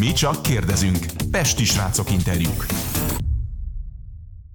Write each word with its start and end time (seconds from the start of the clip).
Mi 0.00 0.12
csak 0.12 0.42
kérdezünk. 0.42 0.98
Pesti 1.30 1.64
srácok 1.64 2.10
interjúk. 2.10 2.66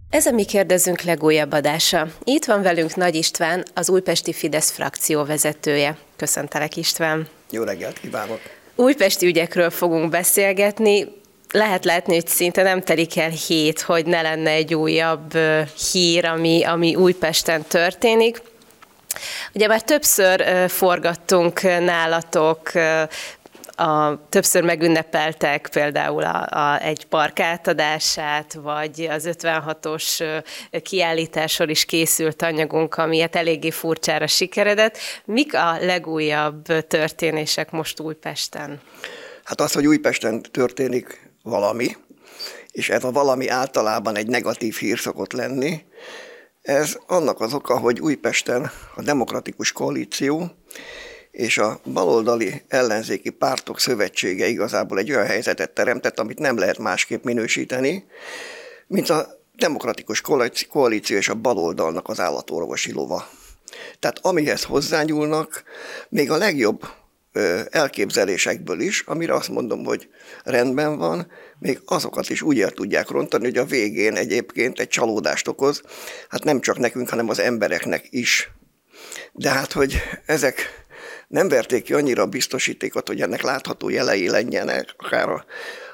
Ez 0.10 0.26
a 0.26 0.32
Mi 0.32 0.46
kérdezünk 0.46 1.02
legújabb 1.02 1.52
adása. 1.52 2.08
Itt 2.24 2.46
van 2.46 2.62
velünk 2.62 2.96
Nagy 2.96 3.16
István, 3.16 3.66
az 3.74 3.90
Újpesti 3.90 4.34
Fidesz 4.34 4.72
frakció 4.72 5.24
vezetője. 5.24 5.98
Köszöntelek 6.16 6.76
István. 6.76 7.28
Jó 7.50 7.64
reggelt 7.64 8.00
kívánok! 8.00 8.40
Újpesti 8.76 9.26
ügyekről 9.26 9.70
fogunk 9.70 10.10
beszélgetni. 10.10 11.08
Lehet 11.52 11.86
látni, 11.86 12.14
hogy 12.14 12.28
szinte 12.28 12.62
nem 12.64 12.82
telik 12.82 13.18
el 13.18 13.30
hét, 13.30 13.82
hogy 13.82 14.06
ne 14.06 14.22
lenne 14.22 14.50
egy 14.50 14.74
újabb 14.74 15.38
hír, 15.92 16.26
ami, 16.26 16.64
ami 16.64 16.96
Újpesten 16.96 17.64
történik. 17.68 18.42
Ugye 19.54 19.68
már 19.68 19.82
többször 19.82 20.70
forgattunk 20.70 21.62
nálatok 21.62 22.72
a, 23.76 24.20
többször 24.30 24.64
megünnepeltek 24.64 25.70
például 25.72 26.24
a, 26.24 26.58
a, 26.58 26.82
egy 26.82 27.06
park 27.06 27.40
átadását, 27.40 28.54
vagy 28.54 29.08
az 29.12 29.30
56-os 29.32 30.42
kiállításról 30.84 31.70
is 31.70 31.86
készült 31.86 32.42
anyagunk, 32.42 32.96
ami 32.96 33.20
hát 33.20 33.36
eléggé 33.36 33.70
furcsára 33.70 34.28
sikeredett. 34.28 34.98
Mik 35.26 35.54
a 35.54 35.78
legújabb 35.80 36.88
történések 36.88 37.72
most 37.72 38.00
Újpesten? 38.00 38.82
Hát 39.44 39.62
az, 39.62 39.72
hogy 39.72 39.88
Újpesten 39.88 40.42
történik 40.42 41.32
valami, 41.44 41.96
és 42.72 42.90
ez 42.90 43.04
a 43.04 43.12
valami 43.12 43.48
általában 43.48 44.16
egy 44.16 44.28
negatív 44.28 44.76
hír 44.76 45.00
szokott 45.00 45.34
lenni, 45.34 45.86
ez 46.62 46.98
annak 47.08 47.42
az 47.42 47.54
oka, 47.54 47.80
hogy 47.80 48.00
Újpesten 48.00 48.72
a 48.96 49.02
demokratikus 49.02 49.72
koalíció 49.72 50.52
és 51.36 51.58
a 51.58 51.80
baloldali 51.84 52.62
ellenzéki 52.68 53.30
pártok 53.30 53.80
szövetsége 53.80 54.48
igazából 54.48 55.00
egy 55.00 55.12
olyan 55.12 55.26
helyzetet 55.26 55.72
teremtett, 55.72 56.20
amit 56.20 56.40
nem 56.40 56.58
lehet 56.58 56.78
másképp 56.78 57.24
minősíteni, 57.24 58.06
mint 58.88 59.10
a 59.10 59.28
demokratikus 59.56 60.22
koalíció 60.70 61.18
és 61.18 61.30
a 61.30 61.34
baloldalnak 61.34 62.10
az 62.10 62.20
állatorvosi 62.20 62.92
lova. 62.92 63.30
Tehát 64.00 64.20
amihez 64.22 64.64
hozzányúlnak, 64.64 65.64
még 66.10 66.32
a 66.32 66.38
legjobb 66.38 66.88
elképzelésekből 67.70 68.80
is, 68.80 69.02
amire 69.02 69.34
azt 69.34 69.50
mondom, 69.50 69.86
hogy 69.86 70.10
rendben 70.44 70.98
van, 70.98 71.32
még 71.60 71.80
azokat 71.86 72.30
is 72.30 72.42
úgy 72.42 72.62
el 72.62 72.72
tudják 72.72 73.10
rontani, 73.10 73.44
hogy 73.44 73.58
a 73.58 73.66
végén 73.66 74.16
egyébként 74.16 74.80
egy 74.80 74.88
csalódást 74.88 75.48
okoz, 75.48 75.82
hát 76.30 76.44
nem 76.44 76.62
csak 76.62 76.78
nekünk, 76.78 77.10
hanem 77.10 77.30
az 77.30 77.40
embereknek 77.40 78.08
is. 78.10 78.52
De 79.32 79.50
hát, 79.50 79.72
hogy 79.72 80.02
ezek 80.26 80.85
nem 81.28 81.48
verték 81.48 81.84
ki 81.84 81.94
annyira 81.94 82.22
a 82.22 82.28
biztosítékot, 82.28 83.08
hogy 83.08 83.22
ennek 83.22 83.42
látható 83.42 83.90
jelei 83.90 84.30
legyenek, 84.30 84.94
akár 84.98 85.30
a, 85.30 85.46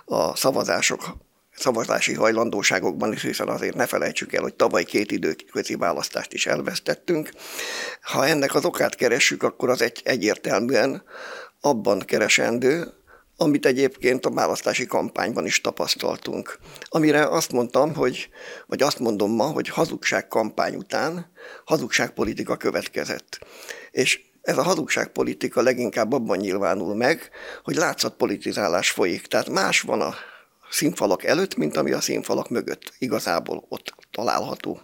a 0.05 0.35
szavazások 0.35 1.17
szavazási 1.55 2.13
hajlandóságokban 2.13 3.13
is, 3.13 3.21
hiszen 3.21 3.47
azért 3.47 3.75
ne 3.75 3.85
felejtsük 3.85 4.33
el, 4.33 4.41
hogy 4.41 4.53
tavaly 4.53 4.83
két 4.83 5.11
időközi 5.11 5.75
választást 5.75 6.33
is 6.33 6.45
elvesztettünk. 6.45 7.29
Ha 8.01 8.25
ennek 8.25 8.55
az 8.55 8.65
okát 8.65 8.95
keressük, 8.95 9.43
akkor 9.43 9.69
az 9.69 9.81
egy, 9.81 10.01
egyértelműen 10.03 11.03
abban 11.61 11.99
keresendő, 11.99 12.93
amit 13.37 13.65
egyébként 13.65 14.25
a 14.25 14.31
választási 14.31 14.85
kampányban 14.85 15.45
is 15.45 15.61
tapasztaltunk. 15.61 16.59
Amire 16.83 17.27
azt 17.27 17.51
mondtam, 17.51 17.95
hogy, 17.95 18.29
vagy 18.67 18.81
azt 18.81 18.99
mondom 18.99 19.31
ma, 19.31 19.45
hogy 19.45 19.69
hazugság 19.69 20.27
kampány 20.27 20.75
után 20.75 21.31
hazugságpolitika 21.65 22.57
következett. 22.57 23.39
És 23.91 24.21
ez 24.41 24.57
a 24.57 24.63
hazugságpolitika 24.63 25.61
leginkább 25.61 26.13
abban 26.13 26.37
nyilvánul 26.37 26.95
meg, 26.95 27.29
hogy 27.63 27.75
látszatpolitizálás 27.75 28.91
folyik. 28.91 29.27
Tehát 29.27 29.49
más 29.49 29.81
van 29.81 30.01
a 30.01 30.13
színfalak 30.69 31.23
előtt, 31.23 31.55
mint 31.55 31.77
ami 31.77 31.91
a 31.91 32.01
színfalak 32.01 32.49
mögött 32.49 32.93
igazából 32.97 33.65
ott 33.69 33.93
található. 34.11 34.81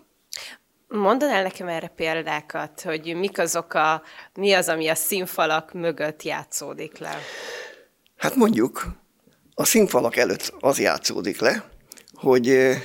Mondanál 0.88 1.44
nekem 1.44 1.67
erre 1.67 1.87
példákat, 1.87 2.81
hogy 2.81 3.15
mik 3.15 3.39
azok 3.39 3.73
a, 3.73 4.02
mi 4.33 4.54
az, 4.54 4.67
ami 4.67 4.87
a 4.87 4.95
színfalak 4.95 5.73
mögött 5.73 6.23
játszódik 6.23 6.98
le? 6.98 7.17
Hát 8.17 8.36
mondjuk, 8.36 8.87
a 9.54 9.64
színfalak 9.64 10.15
előtt 10.15 10.54
az 10.60 10.80
játszódik 10.80 11.39
le, 11.39 11.70
hogy 12.14 12.76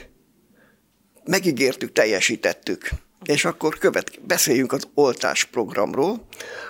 megígértük, 1.25 1.92
teljesítettük. 1.92 2.88
És 3.24 3.44
akkor 3.44 3.78
követ, 3.78 4.20
beszéljünk 4.26 4.72
az 4.72 4.88
oltás 4.94 5.44
programról, 5.44 6.26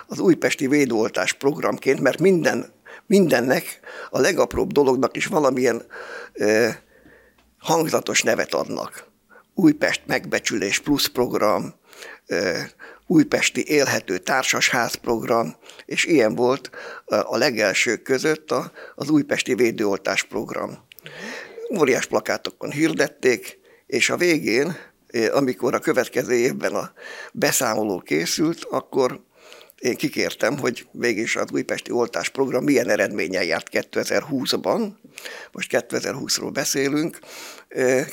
az 0.07 0.19
újpesti 0.19 0.67
védőoltás 0.67 1.33
programként, 1.33 1.99
mert 1.99 2.19
minden, 2.19 2.71
mindennek, 3.05 3.79
a 4.09 4.19
legapróbb 4.19 4.71
dolognak 4.71 5.15
is 5.15 5.25
valamilyen 5.25 5.83
ö, 6.33 6.69
hangzatos 7.57 8.21
nevet 8.21 8.53
adnak. 8.53 9.05
Újpest 9.53 10.01
megbecsülés 10.05 10.79
plusz 10.79 11.07
program, 11.07 11.73
ö, 12.27 12.57
Újpesti 13.07 13.67
élhető 13.67 14.17
társasház 14.17 14.95
program, 14.95 15.55
és 15.85 16.05
ilyen 16.05 16.35
volt 16.35 16.69
a 17.05 17.37
legelsők 17.37 18.01
között 18.01 18.51
a, 18.51 18.71
az 18.95 19.09
Újpesti 19.09 19.55
védőoltás 19.55 20.23
program. 20.23 20.77
Óriás 21.79 22.05
plakátokon 22.05 22.71
hirdették, 22.71 23.59
és 23.87 24.09
a 24.09 24.17
végén 24.17 24.75
amikor 25.31 25.73
a 25.73 25.79
következő 25.79 26.33
évben 26.33 26.75
a 26.75 26.91
beszámoló 27.33 27.99
készült, 27.99 28.63
akkor 28.63 29.21
én 29.83 29.95
kikértem, 29.95 30.57
hogy 30.57 30.87
mégis 30.91 31.35
az 31.35 31.51
újpesti 31.51 31.91
oltás 31.91 32.29
program 32.29 32.63
milyen 32.63 32.89
eredménnyel 32.89 33.43
járt 33.43 33.67
2020-ban, 33.71 34.91
most 35.51 35.85
2020-ról 35.89 36.49
beszélünk, 36.53 37.19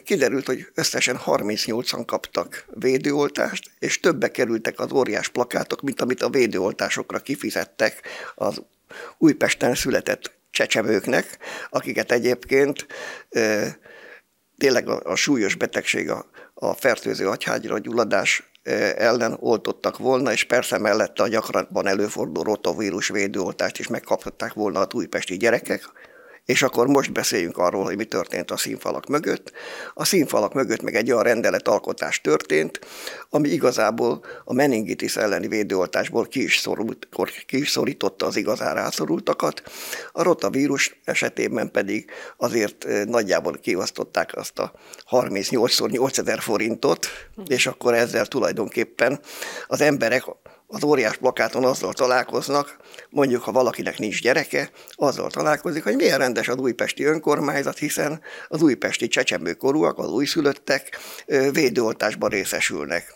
kiderült, 0.04 0.46
hogy 0.46 0.66
összesen 0.74 1.20
38-an 1.26 2.02
kaptak 2.06 2.64
védőoltást, 2.74 3.70
és 3.78 4.00
többe 4.00 4.30
kerültek 4.30 4.80
az 4.80 4.92
óriás 4.92 5.28
plakátok, 5.28 5.80
mint 5.80 6.00
amit 6.00 6.22
a 6.22 6.30
védőoltásokra 6.30 7.18
kifizettek 7.18 8.02
az 8.34 8.62
Újpesten 9.18 9.74
született 9.74 10.32
csecsemőknek, 10.50 11.38
akiket 11.70 12.12
egyébként 12.12 12.86
tényleg 14.58 14.88
a, 14.88 15.00
a 15.04 15.14
súlyos 15.14 15.54
betegség, 15.54 16.10
a, 16.10 16.30
a 16.60 16.74
fertőző 16.74 17.28
agyhágyra 17.28 17.78
gyulladás 17.78 18.52
ellen 18.96 19.36
oltottak 19.40 19.98
volna, 19.98 20.32
és 20.32 20.44
persze 20.44 20.78
mellette 20.78 21.22
a 21.22 21.28
gyakrabban 21.28 21.86
előforduló 21.86 22.42
rotavírus 22.42 23.08
védőoltást 23.08 23.78
is 23.78 23.88
megkaphatták 23.88 24.52
volna 24.52 24.80
a 24.80 24.86
újpesti 24.94 25.36
gyerekek, 25.36 25.82
és 26.44 26.62
akkor 26.62 26.86
most 26.86 27.12
beszéljünk 27.12 27.56
arról, 27.56 27.84
hogy 27.84 27.96
mi 27.96 28.04
történt 28.04 28.50
a 28.50 28.56
színfalak 28.56 29.06
mögött. 29.06 29.52
A 29.94 30.04
színfalak 30.04 30.54
mögött 30.54 30.82
meg 30.82 30.94
egy 30.94 31.10
olyan 31.10 31.22
rendeletalkotás 31.22 32.20
történt, 32.20 32.80
ami 33.30 33.48
igazából 33.48 34.24
a 34.44 34.52
meningitis 34.52 35.16
elleni 35.16 35.48
védőoltásból 35.48 36.26
ki 36.26 36.42
is, 36.42 36.58
szorult, 36.58 37.08
ki 37.46 37.58
is 37.58 37.70
szorította 37.70 38.26
az 38.26 38.36
igazán 38.36 38.74
rászorultakat. 38.74 39.62
A 40.12 40.22
rotavírus 40.22 41.00
esetében 41.04 41.70
pedig 41.70 42.10
azért 42.36 42.84
eh, 42.84 43.04
nagyjából 43.04 43.58
kivasztották 43.62 44.36
azt 44.36 44.58
a 44.58 44.72
38-szor 45.10 45.90
8000 45.90 46.40
forintot, 46.40 47.06
és 47.46 47.66
akkor 47.66 47.94
ezzel 47.94 48.26
tulajdonképpen 48.26 49.20
az 49.66 49.80
emberek 49.80 50.24
az 50.72 50.84
óriás 50.84 51.16
plakáton 51.16 51.64
azzal 51.64 51.92
találkoznak, 51.92 52.76
mondjuk 53.10 53.42
ha 53.42 53.52
valakinek 53.52 53.98
nincs 53.98 54.22
gyereke, 54.22 54.70
azzal 54.94 55.30
találkozik, 55.30 55.82
hogy 55.82 55.96
milyen 55.96 56.18
rendes 56.18 56.48
az 56.48 56.56
újpesti 56.56 57.04
önkormányzat, 57.04 57.78
hiszen 57.78 58.20
az 58.48 58.62
újpesti 58.62 59.08
csecsemőkorúak, 59.08 59.98
az 59.98 60.10
újszülöttek 60.10 60.98
védőoltásban 61.52 62.28
részesülnek. 62.28 63.14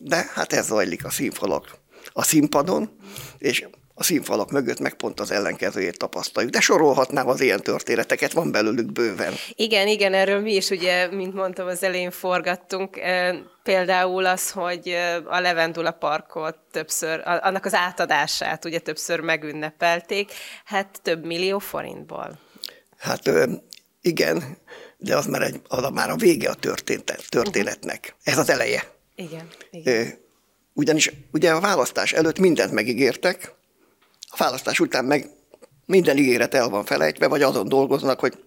De 0.00 0.30
hát 0.34 0.52
ez 0.52 0.66
zajlik 0.66 1.04
a 1.04 1.10
színfalak 1.10 1.78
a 2.12 2.22
színpadon, 2.22 2.90
és 3.38 3.66
a 3.98 4.02
színfalak 4.02 4.50
mögött 4.50 4.80
meg 4.80 4.94
pont 4.94 5.20
az 5.20 5.30
ellenkezőjét 5.30 5.98
tapasztaljuk. 5.98 6.52
De 6.52 6.60
sorolhatnám 6.60 7.28
az 7.28 7.40
ilyen 7.40 7.60
történeteket, 7.60 8.32
van 8.32 8.50
belőlük 8.50 8.92
bőven. 8.92 9.32
Igen, 9.54 9.88
igen, 9.88 10.14
erről 10.14 10.40
mi 10.40 10.54
is 10.54 10.70
ugye, 10.70 11.10
mint 11.10 11.34
mondtam, 11.34 11.66
az 11.66 11.82
elején 11.82 12.10
forgattunk. 12.10 13.00
Például 13.62 14.26
az, 14.26 14.50
hogy 14.50 14.96
a 15.24 15.40
Levendula 15.40 15.90
parkot 15.90 16.58
többször, 16.70 17.20
annak 17.24 17.64
az 17.64 17.74
átadását 17.74 18.64
ugye 18.64 18.78
többször 18.78 19.20
megünnepelték, 19.20 20.32
hát 20.64 21.00
több 21.02 21.24
millió 21.24 21.58
forintból. 21.58 22.38
Hát 22.98 23.30
igen, 24.00 24.58
de 24.96 25.16
az 25.16 25.26
már, 25.26 25.42
egy, 25.42 25.60
az 25.68 25.90
már 25.92 26.10
a 26.10 26.16
vége 26.16 26.50
a 26.50 26.54
történetnek. 27.28 28.14
Ez 28.22 28.38
az 28.38 28.50
eleje. 28.50 28.82
Igen, 29.14 29.48
igen. 29.70 30.26
Ugyanis 30.72 31.12
ugye 31.32 31.50
a 31.50 31.60
választás 31.60 32.12
előtt 32.12 32.38
mindent 32.38 32.72
megígértek, 32.72 33.56
a 34.28 34.36
választás 34.36 34.80
után 34.80 35.04
meg 35.04 35.30
minden 35.86 36.16
ígéret 36.16 36.54
el 36.54 36.68
van 36.68 36.84
felejtve, 36.84 37.28
vagy 37.28 37.42
azon 37.42 37.68
dolgoznak, 37.68 38.20
hogy 38.20 38.38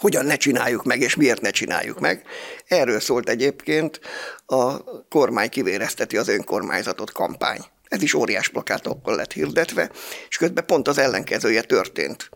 hogyan 0.00 0.24
ne 0.24 0.36
csináljuk 0.36 0.84
meg, 0.84 1.00
és 1.00 1.14
miért 1.14 1.40
ne 1.40 1.50
csináljuk 1.50 2.00
meg. 2.00 2.22
Erről 2.66 3.00
szólt 3.00 3.28
egyébként 3.28 4.00
a 4.46 4.84
kormány 5.08 5.48
kivérezteti 5.48 6.16
az 6.16 6.28
önkormányzatot 6.28 7.12
kampány. 7.12 7.60
Ez 7.88 8.02
is 8.02 8.14
óriás 8.14 8.48
plakátokkal 8.48 9.14
lett 9.16 9.32
hirdetve, 9.32 9.90
és 10.28 10.36
közben 10.36 10.66
pont 10.66 10.88
az 10.88 10.98
ellenkezője 10.98 11.62
történt. 11.62 12.30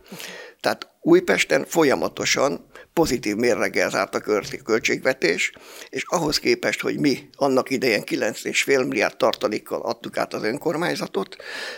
Tehát 0.61 0.89
Újpesten 1.01 1.65
folyamatosan 1.65 2.67
pozitív 2.99 3.37
mérleggel 3.37 3.91
zárt 3.91 4.15
a 4.15 4.21
költségvetés, 4.65 5.53
és 5.89 6.05
ahhoz 6.07 6.39
képest, 6.39 6.81
hogy 6.81 6.99
mi 6.99 7.29
annak 7.37 7.71
idején 7.71 8.03
9,5 8.07 8.89
milliárd 8.89 9.17
tartalékkal 9.17 9.81
adtuk 9.81 10.17
át 10.17 10.35
az 10.35 10.43
önkormányzatot, 10.43 11.37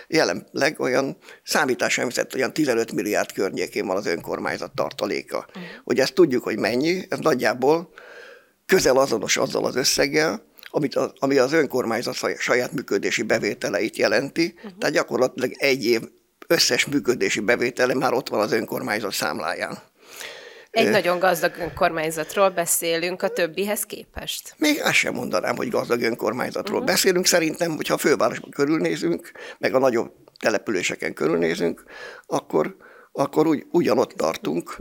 jelenleg 0.08 0.80
olyan 0.80 1.16
számítás 1.42 1.92
sem 1.92 2.08
olyan 2.34 2.52
15 2.52 2.92
milliárd 2.92 3.32
környékén 3.32 3.86
van 3.86 3.96
az 3.96 4.06
önkormányzat 4.06 4.74
tartaléka. 4.74 5.46
Hogy 5.84 5.98
ezt 5.98 6.14
tudjuk, 6.14 6.42
hogy 6.42 6.58
mennyi, 6.58 7.06
ez 7.08 7.18
nagyjából 7.18 7.92
közel 8.66 8.96
azonos 8.96 9.36
azzal 9.36 9.64
az 9.64 9.76
összeggel, 9.76 10.44
amit 10.70 10.94
a, 10.94 11.12
ami 11.18 11.38
az 11.38 11.52
önkormányzat 11.52 12.16
saját 12.38 12.72
működési 12.72 13.22
bevételeit 13.22 13.96
jelenti, 13.96 14.54
uh-huh. 14.56 14.78
tehát 14.78 14.94
gyakorlatilag 14.94 15.52
egy 15.58 15.84
év 15.84 16.00
összes 16.46 16.86
működési 16.86 17.40
bevétele 17.40 17.94
már 17.94 18.12
ott 18.12 18.28
van 18.28 18.40
az 18.40 18.52
önkormányzat 18.52 19.12
számláján. 19.12 19.89
Egy 20.70 20.86
Ö, 20.86 20.90
nagyon 20.90 21.18
gazdag 21.18 21.56
önkormányzatról 21.58 22.50
beszélünk 22.50 23.22
a 23.22 23.28
többihez 23.28 23.82
képest. 23.82 24.54
Még 24.56 24.80
azt 24.82 24.92
sem 24.92 25.14
mondanám, 25.14 25.56
hogy 25.56 25.68
gazdag 25.68 26.02
önkormányzatról 26.02 26.78
uh-huh. 26.80 26.92
beszélünk. 26.92 27.26
Szerintem, 27.26 27.76
hogyha 27.76 27.94
a 27.94 27.98
fővárosban 27.98 28.50
körülnézünk, 28.50 29.32
meg 29.58 29.74
a 29.74 29.78
nagyobb 29.78 30.12
településeken 30.38 31.14
körülnézünk, 31.14 31.84
akkor 32.26 32.76
akkor 33.12 33.46
úgy, 33.46 33.66
ugyanott 33.70 34.10
tartunk, 34.10 34.76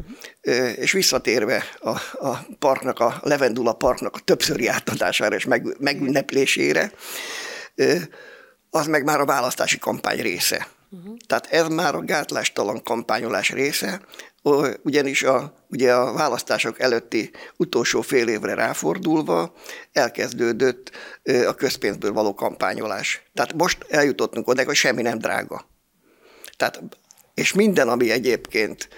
és 0.76 0.92
visszatérve 0.92 1.64
a, 1.80 1.90
a 2.28 2.46
parknak, 2.60 3.00
a 3.00 3.20
Levendula 3.22 3.74
parknak 3.74 4.16
a 4.16 4.20
többszöri 4.20 4.68
átadására 4.68 5.36
és 5.36 5.46
meg, 5.46 5.76
megünneplésére, 5.80 6.92
az 8.70 8.88
meg 8.88 9.04
már 9.04 9.20
a 9.20 9.26
választási 9.26 9.78
kampány 9.78 10.22
része. 10.22 10.68
Uh-huh. 10.90 11.18
Tehát 11.28 11.48
ez 11.52 11.68
már 11.68 11.96
a 11.96 12.02
gátlástalan 12.02 12.84
kampányolás 12.84 13.50
része, 13.50 14.02
ugyanis 14.84 15.24
a, 15.24 15.54
ugye 15.70 15.94
a 15.94 16.14
választások 16.14 16.80
előtti 16.80 17.32
utolsó 17.58 18.02
fél 18.02 18.28
évre 18.28 18.54
ráfordulva 18.54 19.54
elkezdődött 19.94 20.92
a 21.48 21.54
közpénzből 21.54 22.14
való 22.14 22.34
kampányolás. 22.34 23.24
Tehát 23.34 23.54
most 23.54 23.86
eljutottunk 23.90 24.48
oda, 24.48 24.64
hogy 24.64 24.76
semmi 24.76 25.02
nem 25.02 25.18
drága. 25.18 25.66
Tehát, 26.58 26.82
és 27.34 27.54
minden, 27.54 27.90
ami 27.90 28.12
egyébként, 28.12 28.90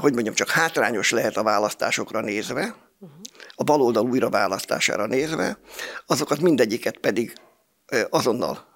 hogy 0.00 0.12
mondjam, 0.12 0.34
csak 0.34 0.50
hátrányos 0.50 1.10
lehet 1.10 1.36
a 1.36 1.42
választásokra 1.42 2.20
nézve, 2.20 2.74
a 3.54 3.64
baloldal 3.64 4.06
újra 4.08 4.30
választására 4.30 5.06
nézve, 5.06 5.58
azokat 6.06 6.40
mindegyiket 6.40 6.98
pedig 6.98 7.32
azonnal 8.10 8.74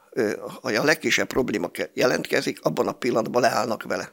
ha 0.62 0.68
a 0.68 0.84
legkisebb 0.84 1.26
probléma 1.26 1.70
jelentkezik, 1.92 2.58
abban 2.62 2.88
a 2.88 2.92
pillanatban 2.92 3.42
leállnak 3.42 3.82
vele. 3.82 4.12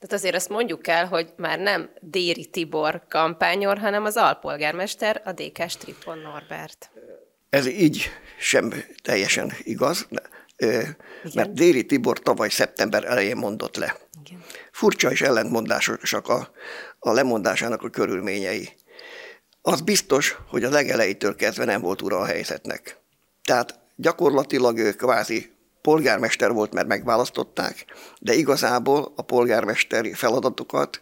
Tehát 0.00 0.12
azért 0.14 0.34
azt 0.34 0.48
mondjuk 0.48 0.86
el, 0.86 1.06
hogy 1.06 1.32
már 1.36 1.58
nem 1.58 1.90
Déri 2.00 2.46
Tibor 2.46 3.02
kampányor, 3.08 3.78
hanem 3.78 4.04
az 4.04 4.16
alpolgármester, 4.16 5.22
a 5.24 5.32
DK 5.32 5.68
Stripon 5.68 6.18
Norbert. 6.18 6.90
Ez 7.50 7.66
így 7.66 8.10
sem 8.38 8.72
teljesen 9.02 9.52
igaz, 9.62 10.08
Igen. 10.56 10.96
mert 11.34 11.52
Déri 11.52 11.86
Tibor 11.86 12.18
tavaly 12.18 12.48
szeptember 12.48 13.04
elején 13.04 13.36
mondott 13.36 13.76
le. 13.76 13.96
Igen. 14.24 14.44
Furcsa 14.72 15.10
és 15.10 15.20
ellentmondásosak 15.20 16.28
a, 16.28 16.50
a 16.98 17.12
lemondásának 17.12 17.82
a 17.82 17.90
körülményei. 17.90 18.68
Az 19.62 19.80
biztos, 19.80 20.36
hogy 20.48 20.64
a 20.64 20.70
legelejétől 20.70 21.34
kezdve 21.34 21.64
nem 21.64 21.80
volt 21.80 22.02
ura 22.02 22.18
a 22.18 22.24
helyzetnek. 22.24 22.98
Tehát 23.44 23.80
Gyakorlatilag 24.00 24.78
ő 24.78 24.92
kvázi 24.92 25.50
polgármester 25.82 26.52
volt, 26.52 26.72
mert 26.72 26.86
megválasztották, 26.86 27.84
de 28.18 28.34
igazából 28.34 29.12
a 29.16 29.22
polgármesteri 29.22 30.12
feladatokat, 30.12 31.00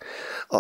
a, 0.49 0.57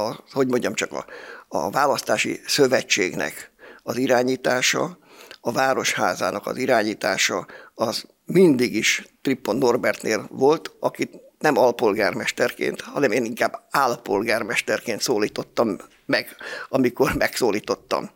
a, 0.00 0.24
hogy 0.32 0.48
mondjam 0.48 0.74
csak, 0.74 0.92
a, 0.92 1.04
a 1.48 1.70
választási 1.70 2.40
szövetségnek 2.46 3.52
az 3.82 3.96
irányítása, 3.96 4.98
a 5.40 5.52
városházának 5.52 6.46
az 6.46 6.56
irányítása, 6.56 7.46
az 7.74 8.04
mindig 8.24 8.74
is 8.74 9.06
Trippon 9.22 9.56
Norbertnél 9.56 10.28
volt, 10.30 10.70
akit 10.80 11.22
nem 11.38 11.58
alpolgármesterként, 11.58 12.80
hanem 12.80 13.10
én 13.10 13.24
inkább 13.24 13.60
álpolgármesterként 13.70 15.00
szólítottam 15.00 15.76
meg, 16.06 16.36
amikor 16.68 17.14
megszólítottam. 17.24 18.10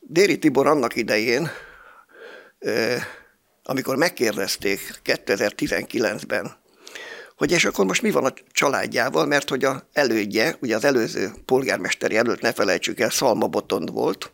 Déri 0.00 0.38
Tibor 0.38 0.66
annak 0.66 0.96
idején 0.96 1.50
amikor 3.70 3.96
megkérdezték 3.96 5.00
2019-ben, 5.04 6.56
hogy 7.36 7.50
és 7.50 7.64
akkor 7.64 7.84
most 7.84 8.02
mi 8.02 8.10
van 8.10 8.24
a 8.24 8.32
családjával, 8.52 9.26
mert 9.26 9.48
hogy 9.48 9.64
a 9.64 9.88
elődje, 9.92 10.56
ugye 10.60 10.76
az 10.76 10.84
előző 10.84 11.32
polgármester 11.44 12.10
jelölt, 12.10 12.40
ne 12.40 12.52
felejtsük 12.52 13.00
el, 13.00 13.10
Szalma 13.10 13.46
Botond 13.46 13.92
volt. 13.92 14.32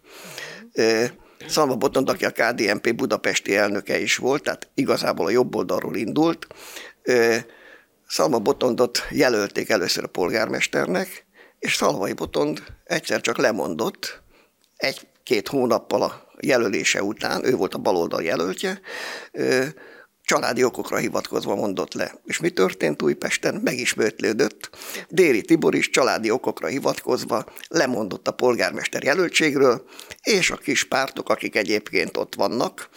Szalma 1.48 1.74
Botond, 1.74 2.08
aki 2.08 2.24
a 2.24 2.30
KDNP 2.30 2.94
budapesti 2.94 3.56
elnöke 3.56 3.98
is 3.98 4.16
volt, 4.16 4.42
tehát 4.42 4.68
igazából 4.74 5.26
a 5.26 5.30
jobb 5.30 5.54
oldalról 5.54 5.96
indult. 5.96 6.46
Szalma 8.08 8.38
Botondot 8.38 9.06
jelölték 9.10 9.68
először 9.68 10.04
a 10.04 10.08
polgármesternek, 10.08 11.26
és 11.58 11.74
Szalvai 11.74 12.12
Botond 12.12 12.62
egyszer 12.84 13.20
csak 13.20 13.36
lemondott, 13.36 14.22
egy-két 14.76 15.48
hónappal 15.48 16.02
a 16.02 16.25
jelölése 16.40 17.02
után, 17.02 17.44
ő 17.44 17.56
volt 17.56 17.74
a 17.74 17.78
baloldal 17.78 18.22
jelöltje, 18.22 18.80
családi 20.26 20.64
okokra 20.64 20.96
hivatkozva 20.96 21.54
mondott 21.54 21.94
le. 21.94 22.14
És 22.24 22.38
mi 22.38 22.50
történt 22.50 23.02
Újpesten? 23.02 23.60
Megismétlődött. 23.64 24.70
Déri 25.08 25.40
Tibor 25.40 25.74
is 25.74 25.90
családi 25.90 26.30
okokra 26.30 26.66
hivatkozva 26.66 27.44
lemondott 27.68 28.28
a 28.28 28.32
polgármester 28.32 29.02
jelöltségről, 29.02 29.84
és 30.22 30.50
a 30.50 30.56
kis 30.56 30.84
pártok, 30.84 31.28
akik 31.28 31.56
egyébként 31.56 32.16
ott 32.16 32.34
vannak, 32.34 32.88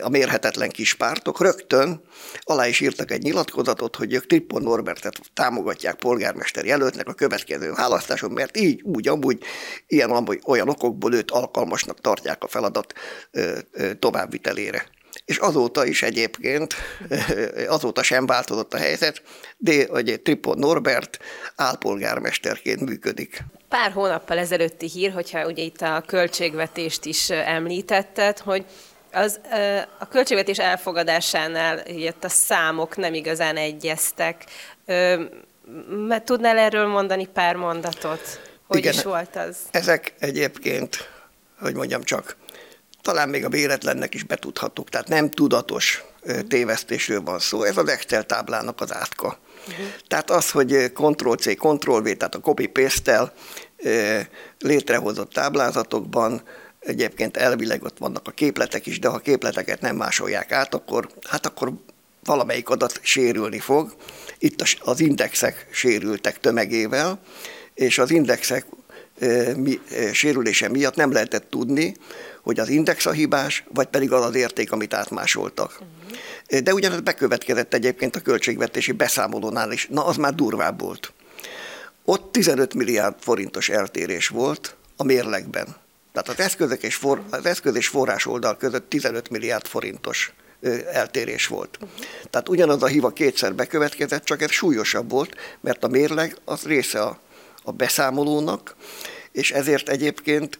a 0.00 0.08
mérhetetlen 0.08 0.68
kis 0.68 0.94
pártok, 0.94 1.40
rögtön 1.40 2.02
alá 2.40 2.66
is 2.66 2.80
írtak 2.80 3.10
egy 3.10 3.22
nyilatkozatot, 3.22 3.96
hogy 3.96 4.14
ők 4.14 4.26
Trippon 4.26 4.62
Norbertet 4.62 5.20
támogatják 5.34 5.94
polgármester 5.94 6.64
jelöltnek 6.64 7.08
a 7.08 7.12
következő 7.12 7.72
választáson, 7.72 8.30
mert 8.30 8.56
így, 8.56 8.82
úgy, 8.82 9.08
amúgy, 9.08 9.42
ilyen, 9.86 10.28
olyan 10.46 10.68
okokból 10.68 11.14
őt 11.14 11.30
alkalmasnak 11.30 12.00
tartják 12.00 12.44
a 12.44 12.48
feladat 12.48 12.92
továbbvitelére 13.98 14.98
és 15.24 15.36
azóta 15.36 15.86
is 15.86 16.02
egyébként, 16.02 16.74
azóta 17.68 18.02
sem 18.02 18.26
változott 18.26 18.74
a 18.74 18.78
helyzet, 18.78 19.22
de 19.56 19.86
egy 19.86 20.20
Tripon 20.22 20.58
Norbert 20.58 21.18
álpolgármesterként 21.56 22.80
működik. 22.80 23.44
Pár 23.68 23.92
hónappal 23.92 24.38
ezelőtti 24.38 24.88
hír, 24.88 25.12
hogyha 25.12 25.46
ugye 25.46 25.62
itt 25.62 25.80
a 25.80 26.02
költségvetést 26.06 27.04
is 27.04 27.30
említetted, 27.30 28.38
hogy 28.38 28.64
az, 29.12 29.40
a 29.98 30.08
költségvetés 30.08 30.58
elfogadásánál 30.58 31.86
itt 31.86 32.24
a 32.24 32.28
számok 32.28 32.96
nem 32.96 33.14
igazán 33.14 33.56
egyeztek. 33.56 34.44
Mert 36.06 36.24
tudnál 36.24 36.58
erről 36.58 36.86
mondani 36.86 37.26
pár 37.26 37.56
mondatot? 37.56 38.40
Hogy 38.66 38.78
Igen, 38.78 38.92
is 38.92 39.02
volt 39.02 39.36
az? 39.36 39.56
Ezek 39.70 40.14
egyébként, 40.18 41.08
hogy 41.60 41.74
mondjam 41.74 42.02
csak, 42.02 42.36
talán 43.02 43.28
még 43.28 43.44
a 43.44 43.48
véletlennek 43.48 44.14
is 44.14 44.22
betudhatók, 44.22 44.88
tehát 44.88 45.08
nem 45.08 45.30
tudatos 45.30 46.04
tévesztésről 46.48 47.20
van 47.20 47.38
szó, 47.38 47.62
ez 47.62 47.76
az 47.76 47.88
Excel 47.88 48.24
táblának 48.24 48.80
az 48.80 48.94
átka. 48.94 49.38
Uh-huh. 49.68 49.86
Tehát 50.08 50.30
az, 50.30 50.50
hogy 50.50 50.92
Ctrl-C, 50.94 51.56
Ctrl-V, 51.56 52.16
tehát 52.16 52.34
a 52.34 52.40
copy-paste-tel 52.40 53.32
létrehozott 54.58 55.32
táblázatokban 55.32 56.42
egyébként 56.80 57.36
elvileg 57.36 57.82
ott 57.82 57.98
vannak 57.98 58.28
a 58.28 58.30
képletek 58.30 58.86
is, 58.86 58.98
de 58.98 59.08
ha 59.08 59.14
a 59.14 59.18
képleteket 59.18 59.80
nem 59.80 59.96
másolják 59.96 60.52
át, 60.52 60.74
akkor, 60.74 61.08
hát 61.28 61.46
akkor 61.46 61.72
valamelyik 62.24 62.68
adat 62.68 63.00
sérülni 63.02 63.58
fog. 63.58 63.94
Itt 64.38 64.62
az 64.80 65.00
indexek 65.00 65.66
sérültek 65.70 66.40
tömegével, 66.40 67.20
és 67.74 67.98
az 67.98 68.10
indexek 68.10 68.66
sérülése 70.12 70.68
miatt 70.68 70.94
nem 70.94 71.12
lehetett 71.12 71.50
tudni, 71.50 71.94
hogy 72.42 72.60
az 72.60 72.68
index 72.68 73.06
a 73.06 73.10
hibás, 73.10 73.64
vagy 73.74 73.86
pedig 73.86 74.12
az 74.12 74.24
az 74.24 74.34
érték, 74.34 74.72
amit 74.72 74.94
átmásoltak. 74.94 75.80
Uh-huh. 75.80 76.58
De 76.58 76.74
ugyanez 76.74 77.00
bekövetkezett 77.00 77.74
egyébként 77.74 78.16
a 78.16 78.20
költségvetési 78.20 78.92
beszámolónál 78.92 79.72
is. 79.72 79.86
Na, 79.90 80.04
az 80.04 80.16
már 80.16 80.34
durvább 80.34 80.80
volt. 80.80 81.12
Ott 82.04 82.32
15 82.32 82.74
milliárd 82.74 83.14
forintos 83.18 83.68
eltérés 83.68 84.28
volt 84.28 84.76
a 84.96 85.04
mérlegben. 85.04 85.66
Tehát 86.12 86.28
az, 86.28 86.40
eszközök 86.40 86.82
és 86.82 86.94
for, 86.94 87.22
az 87.30 87.46
eszköz 87.46 87.74
és 87.74 87.88
forrás 87.88 88.26
oldal 88.26 88.56
között 88.56 88.88
15 88.88 89.30
milliárd 89.30 89.66
forintos 89.66 90.32
eltérés 90.92 91.46
volt. 91.46 91.78
Uh-huh. 91.80 91.98
Tehát 92.30 92.48
ugyanaz 92.48 92.82
a 92.82 92.86
hiva 92.86 93.10
kétszer 93.10 93.54
bekövetkezett, 93.54 94.24
csak 94.24 94.42
ez 94.42 94.50
súlyosabb 94.50 95.10
volt, 95.10 95.34
mert 95.60 95.84
a 95.84 95.88
mérleg 95.88 96.36
az 96.44 96.62
része 96.62 97.02
a, 97.02 97.20
a 97.62 97.72
beszámolónak, 97.72 98.76
és 99.32 99.50
ezért 99.52 99.88
egyébként 99.88 100.58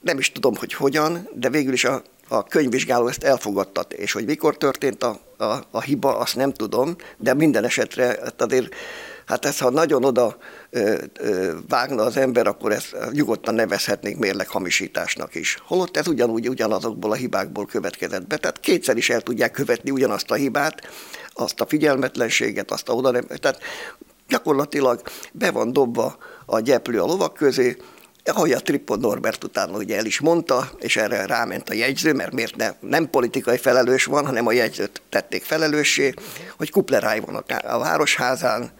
nem 0.00 0.18
is 0.18 0.32
tudom, 0.32 0.56
hogy 0.56 0.72
hogyan, 0.72 1.28
de 1.34 1.50
végül 1.50 1.72
is 1.72 1.84
a, 1.84 2.02
a 2.28 2.44
könyvvizsgáló 2.44 3.06
ezt 3.06 3.24
elfogadtat, 3.24 3.92
és 3.92 4.12
hogy 4.12 4.24
mikor 4.24 4.56
történt 4.56 5.02
a, 5.02 5.20
a, 5.36 5.66
a 5.70 5.80
hiba, 5.80 6.18
azt 6.18 6.36
nem 6.36 6.52
tudom, 6.52 6.96
de 7.16 7.34
minden 7.34 7.64
esetre 7.64 8.06
hát 8.06 8.42
azért 8.42 8.74
Hát 9.26 9.44
ez, 9.44 9.58
ha 9.58 9.70
nagyon 9.70 10.04
oda 10.04 10.36
vágna 11.68 12.02
az 12.02 12.16
ember, 12.16 12.46
akkor 12.46 12.72
ezt 12.72 12.96
nyugodtan 13.12 13.54
nevezhetnénk 13.54 14.18
mérleghamisításnak 14.18 15.34
is. 15.34 15.58
Holott 15.66 15.96
ez 15.96 16.08
ugyanúgy 16.08 16.48
ugyanazokból 16.48 17.10
a 17.10 17.14
hibákból 17.14 17.66
következett 17.66 18.26
be. 18.26 18.36
Tehát 18.36 18.60
kétszer 18.60 18.96
is 18.96 19.10
el 19.10 19.20
tudják 19.20 19.50
követni 19.50 19.90
ugyanazt 19.90 20.30
a 20.30 20.34
hibát, 20.34 20.88
azt 21.32 21.60
a 21.60 21.66
figyelmetlenséget, 21.66 22.70
azt 22.70 22.88
a 22.88 22.92
oda 22.92 23.10
nem. 23.10 23.26
Tehát 23.26 23.58
gyakorlatilag 24.32 25.02
be 25.32 25.50
van 25.50 25.72
dobva 25.72 26.16
a 26.46 26.60
gyeplő 26.60 27.00
a 27.00 27.06
lovak 27.06 27.34
közé, 27.34 27.76
ahogy 28.24 28.52
a 28.52 28.60
Tripod 28.60 29.00
Norbert 29.00 29.44
utána 29.44 29.76
ugye 29.76 29.96
el 29.96 30.04
is 30.04 30.20
mondta, 30.20 30.70
és 30.78 30.96
erre 30.96 31.26
ráment 31.26 31.68
a 31.68 31.74
jegyző, 31.74 32.12
mert 32.12 32.32
miért 32.32 32.56
ne, 32.56 32.70
nem 32.80 33.10
politikai 33.10 33.56
felelős 33.58 34.04
van, 34.04 34.26
hanem 34.26 34.46
a 34.46 34.52
jegyzőt 34.52 35.02
tették 35.08 35.44
felelőssé, 35.44 36.14
hogy 36.56 36.70
kupleráj 36.70 37.20
van 37.20 37.34
a, 37.34 37.74
a 37.74 37.78
városházán, 37.78 38.72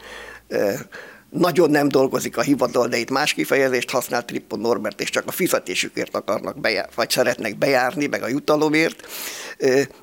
nagyon 1.31 1.71
nem 1.71 1.89
dolgozik 1.89 2.37
a 2.37 2.43
hivatal, 2.43 2.89
de 2.89 2.97
itt 2.97 3.11
más 3.11 3.35
kifejezést 3.35 3.91
használ 3.91 4.25
Tripon 4.25 4.61
Norbert, 4.61 5.01
és 5.01 5.11
csak 5.11 5.27
a 5.27 5.31
fizetésükért 5.31 6.17
akarnak 6.17 6.61
bejár, 6.61 6.89
vagy 6.95 7.11
szeretnek 7.11 7.59
bejárni, 7.59 8.07
meg 8.07 8.23
a 8.23 8.29
jutalomért, 8.29 9.07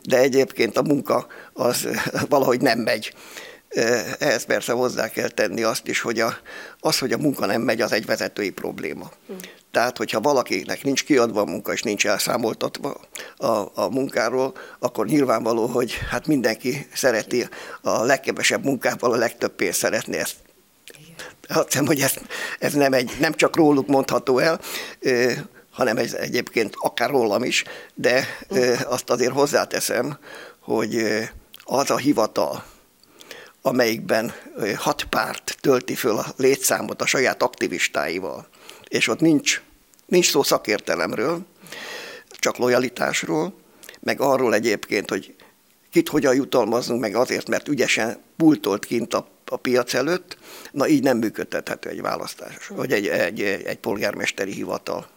de 0.03 0.17
egyébként 0.17 0.77
a 0.77 0.81
munka 0.81 1.27
az 1.53 1.87
valahogy 2.33 2.61
nem 2.61 2.79
megy. 2.79 3.13
Ehhez 4.19 4.43
persze 4.43 4.71
hozzá 4.71 5.09
kell 5.09 5.29
tenni 5.29 5.63
azt 5.63 5.87
is, 5.87 6.01
hogy 6.01 6.19
a, 6.19 6.37
az, 6.79 6.99
hogy 6.99 7.11
a 7.11 7.17
munka 7.17 7.45
nem 7.45 7.61
megy, 7.61 7.81
az 7.81 7.91
egy 7.91 8.05
vezetői 8.05 8.49
probléma. 8.49 9.11
Mm. 9.31 9.35
Tehát, 9.71 9.97
hogyha 9.97 10.21
valakinek 10.21 10.83
nincs 10.83 11.03
kiadva 11.03 11.41
a 11.41 11.45
munka, 11.45 11.73
és 11.73 11.81
nincs 11.81 12.07
elszámoltatva 12.07 13.01
a, 13.37 13.47
a 13.81 13.89
munkáról, 13.89 14.53
akkor 14.79 15.05
nyilvánvaló, 15.05 15.65
hogy 15.65 15.93
hát 16.09 16.27
mindenki 16.27 16.87
szereti 16.93 17.47
a 17.81 18.03
legkevesebb 18.03 18.63
munkával 18.63 19.13
a 19.13 19.17
legtöbb 19.17 19.55
pénzt 19.55 19.79
szeretni 19.79 20.17
ezt 20.17 20.35
azt 21.47 21.67
hiszem, 21.67 21.85
hogy 21.85 21.99
ez, 21.99 22.13
ez 22.59 22.73
nem, 22.73 22.93
egy, 22.93 23.11
nem 23.19 23.33
csak 23.33 23.55
róluk 23.55 23.87
mondható 23.87 24.37
el, 24.37 24.59
hanem 25.71 25.97
ez 25.97 26.13
egyébként 26.13 26.73
akár 26.77 27.09
rólam 27.09 27.43
is, 27.43 27.63
de 27.93 28.27
azt 28.85 29.09
azért 29.09 29.31
hozzáteszem, 29.31 30.17
hogy 30.59 31.05
az 31.63 31.89
a 31.89 31.97
hivatal, 31.97 32.63
amelyikben 33.61 34.33
hat 34.75 35.03
párt 35.03 35.57
tölti 35.59 35.95
föl 35.95 36.17
a 36.17 36.25
létszámot 36.37 37.01
a 37.01 37.05
saját 37.05 37.43
aktivistáival, 37.43 38.47
és 38.87 39.07
ott 39.07 39.19
nincs, 39.19 39.61
nincs 40.05 40.29
szó 40.29 40.43
szakértelemről, 40.43 41.45
csak 42.29 42.57
lojalitásról, 42.57 43.53
meg 43.99 44.21
arról 44.21 44.53
egyébként, 44.53 45.09
hogy 45.09 45.35
kit 45.91 46.09
hogyan 46.09 46.35
jutalmazunk, 46.35 47.01
meg 47.01 47.15
azért, 47.15 47.47
mert 47.47 47.67
ügyesen 47.67 48.17
pultolt 48.37 48.85
kint 48.85 49.13
a, 49.13 49.27
a 49.45 49.57
piac 49.57 49.93
előtt, 49.93 50.37
na 50.71 50.87
így 50.87 51.03
nem 51.03 51.17
működtethető 51.17 51.89
egy 51.89 52.01
választás, 52.01 52.67
vagy 52.67 52.91
egy, 52.91 53.07
egy, 53.07 53.41
egy 53.41 53.77
polgármesteri 53.77 54.51
hivatal. 54.51 55.07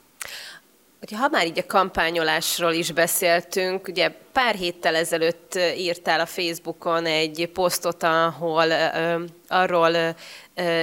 Ugye, 1.03 1.17
ha 1.17 1.29
már 1.29 1.47
így 1.47 1.59
a 1.59 1.67
kampányolásról 1.67 2.73
is 2.73 2.93
beszéltünk, 2.93 3.89
ugye 3.89 4.09
pár 4.33 4.55
héttel 4.55 4.95
ezelőtt 4.95 5.59
írtál 5.77 6.21
a 6.21 6.27
Facebookon 6.27 7.07
egy 7.07 7.51
posztot, 7.53 8.03
ahol 8.03 8.67
uh, 8.67 9.23
arról 9.49 9.91
uh, 9.91 10.15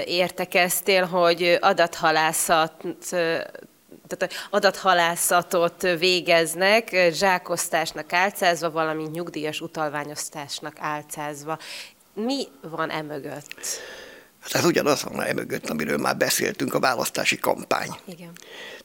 értekeztél, 0.05 1.05
hogy 1.05 1.57
adathalászat 1.61 2.73
tehát 4.17 4.33
adathalászatot 4.49 5.81
végeznek, 5.81 7.07
zsákosztásnak 7.11 8.13
álcázva, 8.13 8.71
valamint 8.71 9.11
nyugdíjas 9.11 9.61
utalványosztásnak 9.61 10.75
álcázva. 10.79 11.57
Mi 12.13 12.47
van 12.61 12.89
emögött? 12.89 13.79
Hát 14.39 14.63
ugyanaz 14.63 15.03
van 15.03 15.21
emögött, 15.21 15.69
amiről 15.69 15.97
már 15.97 16.17
beszéltünk, 16.17 16.73
a 16.73 16.79
választási 16.79 17.37
kampány. 17.37 17.89
Igen. 18.05 18.31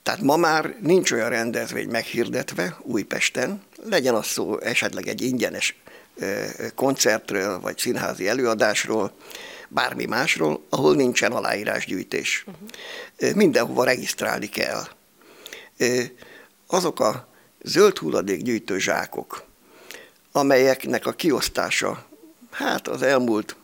Tehát 0.02 0.20
ma 0.20 0.36
már 0.36 0.76
nincs 0.80 1.12
olyan 1.12 1.28
rendezvény 1.28 1.88
meghirdetve 1.88 2.78
Újpesten, 2.82 3.62
legyen 3.88 4.14
az 4.14 4.26
szó 4.26 4.60
esetleg 4.60 5.08
egy 5.08 5.22
ingyenes 5.22 5.76
koncertről, 6.74 7.60
vagy 7.60 7.78
színházi 7.78 8.28
előadásról, 8.28 9.12
bármi 9.68 10.04
másról, 10.04 10.64
ahol 10.68 10.94
nincsen 10.94 11.32
aláírásgyűjtés. 11.32 12.44
Uh-huh. 12.46 13.34
Mindenhova 13.34 13.84
regisztrálni 13.84 14.48
kell. 14.48 14.82
Azok 16.66 17.00
a 17.00 17.28
zöld 17.62 17.98
hulladékgyűjtő 17.98 18.78
zsákok, 18.78 19.44
amelyeknek 20.32 21.06
a 21.06 21.12
kiosztása, 21.12 22.06
hát 22.50 22.88
az 22.88 23.02
elmúlt 23.02 23.56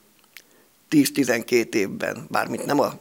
10-12 0.91 1.75
évben, 1.75 2.27
bármint 2.29 2.65
nem 2.65 2.81
a 2.81 2.99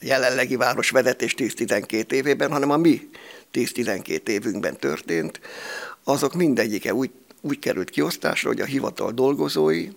jelenlegi 0.00 0.56
városvezetés 0.56 1.34
10-12 1.38 2.12
évében, 2.12 2.50
hanem 2.50 2.70
a 2.70 2.76
mi 2.76 3.10
10-12 3.52 4.28
évünkben 4.28 4.76
történt, 4.76 5.40
azok 6.04 6.34
mindegyike 6.34 6.94
úgy, 6.94 7.10
úgy 7.40 7.58
került 7.58 7.90
kiosztásra, 7.90 8.48
hogy 8.48 8.60
a 8.60 8.64
hivatal 8.64 9.12
dolgozói, 9.12 9.88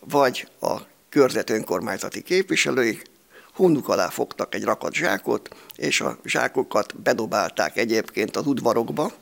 vagy 0.00 0.48
a 0.60 0.76
körzet 1.08 1.50
önkormányzati 1.50 2.22
képviselői 2.22 3.00
hónuk 3.52 3.88
alá 3.88 4.08
fogtak 4.08 4.54
egy 4.54 4.64
rakat 4.64 4.94
zsákot, 4.94 5.48
és 5.76 6.00
a 6.00 6.18
zsákokat 6.24 7.00
bedobálták 7.00 7.76
egyébként 7.76 8.36
az 8.36 8.46
udvarokba, 8.46 9.12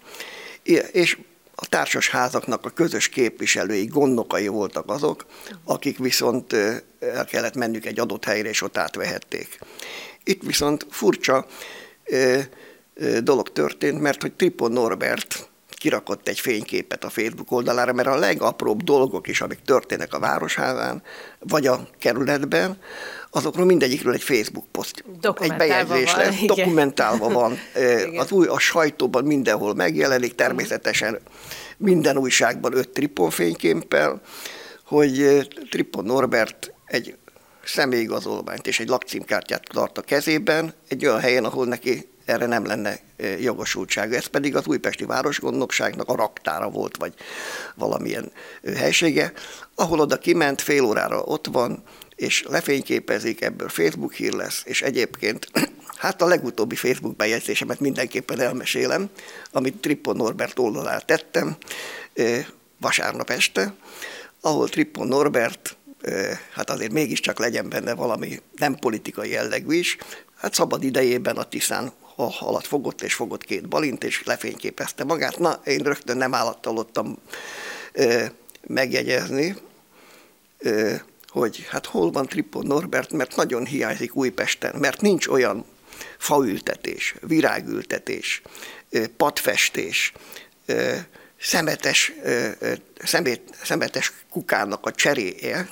és 0.93 1.19
a 1.63 1.67
társas 1.69 2.09
házaknak 2.09 2.65
a 2.65 2.71
közös 2.71 3.09
képviselői, 3.09 3.85
gondnokai 3.85 4.47
voltak 4.47 4.91
azok, 4.91 5.27
akik 5.65 5.99
viszont 5.99 6.53
el 7.01 7.25
kellett 7.25 7.55
mennük 7.55 7.87
egy 7.87 8.01
adott 8.01 8.25
helyre, 8.25 8.49
és 8.49 8.63
ott 8.63 8.77
átvehették. 8.77 9.59
Itt 10.25 10.43
viszont 10.43 10.87
furcsa 10.91 11.47
dolog 13.21 13.53
történt, 13.53 14.01
mert 14.01 14.23
hogy 14.23 14.33
Tripon 14.33 14.73
Norbert 14.73 15.51
kirakott 15.69 16.29
egy 16.29 16.41
fényképet 16.41 17.05
a 17.05 17.11
Facebook 17.11 17.53
oldalára, 17.53 17.93
mert 17.93 18.09
a 18.09 18.17
legapróbb 18.17 18.83
dolgok 18.83 19.29
is, 19.29 19.41
amik 19.41 19.63
történnek 19.65 20.15
a 20.15 20.19
városházán, 20.19 21.03
vagy 21.39 21.67
a 21.67 21.89
kerületben, 21.99 22.79
azokról 23.35 23.67
mindegyikről 23.67 24.13
egy 24.13 24.23
Facebook 24.23 24.65
poszt, 24.71 25.05
egy 25.41 25.57
bejegyzés 25.57 26.15
lesz, 26.15 26.41
dokumentálva 26.47 27.29
van. 27.29 27.59
az 28.23 28.33
új, 28.33 28.47
a 28.47 28.59
sajtóban 28.59 29.25
mindenhol 29.25 29.75
megjelenik, 29.75 30.35
természetesen 30.35 31.19
minden 31.77 32.17
újságban 32.17 32.77
öt 32.77 32.89
Tripon 32.89 33.31
fényképpel, 33.31 34.21
hogy 34.87 35.49
Tripon 35.71 36.05
Norbert 36.05 36.73
egy 36.87 37.17
személyigazolványt 37.65 38.67
és 38.67 38.81
egy 38.81 38.89
lakcímkártyát 38.89 39.63
tart 39.73 39.99
a 39.99 40.03
kezében, 40.03 40.75
egy 40.89 41.07
olyan 41.07 41.21
helyen, 41.21 41.45
ahol 41.45 41.67
neki 41.67 42.09
erre 42.25 42.47
nem 42.47 42.67
lenne 42.67 42.99
jogosultsága. 43.41 44.17
Ez 44.17 44.27
pedig 44.27 44.57
az 44.57 44.67
újpesti 44.67 45.05
városgondnokságnak 45.05 46.09
a 46.09 46.17
raktára 46.17 46.71
volt, 46.71 46.97
vagy 46.97 47.15
valamilyen 47.75 48.33
helysége, 48.77 49.33
ahol 49.75 50.01
oda 50.01 50.19
kiment, 50.19 50.61
fél 50.61 50.85
órára 50.85 51.21
ott 51.21 51.47
van, 51.47 51.83
és 52.23 52.45
lefényképezik, 52.49 53.41
ebből 53.41 53.69
Facebook 53.69 54.13
hír 54.13 54.33
lesz, 54.33 54.63
és 54.65 54.83
egyébként 54.83 55.49
hát 55.97 56.23
a 56.23 56.27
legutóbbi 56.27 56.75
Facebook 56.75 57.17
bejegyzésemet 57.17 57.81
mindenképpen 57.81 58.41
elmesélem, 58.41 59.11
amit 59.53 59.77
Trippon 59.77 60.17
Norbert 60.17 60.59
oldalára 60.59 61.01
tettem 61.01 61.57
vasárnap 62.81 63.31
este, 63.31 63.75
ahol 64.41 64.69
Trippon 64.69 65.07
Norbert, 65.07 65.77
hát 66.55 66.71
azért 66.71 66.93
mégiscsak 66.93 67.39
legyen 67.39 67.69
benne 67.69 67.95
valami 67.95 68.41
nem 68.57 68.75
politikai 68.75 69.31
jellegű 69.31 69.75
is, 69.75 69.97
hát 70.37 70.55
szabad 70.55 70.83
idejében 70.83 71.37
a 71.37 71.45
Tiszán 71.45 71.93
alatt 72.41 72.67
fogott, 72.67 73.03
és 73.03 73.15
fogott 73.15 73.45
két 73.45 73.69
balint, 73.69 74.05
és 74.05 74.23
lefényképezte 74.25 75.05
magát. 75.05 75.39
Na, 75.39 75.61
én 75.65 75.79
rögtön 75.79 76.17
nem 76.17 76.35
állattalottam 76.35 77.19
megjegyezni, 78.67 79.57
hogy 81.33 81.67
hát 81.69 81.87
hol 81.87 82.11
van 82.11 82.27
Tripon 82.27 82.67
Norbert, 82.67 83.13
mert 83.13 83.37
nagyon 83.37 83.67
hiányzik 83.67 84.15
Újpesten, 84.15 84.75
mert 84.79 85.01
nincs 85.01 85.27
olyan 85.27 85.65
faültetés, 86.19 87.15
virágültetés, 87.21 88.43
padfestés, 89.17 90.13
szemetes, 91.41 92.13
szemét, 93.05 93.41
szemetes 93.63 94.13
kukának 94.31 94.87
a 94.87 94.91
cseréje, 94.91 95.69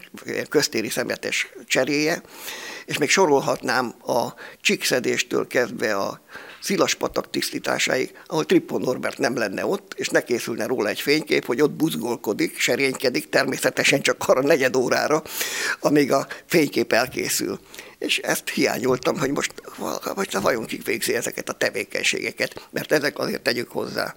köztéri 0.49 0.89
szemetes 0.89 1.49
cseréje, 1.67 2.23
és 2.87 2.99
még 2.99 3.11
sorolhatnám 3.11 3.95
a 4.07 4.35
csíkszedéstől 4.61 5.47
kezdve 5.47 5.97
a 5.97 6.21
Szilaspatak 6.61 7.31
tisztításáig, 7.31 8.13
ahol 8.27 8.47
Trippon 8.47 8.81
Norbert 8.81 9.19
nem 9.19 9.37
lenne 9.37 9.67
ott, 9.67 9.95
és 9.97 10.09
ne 10.09 10.23
készülne 10.23 10.67
róla 10.67 10.89
egy 10.89 11.01
fénykép, 11.01 11.45
hogy 11.45 11.61
ott 11.61 11.71
buzgolkodik, 11.71 12.59
serénykedik, 12.59 13.29
természetesen 13.29 14.01
csak 14.01 14.29
arra 14.29 14.43
negyed 14.43 14.77
órára, 14.77 15.23
amíg 15.81 16.13
a 16.13 16.27
fénykép 16.47 16.93
elkészül. 16.93 17.61
És 17.99 18.19
ezt 18.19 18.49
hiányoltam, 18.49 19.19
hogy 19.19 19.31
most 19.31 19.53
vagy 20.15 20.37
vajon 20.43 20.67
kik 20.67 20.87
végzi 20.87 21.15
ezeket 21.15 21.49
a 21.49 21.53
tevékenységeket, 21.53 22.69
mert 22.71 22.93
ezek 22.93 23.19
azért 23.19 23.43
tegyük 23.43 23.71
hozzá 23.71 24.15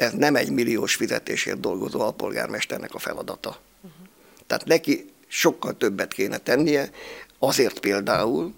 ez 0.00 0.12
nem 0.12 0.36
egy 0.36 0.50
milliós 0.50 0.94
fizetésért 0.94 1.60
dolgozó 1.60 2.00
alpolgármesternek 2.00 2.94
a 2.94 2.98
feladata. 2.98 3.48
Uh-huh. 3.48 4.06
Tehát 4.46 4.64
neki 4.64 5.12
sokkal 5.26 5.76
többet 5.76 6.12
kéne 6.12 6.38
tennie, 6.38 6.90
azért 7.38 7.80
például, 7.80 8.54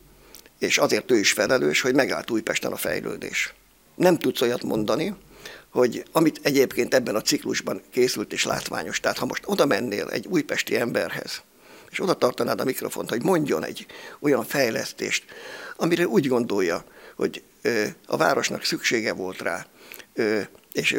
és 0.62 0.78
azért 0.78 1.11
ő 1.11 1.19
is 1.19 1.33
felelős, 1.33 1.81
hogy 1.81 1.95
megállt 1.95 2.31
Újpesten 2.31 2.73
a 2.73 2.76
fejlődés. 2.76 3.54
Nem 3.95 4.19
tudsz 4.19 4.40
olyat 4.40 4.62
mondani, 4.62 5.14
hogy 5.71 6.04
amit 6.12 6.40
egyébként 6.42 6.95
ebben 6.95 7.14
a 7.14 7.21
ciklusban 7.21 7.83
készült 7.90 8.33
és 8.33 8.45
látványos, 8.45 9.00
tehát 9.00 9.19
ha 9.19 9.26
most 9.26 9.42
oda 9.47 9.66
mennél 9.66 10.09
egy 10.09 10.26
újpesti 10.26 10.76
emberhez, 10.76 11.42
és 11.90 12.00
oda 12.00 12.14
tartanád 12.14 12.61
a 12.61 12.64
mikrofont, 12.64 13.09
hogy 13.09 13.23
mondjon 13.23 13.64
egy 13.64 13.87
olyan 14.21 14.45
fejlesztést, 14.45 15.25
amire 15.76 16.07
úgy 16.07 16.28
gondolja, 16.28 16.85
hogy 17.16 17.42
a 18.07 18.16
városnak 18.16 18.64
szüksége 18.64 19.12
volt 19.12 19.40
rá, 19.40 19.66
és 20.73 20.97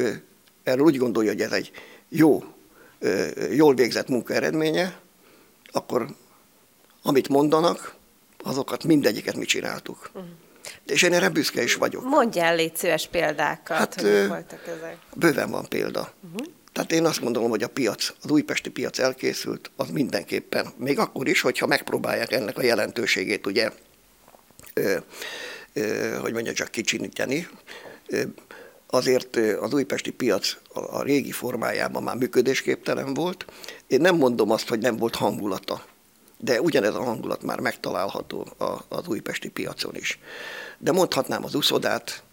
erről 0.63 0.85
úgy 0.85 0.97
gondolja, 0.97 1.31
hogy 1.31 1.41
ez 1.41 1.51
egy 1.51 1.71
jó, 2.09 2.43
jól 3.51 3.75
végzett 3.75 4.07
munka 4.07 4.33
eredménye, 4.33 4.99
akkor 5.71 6.07
amit 7.03 7.29
mondanak, 7.29 8.01
azokat 8.43 8.83
mindegyiket 8.83 9.35
mi 9.35 9.45
csináltuk. 9.45 10.09
Uh-huh. 10.13 10.29
És 10.85 11.01
én 11.01 11.13
erre 11.13 11.29
büszke 11.29 11.63
is 11.63 11.75
vagyok. 11.75 12.03
Mondjál 12.03 12.55
légy 12.55 12.75
szíves 12.75 13.07
példákat, 13.07 13.77
hát, 13.77 14.01
hogy 14.01 14.27
voltak 14.27 14.67
ezek. 14.67 14.97
Bőven 15.13 15.49
van 15.49 15.67
példa. 15.69 16.13
Uh-huh. 16.31 16.47
Tehát 16.71 16.91
én 16.91 17.05
azt 17.05 17.21
gondolom, 17.21 17.49
hogy 17.49 17.63
a 17.63 17.67
piac, 17.67 18.13
az 18.23 18.29
újpesti 18.29 18.69
piac 18.69 18.99
elkészült, 18.99 19.71
az 19.75 19.89
mindenképpen, 19.89 20.67
még 20.77 20.99
akkor 20.99 21.27
is, 21.27 21.41
hogyha 21.41 21.67
megpróbálják 21.67 22.31
ennek 22.31 22.57
a 22.57 22.63
jelentőségét, 22.63 23.47
ugye, 23.47 23.71
ö, 24.73 24.95
ö, 25.73 26.17
hogy 26.21 26.33
mondja, 26.33 26.53
csak 26.53 26.71
kicsiníteni, 26.71 27.47
ö, 28.07 28.21
azért 28.87 29.35
az 29.35 29.73
újpesti 29.73 30.11
piac 30.11 30.57
a 30.73 31.03
régi 31.03 31.31
formájában 31.31 32.03
már 32.03 32.15
működésképtelen 32.15 33.13
volt. 33.13 33.45
Én 33.87 34.01
nem 34.01 34.15
mondom 34.15 34.51
azt, 34.51 34.67
hogy 34.67 34.79
nem 34.79 34.97
volt 34.97 35.15
hangulata, 35.15 35.85
de 36.43 36.61
ugyanez 36.61 36.95
a 36.95 37.03
hangulat 37.03 37.43
már 37.43 37.59
megtalálható 37.59 38.47
az 38.87 39.07
újpesti 39.07 39.49
piacon 39.49 39.95
is. 39.95 40.19
De 40.77 40.91
mondhatnám 40.91 41.43
az 41.43 41.55
uszodát, 41.55 42.23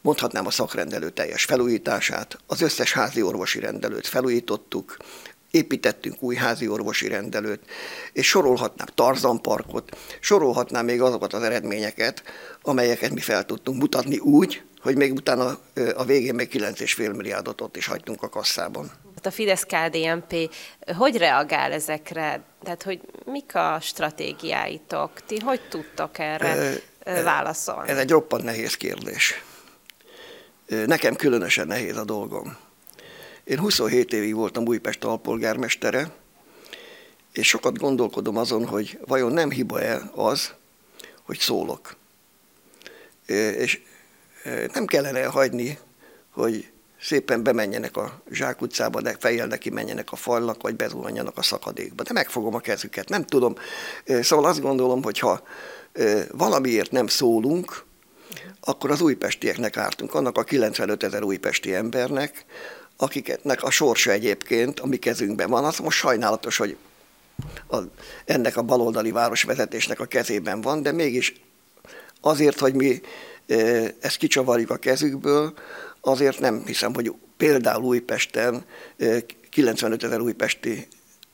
mondhatnám 0.00 0.46
a 0.46 0.50
szakrendelő 0.50 1.10
teljes 1.10 1.44
felújítását, 1.44 2.38
az 2.46 2.60
összes 2.60 2.92
házi 2.92 3.22
orvosi 3.22 3.60
rendelőt 3.60 4.06
felújítottuk, 4.06 4.96
építettünk 5.50 6.22
új 6.22 6.34
házi 6.34 6.68
orvosi 6.68 7.08
rendelőt, 7.08 7.60
és 8.12 8.26
sorolhatnám 8.26 8.86
Tarzan 8.94 9.42
parkot, 9.42 9.96
sorolhatnám 10.20 10.84
még 10.84 11.02
azokat 11.02 11.32
az 11.32 11.42
eredményeket, 11.42 12.22
amelyeket 12.62 13.14
mi 13.14 13.20
fel 13.20 13.44
tudtunk 13.44 13.80
mutatni 13.80 14.18
úgy, 14.18 14.62
hogy 14.80 14.96
még 14.96 15.12
utána 15.12 15.58
a 15.94 16.04
végén 16.04 16.34
még 16.34 16.48
9,5 16.52 17.16
milliárdot 17.16 17.60
ott 17.60 17.76
is 17.76 17.86
hagytunk 17.86 18.22
a 18.22 18.28
kasszában. 18.28 19.03
A 19.26 19.30
Fidesz-KDNP 19.30 20.54
hogy 20.96 21.16
reagál 21.16 21.72
ezekre? 21.72 22.42
Tehát, 22.62 22.82
hogy 22.82 23.00
mik 23.24 23.54
a 23.54 23.78
stratégiáitok? 23.80 25.24
Ti 25.26 25.38
hogy 25.40 25.60
tudtok 25.68 26.18
erre 26.18 26.74
válaszolni? 27.04 27.90
Ez 27.90 27.98
egy 27.98 28.10
roppant 28.10 28.44
nehéz 28.44 28.74
kérdés. 28.74 29.42
Nekem 30.66 31.14
különösen 31.14 31.66
nehéz 31.66 31.96
a 31.96 32.04
dolgom. 32.04 32.56
Én 33.44 33.58
27 33.58 34.12
évig 34.12 34.34
voltam 34.34 34.66
Újpest 34.66 35.04
alpolgármestere, 35.04 36.10
és 37.32 37.46
sokat 37.48 37.78
gondolkodom 37.78 38.36
azon, 38.36 38.66
hogy 38.66 38.98
vajon 39.06 39.32
nem 39.32 39.50
hiba-e 39.50 40.02
az, 40.14 40.54
hogy 41.22 41.38
szólok. 41.38 41.96
És 43.56 43.80
nem 44.72 44.86
kellene 44.86 45.24
hagyni, 45.24 45.78
hogy 46.30 46.72
szépen 47.04 47.42
bemenjenek 47.42 47.96
a 47.96 48.22
zsákutcába, 48.30 49.00
de 49.00 49.16
fejjel 49.18 49.46
neki 49.46 49.70
menjenek 49.70 50.12
a 50.12 50.16
falnak, 50.16 50.62
vagy 50.62 50.76
bezuhanjanak 50.76 51.38
a 51.38 51.42
szakadékba. 51.42 52.02
De 52.02 52.12
megfogom 52.12 52.54
a 52.54 52.60
kezüket, 52.60 53.08
nem 53.08 53.24
tudom. 53.24 53.54
Szóval 54.04 54.44
azt 54.44 54.60
gondolom, 54.60 55.02
hogy 55.02 55.18
ha 55.18 55.42
valamiért 56.30 56.90
nem 56.90 57.06
szólunk, 57.06 57.84
akkor 58.60 58.90
az 58.90 59.00
újpestieknek 59.00 59.76
ártunk, 59.76 60.14
annak 60.14 60.38
a 60.38 60.42
95 60.42 61.02
ezer 61.02 61.22
újpesti 61.22 61.74
embernek, 61.74 62.44
akiknek 62.96 63.62
a 63.62 63.70
sorsa 63.70 64.10
egyébként 64.10 64.80
a 64.80 64.86
mi 64.86 64.96
kezünkben 64.96 65.50
van. 65.50 65.64
Az 65.64 65.78
most 65.78 65.98
sajnálatos, 65.98 66.56
hogy 66.56 66.76
a, 67.68 67.76
ennek 68.24 68.56
a 68.56 68.62
baloldali 68.62 69.10
városvezetésnek 69.10 70.00
a 70.00 70.04
kezében 70.04 70.60
van, 70.60 70.82
de 70.82 70.92
mégis 70.92 71.34
azért, 72.20 72.58
hogy 72.58 72.74
mi 72.74 73.00
ezt 74.00 74.16
kicsavarjuk 74.16 74.70
a 74.70 74.76
kezükből, 74.76 75.54
azért 76.04 76.38
nem 76.40 76.62
hiszem, 76.66 76.94
hogy 76.94 77.12
például 77.36 77.84
Újpesten 77.84 78.64
95 79.50 80.04
ezer 80.04 80.20
újpesti 80.20 80.88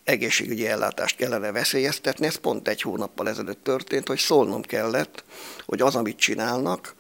egészségügyi 0.05 0.67
ellátást 0.67 1.17
kellene 1.17 1.53
veszélyeztetni. 1.53 2.27
Ez 2.27 2.37
pont 2.37 2.69
egy 2.69 2.83
hónappal 2.83 3.29
ezelőtt 3.29 3.65
történt, 3.65 4.09
hogy 4.09 4.19
szólnom 4.19 4.63
kellett, 4.63 5.25
hogy 5.67 5.81
az, 5.81 5.95
amit 5.95 6.19
csinálnak, 6.19 6.95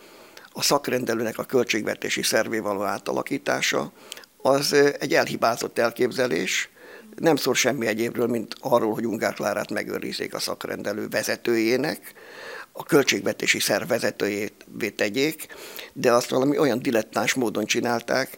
a 0.53 0.63
szakrendelőnek 0.63 1.39
a 1.39 1.45
költségvetési 1.45 2.23
szervé 2.23 2.59
való 2.59 2.83
átalakítása, 2.83 3.93
az 4.37 4.73
egy 4.99 5.15
elhibázott 5.15 5.79
elképzelés, 5.79 6.69
nem 7.17 7.37
szól 7.37 7.55
semmi 7.55 7.87
egyébről, 7.87 8.27
mint 8.27 8.55
arról, 8.61 8.95
hogy 8.95 9.07
Ungár 9.07 9.35
Klárát 9.35 9.71
megőrizzék 9.71 10.35
a 10.35 10.39
szakrendelő 10.39 11.09
vezetőjének, 11.09 12.15
a 12.81 12.83
költségvetési 12.83 13.59
szervezetőjét 13.59 14.65
tegyék, 14.97 15.47
de 15.93 16.13
azt 16.13 16.31
valami 16.31 16.59
olyan 16.59 16.83
dilettáns 16.83 17.35
módon 17.35 17.65
csinálták, 17.65 18.37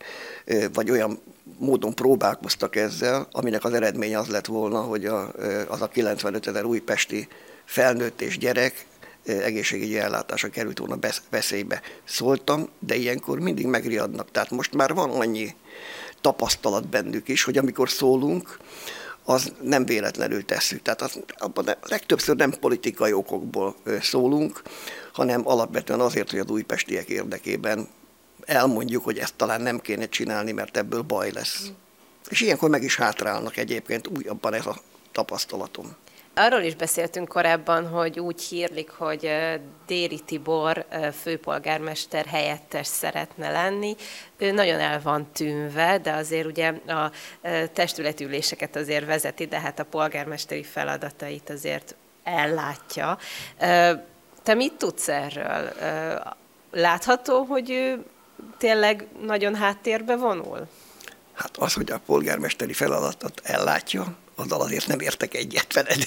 vagy 0.72 0.90
olyan 0.90 1.20
módon 1.58 1.94
próbálkoztak 1.94 2.76
ezzel, 2.76 3.28
aminek 3.30 3.64
az 3.64 3.72
eredménye 3.72 4.18
az 4.18 4.28
lett 4.28 4.46
volna, 4.46 4.80
hogy 4.80 5.06
a, 5.06 5.32
az 5.68 5.82
a 5.82 5.88
95 5.88 6.46
ezer 6.46 6.64
újpesti 6.64 7.28
felnőtt 7.64 8.20
és 8.20 8.38
gyerek 8.38 8.86
egészségügyi 9.24 9.98
ellátása 9.98 10.48
került 10.48 10.78
volna 10.78 10.98
veszélybe. 11.30 11.80
Szóltam, 12.04 12.68
de 12.78 12.94
ilyenkor 12.94 13.38
mindig 13.38 13.66
megriadnak. 13.66 14.30
Tehát 14.30 14.50
most 14.50 14.74
már 14.74 14.94
van 14.94 15.10
annyi 15.10 15.54
tapasztalat 16.20 16.88
bennük 16.88 17.28
is, 17.28 17.42
hogy 17.42 17.58
amikor 17.58 17.90
szólunk, 17.90 18.58
az 19.24 19.52
nem 19.62 19.84
véletlenül 19.84 20.44
tesszük. 20.44 20.82
Tehát 20.82 21.02
az, 21.02 21.20
abban 21.36 21.68
legtöbbször 21.82 22.36
nem 22.36 22.50
politikai 22.60 23.12
okokból 23.12 23.76
szólunk, 24.00 24.62
hanem 25.12 25.48
alapvetően 25.48 26.00
azért, 26.00 26.30
hogy 26.30 26.38
az 26.38 26.50
újpestiek 26.50 27.08
érdekében 27.08 27.88
elmondjuk, 28.44 29.04
hogy 29.04 29.18
ezt 29.18 29.34
talán 29.34 29.60
nem 29.60 29.80
kéne 29.80 30.08
csinálni, 30.08 30.52
mert 30.52 30.76
ebből 30.76 31.02
baj 31.02 31.30
lesz. 31.32 31.70
És 32.28 32.40
ilyenkor 32.40 32.70
meg 32.70 32.82
is 32.82 32.96
hátrálnak 32.96 33.56
egyébként 33.56 34.08
újabban 34.08 34.54
ez 34.54 34.66
a 34.66 34.80
tapasztalatom. 35.12 35.96
Arról 36.34 36.60
is 36.60 36.74
beszéltünk 36.74 37.28
korábban, 37.28 37.88
hogy 37.88 38.20
úgy 38.20 38.42
hírlik, 38.42 38.90
hogy 38.90 39.30
Déri 39.86 40.20
Tibor 40.20 40.86
főpolgármester 41.20 42.26
helyettes 42.26 42.86
szeretne 42.86 43.50
lenni. 43.50 43.96
Ő 44.36 44.50
nagyon 44.50 44.80
el 44.80 45.00
van 45.02 45.32
tűnve, 45.32 45.98
de 45.98 46.12
azért 46.12 46.46
ugye 46.46 46.74
a 46.86 47.10
testületüléseket 47.72 48.76
azért 48.76 49.06
vezeti, 49.06 49.46
de 49.46 49.60
hát 49.60 49.78
a 49.78 49.84
polgármesteri 49.84 50.62
feladatait 50.62 51.50
azért 51.50 51.94
ellátja. 52.24 53.18
Te 54.42 54.54
mit 54.54 54.74
tudsz 54.74 55.08
erről? 55.08 55.72
Látható, 56.70 57.42
hogy 57.42 57.70
ő 57.70 58.04
tényleg 58.58 59.06
nagyon 59.20 59.54
háttérbe 59.54 60.16
vonul? 60.16 60.68
Hát 61.32 61.56
az, 61.56 61.72
hogy 61.72 61.90
a 61.90 62.00
polgármesteri 62.06 62.72
feladatot 62.72 63.40
ellátja, 63.44 64.20
azzal 64.34 64.60
azért 64.60 64.86
nem 64.86 65.00
értek 65.00 65.34
egyet 65.34 65.72
veled. 65.72 66.06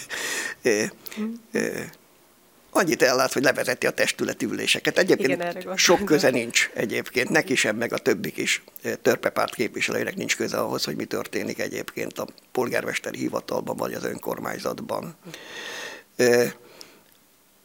Annyit 2.70 3.02
ellát, 3.02 3.34
hogy 3.34 3.44
levezeti 3.44 3.88
a 3.88 3.92
testületi 3.92 4.46
üléseket. 4.46 4.98
Egyébként 4.98 5.44
Igen, 5.44 5.78
sok 5.78 6.06
köze 6.06 6.30
nincs 6.30 6.70
egyébként, 6.74 7.30
neki 7.30 7.56
sem, 7.56 7.76
meg 7.76 7.94
a 7.94 7.98
többik 7.98 8.38
is 8.38 8.64
törpepárt 9.02 9.56
képviselőinek 9.56 10.16
nincs 10.16 10.36
köze 10.36 10.58
ahhoz, 10.58 10.84
hogy 10.84 10.96
mi 10.96 11.06
történik 11.06 11.60
egyébként 11.60 12.20
a 12.20 12.28
polgármesteri 12.52 13.18
hivatalban 13.18 13.76
vagy 13.76 13.94
az 13.94 14.04
önkormányzatban. 14.04 15.16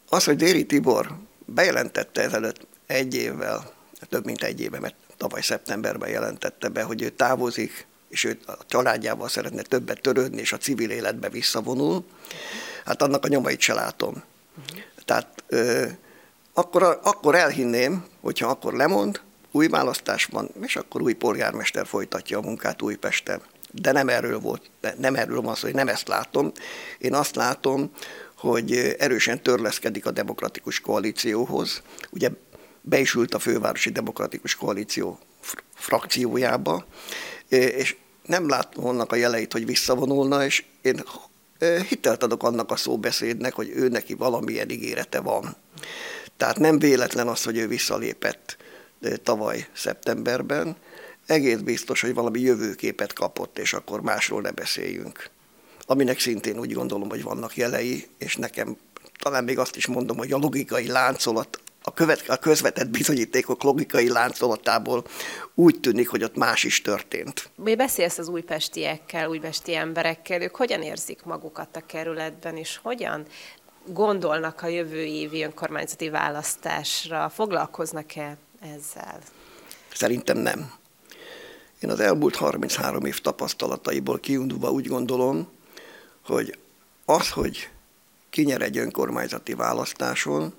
Az, 0.09 0.23
hogy 0.23 0.35
Déri 0.35 0.65
Tibor 0.65 1.17
bejelentette 1.45 2.21
ezelőtt 2.21 2.67
egy 2.85 3.15
évvel, 3.15 3.73
több 4.09 4.25
mint 4.25 4.43
egy 4.43 4.61
éve, 4.61 4.79
mert 4.79 4.95
tavaly 5.17 5.41
szeptemberben 5.41 6.09
jelentette 6.09 6.67
be, 6.67 6.83
hogy 6.83 7.01
ő 7.01 7.09
távozik 7.09 7.87
és 8.11 8.23
ő 8.23 8.39
a 8.45 8.65
családjával 8.67 9.29
szeretne 9.29 9.61
többet 9.61 10.01
törődni, 10.01 10.41
és 10.41 10.53
a 10.53 10.57
civil 10.57 10.89
életbe 10.89 11.29
visszavonul, 11.29 12.05
hát 12.85 13.01
annak 13.01 13.25
a 13.25 13.27
nyomait 13.27 13.59
se 13.59 13.73
látom. 13.73 14.09
Uh-huh. 14.09 14.79
Tehát 15.05 15.43
ö, 15.47 15.85
akkor, 16.53 16.99
akkor 17.03 17.35
elhinném, 17.35 18.05
hogyha 18.21 18.47
akkor 18.47 18.73
lemond, 18.73 19.21
új 19.51 19.67
választás 19.67 20.25
van, 20.25 20.49
és 20.61 20.75
akkor 20.75 21.01
új 21.01 21.13
polgármester 21.13 21.87
folytatja 21.87 22.37
a 22.37 22.41
munkát 22.41 22.81
Újpesten. 22.81 23.41
De 23.71 23.91
nem 23.91 24.09
erről 24.09 24.39
volt, 24.39 24.69
nem 24.97 25.15
erről 25.15 25.41
van 25.41 25.55
szó, 25.55 25.61
hogy 25.61 25.75
nem 25.75 25.87
ezt 25.87 26.07
látom. 26.07 26.51
Én 26.97 27.13
azt 27.13 27.35
látom, 27.35 27.91
hogy 28.37 28.95
erősen 28.99 29.41
törleszkedik 29.43 30.05
a 30.05 30.11
demokratikus 30.11 30.79
koalícióhoz. 30.79 31.81
Ugye 32.09 32.29
be 32.81 33.01
a 33.31 33.39
fővárosi 33.39 33.89
demokratikus 33.89 34.55
koalíció 34.55 35.19
frakciójába, 35.75 36.85
és 37.47 37.95
nem 38.25 38.49
látom 38.49 38.85
annak 38.85 39.11
a 39.11 39.15
jeleit, 39.15 39.51
hogy 39.51 39.65
visszavonulna, 39.65 40.45
és 40.45 40.63
én 40.81 41.03
hitelt 41.89 42.23
adok 42.23 42.43
annak 42.43 42.71
a 42.71 42.75
szóbeszédnek, 42.75 43.53
hogy 43.53 43.69
ő 43.69 43.87
neki 43.87 44.13
valamilyen 44.13 44.69
ígérete 44.69 45.19
van. 45.19 45.55
Tehát 46.37 46.59
nem 46.59 46.79
véletlen 46.79 47.27
az, 47.27 47.43
hogy 47.43 47.57
ő 47.57 47.67
visszalépett 47.67 48.57
tavaly 49.23 49.67
szeptemberben, 49.73 50.75
egész 51.25 51.57
biztos, 51.57 52.01
hogy 52.01 52.13
valami 52.13 52.39
jövőképet 52.39 53.13
kapott, 53.13 53.59
és 53.59 53.73
akkor 53.73 54.01
másról 54.01 54.41
ne 54.41 54.51
beszéljünk. 54.51 55.29
Aminek 55.85 56.19
szintén 56.19 56.59
úgy 56.59 56.73
gondolom, 56.73 57.09
hogy 57.09 57.23
vannak 57.23 57.57
jelei, 57.57 58.07
és 58.17 58.35
nekem 58.35 58.77
talán 59.19 59.43
még 59.43 59.59
azt 59.59 59.75
is 59.75 59.87
mondom, 59.87 60.17
hogy 60.17 60.31
a 60.31 60.37
logikai 60.37 60.87
láncolat, 60.87 61.61
a, 61.83 61.93
követ, 61.93 62.29
a 62.29 62.37
közvetett 62.37 62.89
bizonyítékok 62.89 63.63
logikai 63.63 64.09
láncolatából 64.09 65.03
úgy 65.55 65.79
tűnik, 65.79 66.09
hogy 66.09 66.23
ott 66.23 66.35
más 66.35 66.63
is 66.63 66.81
történt. 66.81 67.49
Mi 67.55 67.75
beszélsz 67.75 68.17
az 68.17 68.27
újpestiekkel, 68.27 69.29
újpesti 69.29 69.75
emberekkel, 69.75 70.41
ők 70.41 70.55
hogyan 70.55 70.81
érzik 70.81 71.23
magukat 71.23 71.75
a 71.75 71.85
kerületben, 71.85 72.57
és 72.57 72.79
hogyan 72.83 73.25
gondolnak 73.85 74.61
a 74.61 74.67
jövő 74.67 75.03
évi 75.03 75.43
önkormányzati 75.43 76.09
választásra? 76.09 77.29
Foglalkoznak-e 77.29 78.37
ezzel? 78.59 79.19
Szerintem 79.93 80.37
nem. 80.37 80.71
Én 81.79 81.89
az 81.89 81.99
elmúlt 81.99 82.35
33 82.35 83.05
év 83.05 83.19
tapasztalataiból 83.19 84.19
kiindulva 84.19 84.71
úgy 84.71 84.87
gondolom, 84.87 85.47
hogy 86.25 86.57
az, 87.05 87.29
hogy 87.29 87.69
kinyer 88.29 88.61
egy 88.61 88.77
önkormányzati 88.77 89.53
választáson, 89.53 90.53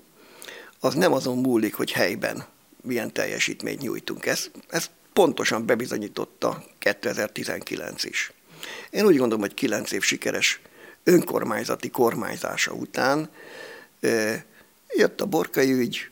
az 0.83 0.93
nem 0.93 1.13
azon 1.13 1.37
múlik, 1.37 1.73
hogy 1.73 1.91
helyben 1.91 2.45
milyen 2.81 3.13
teljesítményt 3.13 3.81
nyújtunk. 3.81 4.25
Ez, 4.25 4.49
ez 4.69 4.89
pontosan 5.13 5.65
bebizonyította 5.65 6.63
2019 6.79 8.03
is. 8.03 8.31
Én 8.89 9.05
úgy 9.05 9.17
gondolom, 9.17 9.39
hogy 9.39 9.53
9 9.53 9.91
év 9.91 10.01
sikeres 10.01 10.61
önkormányzati 11.03 11.89
kormányzása 11.89 12.71
után 12.71 13.29
jött 14.87 15.21
a 15.21 15.25
borkai 15.25 15.71
ügy, 15.71 16.09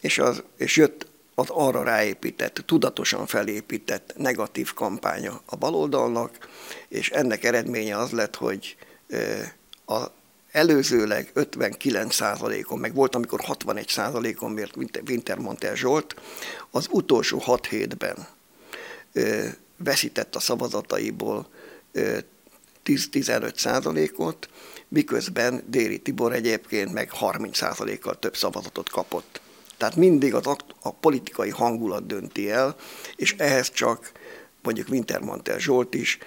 és, 0.00 0.18
az, 0.18 0.42
és 0.56 0.76
jött 0.76 1.06
az 1.34 1.50
arra 1.50 1.82
ráépített, 1.82 2.62
tudatosan 2.66 3.26
felépített 3.26 4.12
negatív 4.16 4.74
kampánya 4.74 5.40
a 5.44 5.56
baloldalnak, 5.56 6.48
és 6.88 7.10
ennek 7.10 7.44
eredménye 7.44 7.98
az 7.98 8.10
lett, 8.10 8.36
hogy 8.36 8.76
a 9.86 10.06
előzőleg 10.52 11.30
59%-on, 11.34 12.78
meg 12.78 12.94
volt, 12.94 13.14
amikor 13.14 13.40
61%-on 13.46 14.50
mért 14.50 14.76
Wintermantel 15.08 15.74
Zsolt, 15.74 16.14
az 16.70 16.86
utolsó 16.90 17.38
6 17.38 17.66
hétben 17.66 18.26
veszített 19.76 20.34
a 20.34 20.40
szavazataiból 20.40 21.48
10-15%-ot, 22.84 24.48
miközben 24.88 25.62
Déri 25.66 25.98
Tibor 25.98 26.32
egyébként 26.32 26.92
meg 26.92 27.10
30%-kal 27.20 28.18
több 28.18 28.36
szavazatot 28.36 28.88
kapott. 28.90 29.40
Tehát 29.76 29.96
mindig 29.96 30.34
az 30.34 30.56
a 30.80 30.92
politikai 30.92 31.50
hangulat 31.50 32.06
dönti 32.06 32.50
el, 32.50 32.76
és 33.16 33.34
ehhez 33.38 33.70
csak 33.70 34.12
mondjuk 34.62 34.88
Wintermantel 34.88 35.58
Zsolt 35.58 35.94
is 35.94 36.18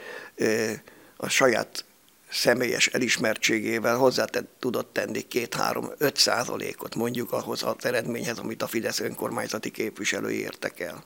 a 1.17 1.27
saját 1.27 1.85
személyes 2.31 2.87
elismertségével 2.87 3.97
hozzá 3.97 4.25
tudott 4.59 4.93
tenni 4.93 5.25
2-3-5 5.31 6.15
százalékot 6.15 6.95
mondjuk 6.95 7.31
ahhoz 7.31 7.63
az 7.63 7.85
eredményhez, 7.85 8.37
amit 8.37 8.61
a 8.61 8.67
Fidesz 8.67 8.99
önkormányzati 8.99 9.71
képviselői 9.71 10.39
értek 10.39 10.79
el. 10.79 11.03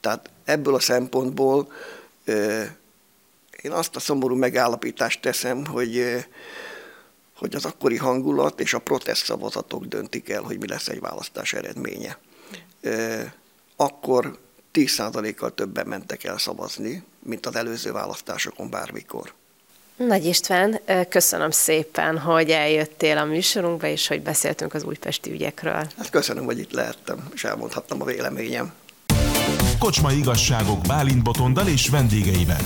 Tehát 0.00 0.30
ebből 0.44 0.74
a 0.74 0.80
szempontból 0.80 1.72
én 3.62 3.70
azt 3.70 3.96
a 3.96 4.00
szomorú 4.00 4.34
megállapítást 4.34 5.20
teszem, 5.20 5.66
hogy 5.66 6.24
hogy 7.38 7.54
az 7.54 7.64
akkori 7.64 7.96
hangulat 7.96 8.60
és 8.60 8.74
a 8.74 8.78
protest 8.78 9.24
szavazatok 9.24 9.84
döntik 9.84 10.28
el, 10.28 10.42
hogy 10.42 10.58
mi 10.58 10.68
lesz 10.68 10.88
egy 10.88 11.00
választás 11.00 11.52
eredménye. 11.52 12.18
Akkor 13.76 14.38
10%-kal 14.72 15.54
többen 15.54 15.86
mentek 15.86 16.24
el 16.24 16.38
szavazni, 16.38 17.04
mint 17.22 17.46
az 17.46 17.56
előző 17.56 17.92
választásokon 17.92 18.70
bármikor. 18.70 19.32
Nagy 20.06 20.24
István, 20.24 20.80
köszönöm 21.08 21.50
szépen, 21.50 22.18
hogy 22.18 22.50
eljöttél 22.50 23.18
a 23.18 23.24
műsorunkba, 23.24 23.86
és 23.86 24.06
hogy 24.06 24.22
beszéltünk 24.22 24.74
az 24.74 24.84
újpesti 24.84 25.30
ügyekről. 25.30 25.86
Hát 25.96 26.10
köszönöm, 26.10 26.44
hogy 26.44 26.58
itt 26.58 26.72
lehettem, 26.72 27.28
és 27.34 27.44
elmondhattam 27.44 28.02
a 28.02 28.04
véleményem. 28.04 28.72
Kocsmai 29.78 30.18
igazságok 30.18 30.80
Bálint 30.86 31.22
Botondal 31.22 31.68
és 31.68 31.88
vendégeivel. 31.88 32.60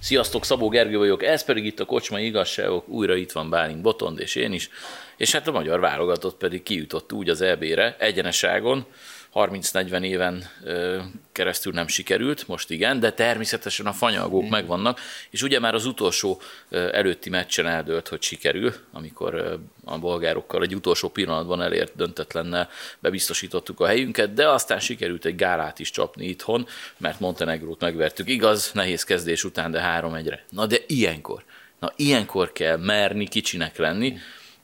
Sziasztok, 0.00 0.44
Szabó 0.44 0.68
Gergő 0.68 0.98
vagyok, 0.98 1.22
ez 1.22 1.44
pedig 1.44 1.64
itt 1.64 1.80
a 1.80 1.84
Kocsmai 1.84 2.26
Igazságok, 2.26 2.88
újra 2.88 3.14
itt 3.14 3.32
van 3.32 3.50
Bálint 3.50 3.82
Botond 3.82 4.20
és 4.20 4.34
én 4.34 4.52
is, 4.52 4.70
és 5.16 5.32
hát 5.32 5.48
a 5.48 5.52
magyar 5.52 5.80
válogatott 5.80 6.36
pedig 6.36 6.62
kijutott 6.62 7.12
úgy 7.12 7.28
az 7.28 7.40
EB-re, 7.40 7.96
egyeneságon, 7.98 8.86
30-40 9.34 10.02
éven 10.02 10.44
keresztül 11.32 11.72
nem 11.72 11.86
sikerült, 11.86 12.48
most 12.48 12.70
igen, 12.70 13.00
de 13.00 13.12
természetesen 13.12 13.86
a 13.86 13.92
fanyalgók 13.92 14.44
mm. 14.44 14.48
megvannak, 14.48 15.00
és 15.30 15.42
ugye 15.42 15.60
már 15.60 15.74
az 15.74 15.86
utolsó 15.86 16.40
előtti 16.70 17.30
meccsen 17.30 17.66
eldőlt, 17.66 18.08
hogy 18.08 18.22
sikerül, 18.22 18.74
amikor 18.92 19.58
a 19.84 19.98
bolgárokkal 19.98 20.62
egy 20.62 20.74
utolsó 20.74 21.08
pillanatban 21.08 21.62
elért 21.62 21.96
döntetlennel 21.96 22.68
bebiztosítottuk 22.98 23.80
a 23.80 23.86
helyünket, 23.86 24.34
de 24.34 24.48
aztán 24.48 24.80
sikerült 24.80 25.24
egy 25.24 25.36
gálát 25.36 25.78
is 25.78 25.90
csapni 25.90 26.26
itthon, 26.26 26.66
mert 26.96 27.20
Montenegrót 27.20 27.80
megvertük. 27.80 28.28
Igaz, 28.28 28.70
nehéz 28.74 29.04
kezdés 29.04 29.44
után, 29.44 29.70
de 29.70 29.80
három 29.80 30.14
egyre. 30.14 30.44
Na 30.50 30.66
de 30.66 30.78
ilyenkor, 30.86 31.44
na 31.80 31.92
ilyenkor 31.96 32.52
kell 32.52 32.76
merni, 32.76 33.28
kicsinek 33.28 33.76
lenni, 33.76 34.10
mm 34.10 34.16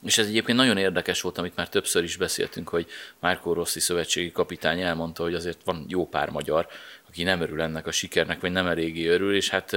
és 0.05 0.17
ez 0.17 0.27
egyébként 0.27 0.57
nagyon 0.57 0.77
érdekes 0.77 1.21
volt, 1.21 1.37
amit 1.37 1.55
már 1.55 1.69
többször 1.69 2.03
is 2.03 2.17
beszéltünk, 2.17 2.69
hogy 2.69 2.87
Márkó 3.19 3.53
Rossi 3.53 3.79
szövetségi 3.79 4.31
kapitány 4.31 4.81
elmondta, 4.81 5.23
hogy 5.23 5.33
azért 5.33 5.59
van 5.63 5.85
jó 5.87 6.07
pár 6.07 6.29
magyar, 6.29 6.67
aki 7.07 7.23
nem 7.23 7.41
örül 7.41 7.61
ennek 7.61 7.87
a 7.87 7.91
sikernek, 7.91 8.39
vagy 8.39 8.51
nem 8.51 8.67
eléggé 8.67 9.07
örül, 9.07 9.35
és 9.35 9.49
hát 9.49 9.75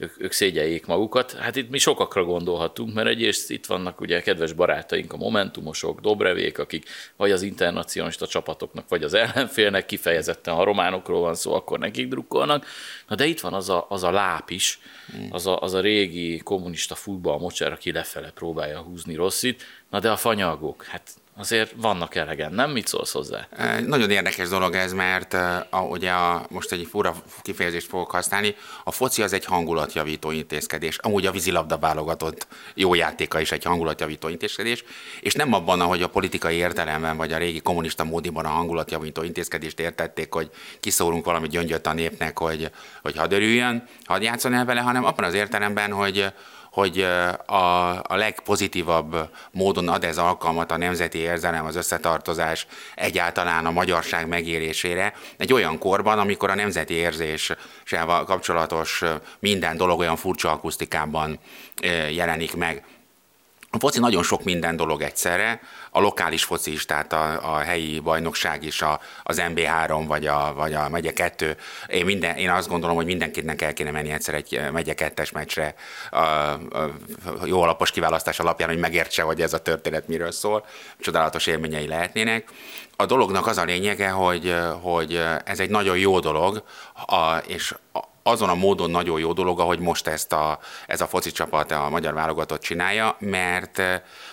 ők, 0.00 0.22
ők 0.22 0.32
szégyeljék 0.32 0.86
magukat. 0.86 1.32
Hát 1.32 1.56
itt 1.56 1.70
mi 1.70 1.78
sokakra 1.78 2.24
gondolhatunk, 2.24 2.94
mert 2.94 3.08
egyrészt 3.08 3.50
itt 3.50 3.66
vannak 3.66 4.00
ugye 4.00 4.20
kedves 4.20 4.52
barátaink, 4.52 5.12
a 5.12 5.16
Momentumosok, 5.16 6.00
Dobrevék, 6.00 6.58
akik 6.58 6.88
vagy 7.16 7.30
az 7.30 7.42
internacionalista 7.42 8.26
csapatoknak, 8.26 8.88
vagy 8.88 9.02
az 9.02 9.14
ellenfélnek 9.14 9.86
kifejezetten, 9.86 10.54
ha 10.54 10.64
románokról 10.64 11.20
van 11.20 11.34
szó, 11.34 11.54
akkor 11.54 11.78
nekik 11.78 12.08
drukkolnak. 12.08 12.66
Na 13.08 13.14
de 13.14 13.26
itt 13.26 13.40
van 13.40 13.54
az 13.54 13.68
a, 13.68 13.86
az 13.88 14.02
a 14.02 14.10
láp 14.10 14.50
is, 14.50 14.78
hmm. 15.12 15.28
az 15.30 15.46
a, 15.46 15.60
az 15.60 15.74
a 15.74 15.80
régi 15.80 16.38
kommunista 16.38 16.94
futball 16.94 17.38
mocsár, 17.38 17.72
aki 17.72 17.92
lefele 17.92 18.30
próbálja 18.30 18.78
húzni 18.78 19.14
rosszit. 19.14 19.62
Na 19.90 20.00
de 20.00 20.10
a 20.10 20.16
fanyalgók, 20.16 20.84
hát 20.84 21.19
azért 21.40 21.72
vannak 21.76 22.14
elegen, 22.14 22.52
nem? 22.52 22.70
Mit 22.70 22.86
szólsz 22.86 23.12
hozzá? 23.12 23.48
Nagyon 23.86 24.10
érdekes 24.10 24.48
dolog 24.48 24.74
ez, 24.74 24.92
mert 24.92 25.34
a, 25.70 25.80
ugye 25.90 26.10
a, 26.10 26.46
most 26.48 26.72
egy 26.72 26.86
fura 26.90 27.14
kifejezést 27.42 27.86
fogok 27.86 28.10
használni, 28.10 28.54
a 28.84 28.90
foci 28.90 29.22
az 29.22 29.32
egy 29.32 29.44
hangulatjavító 29.44 30.30
intézkedés, 30.30 30.98
amúgy 30.98 31.26
a 31.26 31.30
vízilabda 31.30 31.78
válogatott 31.78 32.46
jó 32.74 32.94
játéka 32.94 33.40
is 33.40 33.52
egy 33.52 33.64
hangulatjavító 33.64 34.28
intézkedés, 34.28 34.84
és 35.20 35.34
nem 35.34 35.52
abban, 35.52 35.80
ahogy 35.80 36.02
a 36.02 36.08
politikai 36.08 36.56
értelemben, 36.56 37.16
vagy 37.16 37.32
a 37.32 37.38
régi 37.38 37.60
kommunista 37.60 38.04
módiban 38.04 38.44
a 38.44 38.48
hangulatjavító 38.48 39.22
intézkedést 39.22 39.80
értették, 39.80 40.32
hogy 40.32 40.50
kiszórunk 40.80 41.24
valami 41.24 41.48
gyöngyöt 41.48 41.86
a 41.86 41.92
népnek, 41.92 42.38
hogy, 42.38 42.70
hogy 43.02 43.16
hadd 43.16 43.32
örüljön, 43.32 43.88
hadd 44.04 44.22
játszon 44.22 44.54
el 44.54 44.64
vele, 44.64 44.80
hanem 44.80 45.04
abban 45.04 45.24
az 45.24 45.34
értelemben, 45.34 45.92
hogy 45.92 46.32
hogy 46.70 47.00
a, 47.46 48.02
a 48.02 48.16
legpozitívabb 48.16 49.30
módon 49.50 49.88
ad 49.88 50.04
ez 50.04 50.18
alkalmat 50.18 50.70
a 50.70 50.76
nemzeti 50.76 51.18
érzelem, 51.18 51.64
az 51.66 51.76
összetartozás, 51.76 52.66
egyáltalán 52.94 53.66
a 53.66 53.70
magyarság 53.70 54.28
megérésére 54.28 55.14
egy 55.36 55.52
olyan 55.52 55.78
korban, 55.78 56.18
amikor 56.18 56.50
a 56.50 56.54
nemzeti 56.54 56.94
érzéssel 56.94 58.24
kapcsolatos 58.26 59.02
minden 59.38 59.76
dolog 59.76 59.98
olyan 59.98 60.16
furcsa 60.16 60.50
akusztikában 60.50 61.38
jelenik 62.10 62.56
meg. 62.56 62.84
A 63.72 63.78
foci 63.78 63.98
nagyon 64.00 64.22
sok 64.22 64.44
minden 64.44 64.76
dolog 64.76 65.02
egyszerre, 65.02 65.60
a 65.90 66.00
lokális 66.00 66.44
foci 66.44 66.72
is, 66.72 66.84
tehát 66.84 67.12
a, 67.12 67.54
a 67.54 67.58
helyi 67.58 68.00
bajnokság 68.00 68.64
is, 68.64 68.82
a, 68.82 69.00
az 69.22 69.42
MB3 69.48 70.04
vagy 70.06 70.26
a, 70.26 70.52
vagy 70.54 70.74
a 70.74 70.88
megye 70.88 71.12
2. 71.12 71.56
Én, 71.86 72.04
minden, 72.04 72.36
én 72.36 72.50
azt 72.50 72.68
gondolom, 72.68 72.96
hogy 72.96 73.04
mindenkinek 73.04 73.62
el 73.62 73.72
kéne 73.72 73.90
menni 73.90 74.10
egyszer 74.10 74.34
egy 74.34 74.60
megye 74.72 74.94
2-es 74.96 75.32
meccsre 75.32 75.74
a, 76.10 76.16
a, 76.18 76.58
jó 77.44 77.62
alapos 77.62 77.90
kiválasztás 77.90 78.38
alapján, 78.38 78.68
hogy 78.68 78.78
megértse, 78.78 79.22
hogy 79.22 79.40
ez 79.40 79.52
a 79.52 79.62
történet 79.62 80.08
miről 80.08 80.32
szól. 80.32 80.64
Csodálatos 80.98 81.46
élményei 81.46 81.86
lehetnének. 81.86 82.48
A 82.96 83.06
dolognak 83.06 83.46
az 83.46 83.58
a 83.58 83.64
lényege, 83.64 84.08
hogy, 84.08 84.54
hogy 84.80 85.22
ez 85.44 85.60
egy 85.60 85.70
nagyon 85.70 85.98
jó 85.98 86.20
dolog, 86.20 86.62
a, 87.06 87.36
és 87.36 87.74
azon 88.22 88.48
a 88.48 88.54
módon 88.54 88.90
nagyon 88.90 89.20
jó 89.20 89.32
dolog, 89.32 89.60
ahogy 89.60 89.78
most 89.78 90.06
ezt 90.06 90.32
a, 90.32 90.58
ez 90.86 91.00
a 91.00 91.06
foci 91.06 91.30
csapat, 91.30 91.70
a 91.70 91.88
magyar 91.88 92.14
válogatott 92.14 92.60
csinálja, 92.60 93.16
mert, 93.18 93.82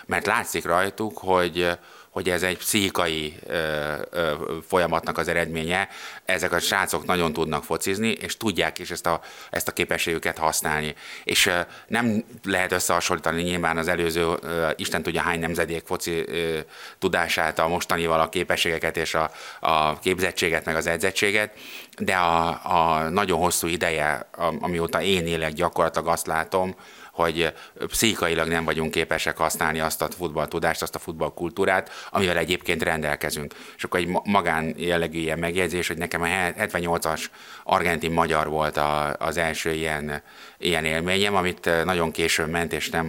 mert 0.06 0.26
látszik 0.26 0.66
rajtuk, 0.66 1.18
hogy, 1.18 1.78
hogy 2.18 2.30
ez 2.30 2.44
egy 2.44 2.58
pszichikai 2.58 3.38
ö, 3.48 3.94
ö, 4.10 4.34
folyamatnak 4.68 5.18
az 5.18 5.28
eredménye. 5.28 5.90
Ezek 6.26 6.52
a 6.52 6.60
srácok 6.60 7.06
nagyon 7.06 7.34
tudnak 7.34 7.64
focizni, 7.64 8.08
és 8.10 8.38
tudják 8.38 8.80
is 8.80 8.92
ezt 8.92 9.06
a, 9.06 9.22
ezt 9.50 9.68
a 9.68 9.72
képességüket 9.72 10.38
használni. 10.38 10.96
És 11.24 11.46
ö, 11.46 11.60
nem 11.88 12.24
lehet 12.44 12.72
összehasonlítani 12.72 13.42
nyilván 13.42 13.78
az 13.78 13.88
előző, 13.88 14.34
ö, 14.42 14.70
Isten 14.76 15.04
tudja 15.04 15.22
hány 15.22 15.40
nemzedék 15.40 15.86
foci 15.86 16.24
ö, 16.28 16.60
tudását, 17.00 17.60
a 17.60 17.68
mostanival 17.68 18.20
a 18.20 18.30
képességeket 18.30 18.98
és 18.98 19.14
a, 19.14 19.32
a 19.60 20.00
képzettséget, 20.00 20.66
meg 20.66 20.76
az 20.76 20.88
edzettséget, 20.88 21.52
de 21.98 22.16
a, 22.16 22.48
a 22.64 23.10
nagyon 23.10 23.40
hosszú 23.40 23.68
ideje, 23.68 24.30
amióta 24.60 25.02
én 25.02 25.28
élek, 25.28 25.54
gyakorlatilag 25.54 26.08
azt 26.08 26.28
látom, 26.28 26.76
hogy 27.18 27.54
pszichikailag 27.88 28.48
nem 28.48 28.66
vagyunk 28.66 28.92
képesek 28.92 29.38
használni 29.38 29.80
azt 29.80 30.02
a 30.02 30.08
futballtudást, 30.18 30.82
azt 30.82 30.96
a 30.96 31.00
futballkultúrát, 31.00 31.90
amivel 32.10 32.38
egyébként 32.38 32.84
rendelkezünk. 32.84 33.54
És 33.78 33.84
akkor 33.84 34.00
egy 34.00 34.10
magán 34.24 34.74
jellegű 34.78 35.20
ilyen 35.20 35.40
megjegyzés, 35.40 35.88
hogy 35.88 35.98
nekem 35.98 36.22
a 36.22 36.26
78-as 36.26 37.26
argentin 37.64 38.12
magyar 38.12 38.48
volt 38.48 38.80
az 39.18 39.38
első 39.38 39.72
ilyen, 39.72 40.22
ilyen 40.58 40.86
élményem, 40.86 41.36
amit 41.36 41.70
nagyon 41.84 42.12
későn 42.12 42.50
ment, 42.50 42.74
és 42.74 42.90
nem 42.90 43.06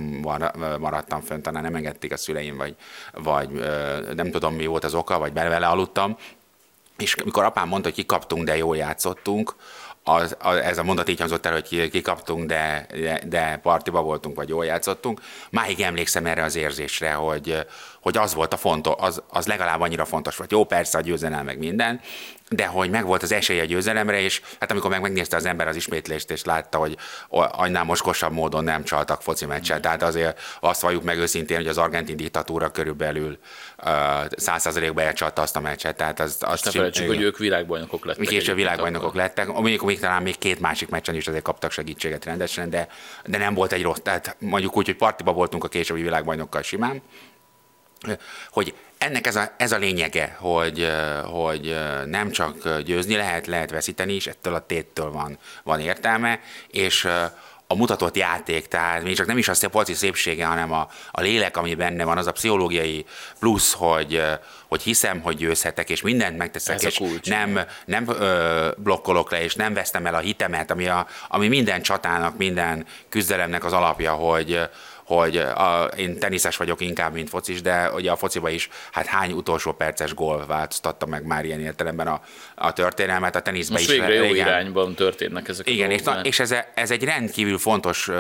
maradtam 0.79 1.21
fönn, 1.21 1.41
talán 1.41 1.63
nem 1.63 1.75
engedték 1.75 2.13
a 2.13 2.17
szüleim, 2.17 2.57
vagy, 2.57 2.77
vagy 3.13 3.49
nem 4.15 4.31
tudom 4.31 4.55
mi 4.55 4.67
volt 4.67 4.85
az 4.85 4.95
oka, 4.95 5.19
vagy 5.19 5.33
vele 5.33 5.67
aludtam, 5.67 6.17
és 6.99 7.15
amikor 7.15 7.45
apám 7.45 7.69
mondta, 7.69 7.89
hogy 7.89 7.97
kikaptunk, 7.97 8.45
de 8.45 8.57
jól 8.57 8.77
játszottunk, 8.77 9.55
az, 10.09 10.37
az, 10.39 10.57
ez 10.57 10.79
a 10.79 10.83
mondat 10.83 11.09
így 11.09 11.19
hangzott 11.19 11.47
el, 11.47 11.53
hogy 11.53 11.91
kikaptunk, 11.91 12.47
de, 12.47 12.87
de, 12.91 13.21
de 13.27 13.57
partiba 13.63 14.03
voltunk, 14.03 14.37
vagy 14.37 14.49
jól 14.49 14.65
játszottunk. 14.65 15.21
Máig 15.51 15.81
emlékszem 15.81 16.27
erre 16.27 16.43
az 16.43 16.57
érzésre, 16.57 17.13
hogy, 17.13 17.67
hogy 18.01 18.17
az 18.17 18.35
volt 18.35 18.53
a 18.53 18.57
fontos, 18.57 18.95
az, 18.99 19.23
az 19.29 19.47
legalább 19.47 19.81
annyira 19.81 20.05
fontos 20.05 20.37
volt. 20.37 20.53
Jó, 20.53 20.65
persze 20.65 20.99
a 20.99 21.01
győzelem 21.01 21.45
meg 21.45 21.59
minden, 21.59 22.01
de 22.51 22.67
hogy 22.67 22.91
megvolt 22.91 23.23
az 23.23 23.33
esély 23.33 23.61
a 23.61 23.65
győzelemre, 23.65 24.21
és 24.21 24.41
hát 24.61 24.71
amikor 24.71 24.91
meg 24.91 25.01
megnézte 25.01 25.37
az 25.37 25.45
ember 25.45 25.69
az 25.69 25.77
ismétlést, 25.77 26.31
és 26.31 26.45
látta, 26.45 26.79
hogy 26.79 26.97
annál 27.29 27.85
moskosabb 27.85 28.33
módon 28.33 28.65
nem 28.65 28.85
csaltak 28.85 29.23
foci 29.23 29.47
meccset. 29.47 29.81
Tehát 29.81 30.03
azért 30.03 30.41
azt 30.61 30.81
valljuk 30.81 31.03
meg 31.03 31.19
őszintén, 31.19 31.57
hogy 31.57 31.67
az 31.67 31.79
argentin 31.79 32.17
diktatúra 32.17 32.71
körülbelül 32.71 33.39
százszázalékban 34.31 35.05
elcsalta 35.05 35.43
azt 35.43 35.57
a 35.57 35.61
meccset. 35.61 35.97
Tehát 35.97 36.21
az, 36.21 36.37
azt 36.41 36.65
ne 36.65 36.71
felejtsük, 36.71 37.07
hogy 37.07 37.23
ők 37.23 37.39
világbajnokok 37.39 38.05
lettek. 38.05 38.27
Később 38.27 38.57
világbajnokok 38.57 39.15
lettek. 39.15 39.47
Mondjuk 39.47 39.85
még 39.85 40.01
talán 40.01 40.23
még 40.23 40.39
két 40.39 40.61
másik 40.61 40.89
meccsen 40.89 41.15
is 41.15 41.29
azért 41.29 41.45
kaptak 41.45 41.71
segítséget 41.71 42.25
rendesen, 42.25 42.71
de, 42.71 42.89
de 43.27 43.39
nem 43.39 43.55
volt 43.55 43.73
egy 43.73 43.83
rossz. 43.83 43.99
Tehát 44.03 44.37
mondjuk 44.39 44.77
úgy, 44.77 44.87
hogy 44.87 44.97
partiba 44.97 45.33
voltunk 45.33 45.65
a 45.65 45.69
későbbi 45.69 46.03
világbajnokkal 46.03 46.63
simán, 46.63 47.03
hogy 48.51 48.75
ennek 48.99 49.27
ez 49.27 49.37
a, 49.37 49.53
ez 49.57 49.73
a 49.73 49.79
lényege, 49.79 50.37
hogy, 50.39 50.93
hogy 51.25 51.77
nem 52.07 52.31
csak 52.31 52.79
győzni 52.79 53.17
lehet, 53.17 53.47
lehet 53.47 53.71
veszíteni 53.71 54.15
is, 54.15 54.27
ettől 54.27 54.55
a 54.55 54.67
téttől 54.67 55.11
van, 55.11 55.39
van 55.63 55.81
értelme, 55.81 56.41
és 56.71 57.09
a 57.71 57.75
mutatott 57.75 58.17
játék, 58.17 58.67
tehát 58.67 59.03
még 59.03 59.17
csak 59.17 59.27
nem 59.27 59.39
is 59.39 59.49
az 59.49 59.65
a 59.65 59.69
polci 59.69 59.95
szépsége, 59.95 60.47
hanem 60.47 60.73
a, 60.73 60.89
a 61.11 61.21
lélek, 61.21 61.57
ami 61.57 61.75
benne 61.75 62.05
van, 62.05 62.19
az 62.19 62.27
a 62.27 62.33
pszichológiai 62.33 63.05
plusz, 63.39 63.73
hogy, 63.73 64.23
hogy 64.69 64.83
hiszem, 64.83 65.21
hogy 65.21 65.37
győzhetek, 65.37 65.91
és 65.91 66.03
mindent 66.03 66.37
megteszek, 66.37 66.75
Ez 66.75 66.85
és 66.85 67.01
nem, 67.23 67.61
nem 67.85 68.09
ö, 68.09 68.71
blokkolok 68.77 69.31
le, 69.31 69.43
és 69.43 69.55
nem 69.55 69.75
vesztem 69.75 70.07
el 70.07 70.15
a 70.15 70.19
hitemet, 70.19 70.71
ami, 70.71 70.87
a, 70.87 71.07
ami 71.29 71.49
minden 71.49 71.83
csatának, 71.83 72.37
minden 72.37 72.87
küzdelemnek 73.09 73.65
az 73.65 73.73
alapja, 73.73 74.13
hogy, 74.13 74.61
hogy 75.09 75.37
a, 75.37 75.91
én 75.97 76.19
teniszes 76.19 76.57
vagyok 76.57 76.81
inkább, 76.81 77.13
mint 77.13 77.29
focis, 77.29 77.63
de 77.63 77.91
ugye 77.93 78.11
a 78.11 78.17
fociba 78.17 78.49
is 78.49 78.69
hát 78.93 79.07
hány 79.07 79.33
utolsó 79.33 79.73
perces 79.73 80.15
gól 80.15 80.47
változtatta 80.47 81.07
meg 81.07 81.27
már 81.27 81.45
ilyen 81.45 81.61
értelemben 81.61 82.07
a, 82.07 82.21
a 82.55 82.73
történelmet, 82.73 83.37
a 83.37 83.41
teniszben 83.41 83.79
Most 83.79 83.91
is. 83.93 83.99
végre 83.99 84.15
jó 84.15 84.25
igen, 84.25 84.47
irányban 84.47 84.95
történnek 84.95 85.49
ezek 85.49 85.69
Igen, 85.69 85.91
és, 85.91 86.03
na, 86.03 86.21
és 86.21 86.41
ez, 86.41 86.55
ez 86.75 86.91
egy 86.91 87.05
rendkívül 87.05 87.59
fontos 87.59 88.11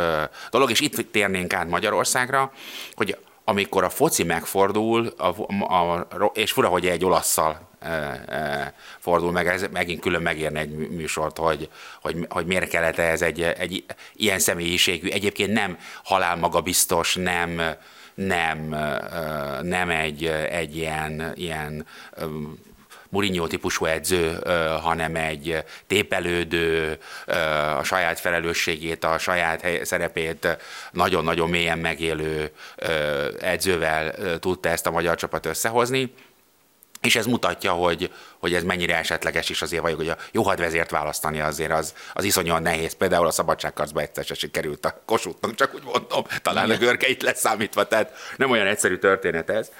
dolog, 0.51 0.70
és 0.70 0.81
itt 0.81 1.12
térnénk 1.12 1.53
át 1.53 1.68
Magyarországra, 1.68 2.53
hogy 2.94 3.16
amikor 3.44 3.85
a 3.85 3.90
foci 3.90 4.22
megfordul, 4.22 5.14
a, 5.16 5.35
a, 5.74 5.92
a, 5.92 6.31
és 6.35 6.53
fura, 6.53 6.68
hogy 6.68 6.87
egy 6.87 7.05
olaszszal 7.05 7.68
fordul 8.99 9.33
meg, 9.33 9.47
ez 9.47 9.67
megint 9.73 10.01
külön 10.01 10.23
megérne 10.23 10.61
egy 10.61 10.71
műsort, 10.71 11.37
hogy, 11.37 11.69
hogy, 12.03 12.27
hogy 12.29 12.47
miért 12.47 12.69
kellett 12.69 12.99
ez 12.99 13.23
egy, 13.23 13.43
egy 13.43 13.85
ilyen 14.14 14.38
személyiségű, 14.38 15.09
egyébként 15.09 15.53
nem 15.53 15.79
halálmagabiztos, 16.05 17.14
nem, 17.14 17.61
nem, 18.14 18.59
nem 19.62 19.91
egy, 19.91 20.27
egy 20.51 20.77
ilyen, 20.77 21.33
ilyen 21.35 21.87
Mourinho 23.11 23.47
típusú 23.47 23.85
edző, 23.85 24.38
hanem 24.83 25.17
egy 25.17 25.64
tépelődő, 25.87 26.99
a 27.79 27.83
saját 27.83 28.21
felelősségét, 28.21 29.05
a 29.05 29.19
saját 29.19 29.67
szerepét 29.83 30.59
nagyon-nagyon 30.91 31.49
mélyen 31.49 31.79
megélő 31.79 32.51
edzővel 33.41 34.14
tudta 34.38 34.69
ezt 34.69 34.87
a 34.87 34.91
magyar 34.91 35.17
csapat 35.17 35.47
összehozni. 35.47 36.12
És 37.01 37.17
ez 37.17 37.27
mutatja, 37.27 37.73
hogy, 37.73 38.13
hogy 38.39 38.55
ez 38.55 38.63
mennyire 38.63 38.97
esetleges 38.97 39.49
is 39.49 39.63
azért 39.63 39.83
vagyok, 39.83 39.99
hogy 39.99 40.09
a 40.09 40.17
jó 40.33 40.43
hadvezért 40.43 40.91
választani 40.91 41.41
azért 41.41 41.73
az, 41.73 41.95
az 42.13 42.25
iszonyúan 42.25 42.63
nehéz. 42.63 42.93
Például 42.93 43.27
a 43.27 43.31
szabadságkarcba 43.31 44.01
egyszer 44.01 44.25
se 44.25 44.35
sikerült 44.35 44.85
a 44.85 45.03
kosutnak, 45.07 45.55
csak 45.55 45.75
úgy 45.75 45.85
mondom, 45.85 46.25
talán 46.43 46.71
a 46.71 46.77
görkeit 46.77 47.23
leszámítva, 47.23 47.87
tehát 47.87 48.13
nem 48.37 48.51
olyan 48.51 48.67
egyszerű 48.67 48.97
történet 48.97 49.51
ez. 49.51 49.71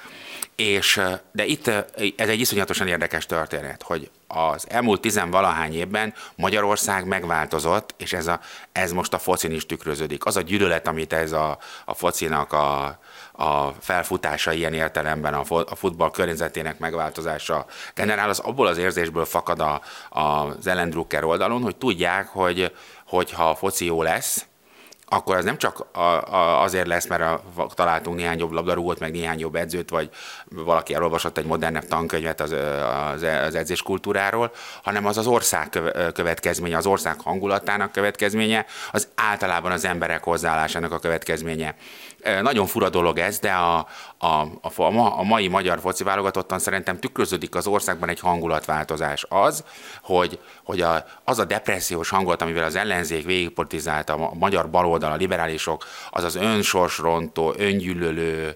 És, 0.59 1.01
de 1.31 1.45
itt 1.45 1.67
ez 2.15 2.29
egy 2.29 2.39
iszonyatosan 2.39 2.87
érdekes 2.87 3.25
történet, 3.25 3.83
hogy 3.83 4.11
az 4.27 4.65
elmúlt 4.69 5.01
tizenvalahány 5.01 5.73
évben 5.73 6.13
Magyarország 6.35 7.05
megváltozott, 7.05 7.93
és 7.97 8.13
ez, 8.13 8.27
a, 8.27 8.39
ez 8.71 8.91
most 8.91 9.13
a 9.13 9.19
focin 9.19 9.51
is 9.51 9.65
tükröződik. 9.65 10.25
Az 10.25 10.37
a 10.37 10.41
gyűlölet, 10.41 10.87
amit 10.87 11.13
ez 11.13 11.31
a, 11.31 11.57
a 11.85 11.93
focinak 11.93 12.53
a, 12.53 12.99
a 13.31 13.73
felfutása 13.79 14.51
ilyen 14.51 14.73
értelemben, 14.73 15.33
a, 15.33 15.43
a 15.49 15.75
futball 15.75 16.11
környezetének 16.11 16.79
megváltozása 16.79 17.65
generál, 17.95 18.29
az 18.29 18.39
abból 18.39 18.67
az 18.67 18.77
érzésből 18.77 19.25
fakad 19.25 19.59
a, 19.59 19.81
a, 20.09 20.19
az 20.19 20.67
Ellen 20.67 20.89
Drucker 20.89 21.23
oldalon, 21.23 21.61
hogy 21.61 21.75
tudják, 21.75 22.27
hogy, 22.27 22.73
hogy 23.07 23.31
ha 23.31 23.49
a 23.49 23.55
foci 23.55 23.85
jó 23.85 24.01
lesz, 24.01 24.48
akkor 25.09 25.35
az 25.35 25.45
nem 25.45 25.57
csak 25.57 25.85
azért 26.61 26.87
lesz, 26.87 27.07
mert 27.07 27.41
találtunk 27.73 28.17
néhány 28.17 28.39
jobb 28.39 28.51
labdarúgót, 28.51 28.99
meg 28.99 29.11
néhány 29.11 29.39
jobb 29.39 29.55
edzőt, 29.55 29.89
vagy 29.89 30.09
valaki 30.45 30.93
elolvasott 30.93 31.37
egy 31.37 31.45
modernebb 31.45 31.87
tankönyvet 31.87 32.41
az, 32.41 32.51
az, 33.13 33.23
az 33.45 33.55
edzés 33.55 33.81
kultúráról, 33.81 34.51
hanem 34.83 35.05
az 35.05 35.17
az 35.17 35.27
ország 35.27 35.79
következménye, 36.13 36.77
az 36.77 36.85
ország 36.85 37.15
hangulatának 37.23 37.91
következménye, 37.91 38.65
az 38.91 39.07
általában 39.15 39.71
az 39.71 39.85
emberek 39.85 40.23
hozzáállásának 40.23 40.91
a 40.91 40.99
következménye. 40.99 41.75
Nagyon 42.41 42.65
fura 42.65 42.89
dolog 42.89 43.17
ez, 43.17 43.39
de 43.39 43.51
a, 43.51 43.87
a, 44.21 44.45
a, 44.61 44.91
a 45.19 45.23
mai 45.23 45.47
magyar 45.47 45.79
foci 45.79 46.03
válogatottan 46.03 46.59
szerintem 46.59 46.99
tükröződik 46.99 47.55
az 47.55 47.67
országban 47.67 48.09
egy 48.09 48.19
hangulatváltozás. 48.19 49.25
Az, 49.29 49.63
hogy, 50.01 50.39
hogy 50.63 50.81
a, 50.81 51.05
az 51.23 51.39
a 51.39 51.45
depressziós 51.45 52.09
hangulat, 52.09 52.41
amivel 52.41 52.63
az 52.63 52.75
ellenzék 52.75 53.25
végigpolitizálta 53.25 54.13
a 54.13 54.33
magyar 54.33 54.69
baloldal, 54.69 55.11
a 55.11 55.15
liberálisok, 55.15 55.85
az 56.09 56.23
az 56.23 56.35
önsorsrontó, 56.35 57.53
öngyűlölő, 57.57 58.55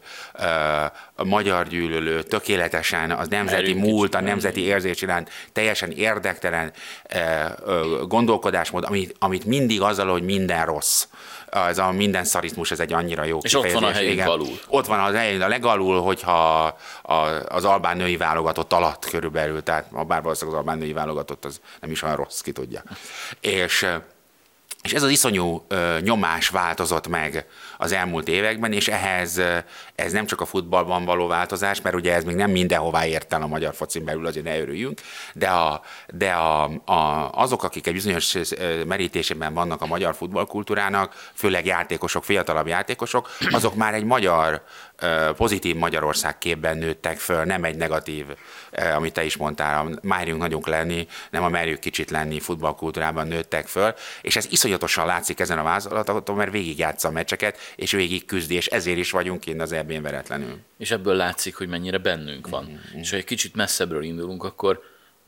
magyar 1.23 1.67
gyűlölő, 1.67 2.23
tökéletesen 2.23 3.11
az 3.11 3.27
nemzeti 3.27 3.73
múlt, 3.73 4.15
a 4.15 4.21
nemzeti 4.21 4.61
érzés 4.61 5.01
iránt 5.01 5.29
teljesen 5.51 5.91
érdektelen 5.91 6.71
gondolkodásmód, 8.07 8.83
amit, 8.83 9.15
amit 9.19 9.45
mindig 9.45 9.81
azzal, 9.81 10.11
hogy 10.11 10.23
minden 10.23 10.65
rossz 10.65 11.05
ez 11.53 11.77
a 11.77 11.91
minden 11.91 12.23
szarizmus, 12.23 12.71
ez 12.71 12.79
egy 12.79 12.93
annyira 12.93 13.23
jó 13.23 13.39
És 13.41 13.51
kifejezés. 13.53 13.75
ott 13.75 13.81
van 13.81 13.91
a 13.91 13.93
helyén 13.93 14.11
Igen. 14.11 14.27
alul. 14.27 14.59
Ott 14.67 14.85
van 14.85 14.99
az 14.99 15.15
helyén 15.15 15.41
a 15.41 15.47
legalul, 15.47 16.01
hogyha 16.01 16.65
a, 17.01 17.13
az 17.47 17.65
albán 17.65 17.97
női 17.97 18.17
válogatott 18.17 18.73
alatt 18.73 19.09
körülbelül, 19.09 19.63
tehát 19.63 20.05
bár 20.07 20.21
valószínűleg 20.21 20.59
az 20.59 20.65
albán 20.65 20.77
női 20.77 20.93
válogatott 20.93 21.45
az 21.45 21.59
nem 21.81 21.91
is 21.91 22.01
olyan 22.01 22.15
rossz, 22.15 22.39
ki 22.39 22.51
tudja. 22.51 22.83
És 23.39 23.87
és 24.81 24.93
ez 24.93 25.03
az 25.03 25.09
iszonyú 25.09 25.65
ö, 25.67 25.97
nyomás 26.01 26.49
változott 26.49 27.07
meg 27.07 27.45
az 27.77 27.91
elmúlt 27.91 28.27
években, 28.27 28.73
és 28.73 28.87
ehhez 28.87 29.41
ez 29.95 30.11
nem 30.11 30.25
csak 30.25 30.41
a 30.41 30.45
futballban 30.45 31.05
való 31.05 31.27
változás, 31.27 31.81
mert 31.81 31.95
ugye 31.95 32.13
ez 32.13 32.23
még 32.23 32.35
nem 32.35 32.51
mindenhová 32.51 33.05
ért 33.05 33.33
el 33.33 33.41
a 33.41 33.47
magyar 33.47 33.73
focin 33.73 34.05
belül, 34.05 34.25
azért 34.25 34.45
ne 34.45 34.59
örüljünk, 34.59 35.01
de, 35.33 35.47
a, 35.47 35.81
de 36.13 36.31
a, 36.31 36.63
a, 36.85 37.29
azok, 37.31 37.63
akik 37.63 37.87
egy 37.87 37.93
bizonyos 37.93 38.37
merítésében 38.87 39.53
vannak 39.53 39.81
a 39.81 39.85
magyar 39.85 40.15
futballkultúrának, 40.15 41.31
főleg 41.33 41.65
játékosok, 41.65 42.23
fiatalabb 42.23 42.67
játékosok, 42.67 43.29
azok 43.51 43.75
már 43.75 43.93
egy 43.93 44.03
magyar, 44.03 44.63
pozitív 45.35 45.75
Magyarország 45.75 46.37
képben 46.37 46.77
nőttek 46.77 47.17
föl, 47.17 47.43
nem 47.43 47.63
egy 47.63 47.75
negatív, 47.75 48.25
amit 48.95 49.13
te 49.13 49.23
is 49.23 49.37
mondtál, 49.37 49.99
márjunk 50.01 50.41
nagyunk 50.41 50.67
lenni, 50.67 51.07
nem 51.29 51.43
a 51.43 51.49
merjük 51.49 51.79
kicsit 51.79 52.09
lenni 52.09 52.39
futballkultúrában 52.39 53.27
nőttek 53.27 53.67
föl, 53.67 53.93
és 54.21 54.35
ez 54.35 54.47
iszonyatosan 54.49 55.05
látszik 55.05 55.39
ezen 55.39 55.59
a 55.59 55.63
vázolaton, 55.63 56.35
mert 56.35 56.51
végigjátsza 56.51 57.07
a 57.07 57.11
meccseket, 57.11 57.57
és 57.75 57.91
végig 57.91 58.25
küzdi, 58.25 58.55
és 58.55 58.67
ezért 58.67 58.97
is 58.97 59.11
vagyunk 59.11 59.39
kint 59.39 59.61
az 59.61 59.71
ebben 59.71 60.01
veretlenül. 60.01 60.57
És 60.77 60.91
ebből 60.91 61.15
látszik, 61.15 61.55
hogy 61.55 61.67
mennyire 61.67 61.97
bennünk 61.97 62.49
van. 62.49 62.63
Mm-hmm. 62.63 62.99
És 62.99 63.09
ha 63.09 63.15
egy 63.15 63.23
kicsit 63.23 63.55
messzebbről 63.55 64.03
indulunk, 64.03 64.43
akkor 64.43 64.83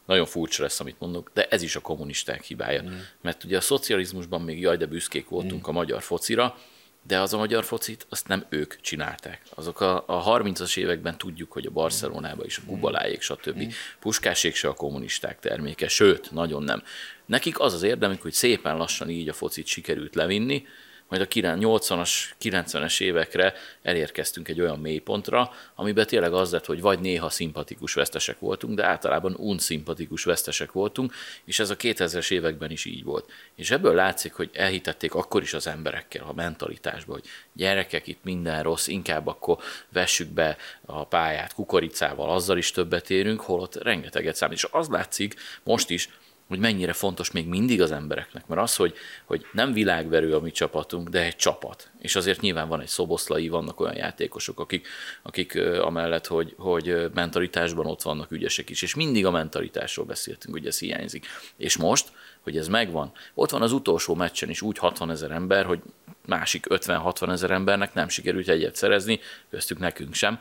nagyon 0.06 0.26
furcsa 0.26 0.64
lesz, 0.64 0.80
amit 0.80 1.00
mondok, 1.00 1.32
de 1.34 1.48
ez 1.50 1.62
is 1.62 1.76
a 1.76 1.80
kommunisták 1.80 2.44
hibája. 2.44 2.82
Mm. 2.82 2.98
Mert 3.22 3.44
ugye 3.44 3.58
a 3.58 3.62
szocializmusban 3.62 4.42
még 4.42 4.60
jaj, 4.60 4.78
de 4.78 4.86
büszkék 4.86 5.30
voltunk 5.30 5.68
mm. 5.68 5.70
a 5.70 5.72
magyar 5.72 6.02
focira, 6.02 6.58
de 7.08 7.20
az 7.20 7.34
a 7.34 7.38
magyar 7.38 7.64
focit, 7.64 8.06
azt 8.10 8.28
nem 8.28 8.46
ők 8.50 8.82
csinálták. 8.82 9.42
Azok 9.56 9.82
a, 9.82 10.04
a 10.08 10.40
30-as 10.40 10.78
években 10.78 11.18
tudjuk, 11.18 11.52
hogy 11.52 11.66
a 11.66 11.70
Barcelonába 11.72 12.46
is, 12.46 12.58
a 12.58 12.62
Kubalájék, 12.68 13.22
stb. 13.22 13.64
Mm. 13.64 13.68
Puskásék 14.00 14.56
se 14.56 14.68
a 14.68 14.74
kommunisták 14.74 15.40
terméke, 15.40 15.88
sőt, 15.88 16.32
nagyon 16.32 16.64
nem. 16.64 16.84
Nekik 17.26 17.60
az 17.60 17.74
az 17.74 17.84
érdemük, 17.84 18.22
hogy 18.22 18.34
szépen 18.34 18.78
lassan 18.78 19.10
így 19.10 19.30
a 19.30 19.34
focit 19.34 19.66
sikerült 19.68 20.16
levinni, 20.16 20.66
majd 21.08 21.22
a 21.22 21.26
80-as, 21.28 22.12
90-es 22.42 23.02
évekre 23.02 23.54
elérkeztünk 23.82 24.48
egy 24.48 24.62
olyan 24.62 24.80
mélypontra, 24.80 25.52
amiben 25.76 26.08
tényleg 26.08 26.34
az 26.34 26.52
lett, 26.52 26.66
hogy 26.66 26.82
vagy 26.82 27.00
néha 27.00 27.30
szimpatikus 27.30 27.94
vesztesek 27.94 28.40
voltunk, 28.40 28.76
de 28.76 28.86
általában 28.86 29.36
unszimpatikus 29.38 30.24
vesztesek 30.24 30.72
voltunk, 30.72 31.14
és 31.46 31.60
ez 31.60 31.70
a 31.70 31.76
2000-es 31.76 32.32
években 32.32 32.72
is 32.72 32.86
így 32.86 33.04
volt. 33.04 33.32
És 33.56 33.72
ebből 33.72 33.94
látszik, 33.94 34.34
hogy 34.34 34.50
elhitették 34.54 35.14
akkor 35.14 35.42
is 35.42 35.54
az 35.54 35.68
emberekkel 35.68 36.26
a 36.28 36.34
mentalitásba, 36.34 37.14
hogy 37.14 37.26
gyerekek, 37.54 38.08
itt 38.08 38.24
minden 38.24 38.64
rossz, 38.64 38.88
inkább 38.88 39.28
akkor 39.28 39.58
vessük 39.90 40.28
be 40.28 40.58
a 40.86 41.06
pályát 41.06 41.54
kukoricával, 41.54 42.30
azzal 42.30 42.58
is 42.58 42.72
többet 42.72 43.10
érünk, 43.10 43.42
holott 43.42 43.76
rengeteget 43.76 44.36
számít. 44.36 44.58
És 44.58 44.68
az 44.72 44.88
látszik 44.88 45.36
most 45.64 45.90
is, 45.90 46.10
hogy 46.48 46.60
mennyire 46.60 46.94
fontos 46.94 47.32
még 47.32 47.48
mindig 47.48 47.82
az 47.82 47.92
embereknek, 47.92 48.48
mert 48.48 48.62
az, 48.62 48.76
hogy, 48.76 48.94
hogy 49.26 49.46
nem 49.52 49.74
világverő 49.74 50.36
a 50.36 50.40
mi 50.40 50.52
csapatunk, 50.52 51.10
de 51.10 51.24
egy 51.24 51.36
csapat. 51.36 51.90
És 52.00 52.16
azért 52.16 52.42
nyilván 52.42 52.68
van 52.68 52.82
egy 52.82 52.88
szoboszlai, 52.88 53.50
vannak 53.50 53.80
olyan 53.80 53.96
játékosok, 53.96 54.60
akik, 54.60 54.88
akik 55.22 55.56
amellett, 55.82 56.28
hogy, 56.28 56.54
hogy 56.58 57.10
mentalitásban 57.14 57.86
ott 57.86 58.02
vannak 58.02 58.32
ügyesek 58.32 58.70
is, 58.70 58.82
és 58.82 58.96
mindig 58.96 59.26
a 59.26 59.32
mentalitásról 59.32 60.06
beszéltünk, 60.06 60.56
hogy 60.56 60.68
ez 60.68 60.80
hiányzik. 60.80 61.26
És 61.58 61.78
most, 61.78 62.12
hogy 62.42 62.58
ez 62.58 62.68
megvan, 62.68 63.12
ott 63.34 63.50
van 63.50 63.62
az 63.62 63.72
utolsó 63.72 64.16
meccsen 64.16 64.50
is 64.50 64.62
úgy 64.62 64.78
60 64.78 65.12
ezer 65.12 65.32
ember, 65.32 65.66
hogy 65.66 65.80
másik 66.26 66.66
50-60 66.70 67.32
ezer 67.32 67.52
embernek 67.52 67.94
nem 67.94 68.10
sikerült 68.10 68.48
egyet 68.48 68.76
szerezni, 68.76 69.20
köztük 69.50 69.80
nekünk 69.80 70.14
sem 70.14 70.40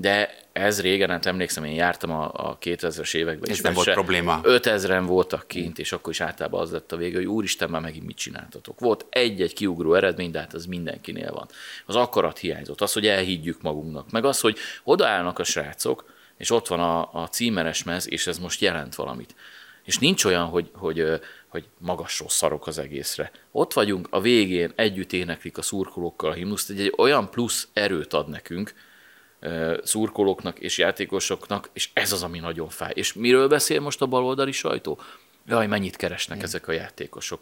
de 0.00 0.38
ez 0.52 0.80
régen, 0.80 1.10
hát 1.10 1.26
emlékszem, 1.26 1.64
én 1.64 1.74
jártam 1.74 2.10
a, 2.10 2.30
a 2.32 2.58
2000-es 2.58 3.14
években. 3.14 3.50
Ez 3.50 3.60
nem 3.60 3.72
volt 3.72 3.90
probléma. 3.90 4.40
5000-en 4.42 5.04
voltak 5.06 5.44
kint, 5.46 5.78
és 5.78 5.92
akkor 5.92 6.12
is 6.12 6.20
általában 6.20 6.60
az 6.60 6.70
lett 6.70 6.92
a 6.92 6.96
vége, 6.96 7.16
hogy 7.16 7.26
úristen, 7.26 7.70
már 7.70 7.80
megint 7.80 8.06
mit 8.06 8.16
csináltatok. 8.16 8.80
Volt 8.80 9.06
egy-egy 9.10 9.52
kiugró 9.52 9.94
eredmény, 9.94 10.30
de 10.30 10.38
hát 10.38 10.54
az 10.54 10.66
mindenkinél 10.66 11.32
van. 11.32 11.48
Az 11.86 11.96
akarat 11.96 12.38
hiányzott, 12.38 12.80
az, 12.80 12.92
hogy 12.92 13.06
elhiggyük 13.06 13.62
magunknak, 13.62 14.10
meg 14.10 14.24
az, 14.24 14.40
hogy 14.40 14.58
odaállnak 14.84 15.38
a 15.38 15.44
srácok, 15.44 16.04
és 16.36 16.50
ott 16.50 16.68
van 16.68 16.80
a, 16.80 17.22
a 17.22 17.28
címeres 17.28 17.82
mez, 17.82 18.10
és 18.10 18.26
ez 18.26 18.38
most 18.38 18.60
jelent 18.60 18.94
valamit. 18.94 19.34
És 19.84 19.98
nincs 19.98 20.24
olyan, 20.24 20.46
hogy, 20.46 20.70
hogy, 20.74 21.20
hogy 21.48 21.64
magasról 21.78 22.28
szarok 22.28 22.66
az 22.66 22.78
egészre. 22.78 23.30
Ott 23.52 23.72
vagyunk, 23.72 24.08
a 24.10 24.20
végén 24.20 24.72
együtt 24.74 25.12
éneklik 25.12 25.58
a 25.58 25.62
szurkolókkal 25.62 26.30
a 26.30 26.34
himnuszt, 26.34 26.70
egy, 26.70 26.80
egy 26.80 26.94
olyan 26.96 27.30
plusz 27.30 27.68
erőt 27.72 28.12
ad 28.12 28.28
nekünk, 28.28 28.74
szurkolóknak 29.82 30.58
és 30.58 30.78
játékosoknak, 30.78 31.70
és 31.72 31.90
ez 31.92 32.12
az, 32.12 32.22
ami 32.22 32.38
nagyon 32.38 32.68
fáj. 32.68 32.92
És 32.94 33.12
miről 33.12 33.48
beszél 33.48 33.80
most 33.80 34.02
a 34.02 34.06
baloldali 34.06 34.52
sajtó? 34.52 34.98
Jaj, 35.46 35.66
mennyit 35.66 35.96
keresnek 35.96 36.38
mm. 36.38 36.42
ezek 36.42 36.68
a 36.68 36.72
játékosok 36.72 37.40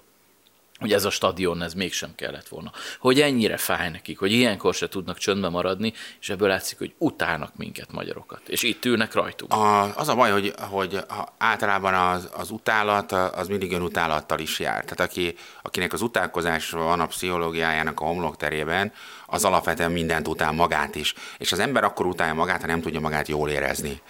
hogy 0.79 0.93
ez 0.93 1.05
a 1.05 1.11
stadion, 1.11 1.63
ez 1.63 1.75
mégsem 1.75 2.15
kellett 2.15 2.49
volna. 2.49 2.73
Hogy 2.99 3.21
ennyire 3.21 3.57
fáj 3.57 3.91
nekik, 3.91 4.19
hogy 4.19 4.33
ilyenkor 4.33 4.75
se 4.75 4.89
tudnak 4.89 5.19
csöndbe 5.19 5.49
maradni, 5.49 5.93
és 6.21 6.29
ebből 6.29 6.49
látszik, 6.49 6.79
hogy 6.79 6.95
utálnak 6.99 7.57
minket 7.57 7.93
magyarokat. 7.93 8.49
És 8.49 8.63
itt 8.63 8.85
ülnek 8.85 9.15
rajtunk. 9.15 9.53
A, 9.53 9.97
az 9.97 10.09
a 10.09 10.15
baj, 10.15 10.31
hogy, 10.31 10.53
hogy 10.59 10.99
általában 11.39 11.95
az, 11.95 12.29
az 12.37 12.51
utálat, 12.51 13.13
az 13.13 13.49
mindig 13.49 13.73
önutálattal 13.73 14.39
is 14.39 14.61
jár. 14.61 14.85
Tehát 14.85 15.01
aki, 15.11 15.35
akinek 15.63 15.93
az 15.93 16.03
utálkozás 16.03 16.71
van 16.71 17.01
a 17.01 17.07
pszichológiájának 17.07 18.01
a 18.01 18.05
homlokterében, 18.05 18.93
az 19.31 19.45
alapvetően 19.45 19.93
mindent 19.93 20.29
utál 20.29 20.53
magát 20.53 20.95
is. 20.95 21.14
És 21.38 21.53
az 21.53 21.59
ember 21.59 21.85
akkor 21.85 22.07
utálja 22.07 22.35
magát, 22.35 22.61
ha 22.61 22.67
nem 22.67 22.81
tudja 22.81 23.01
magát 23.01 23.29
jól 23.29 23.51
érezni. 23.51 24.01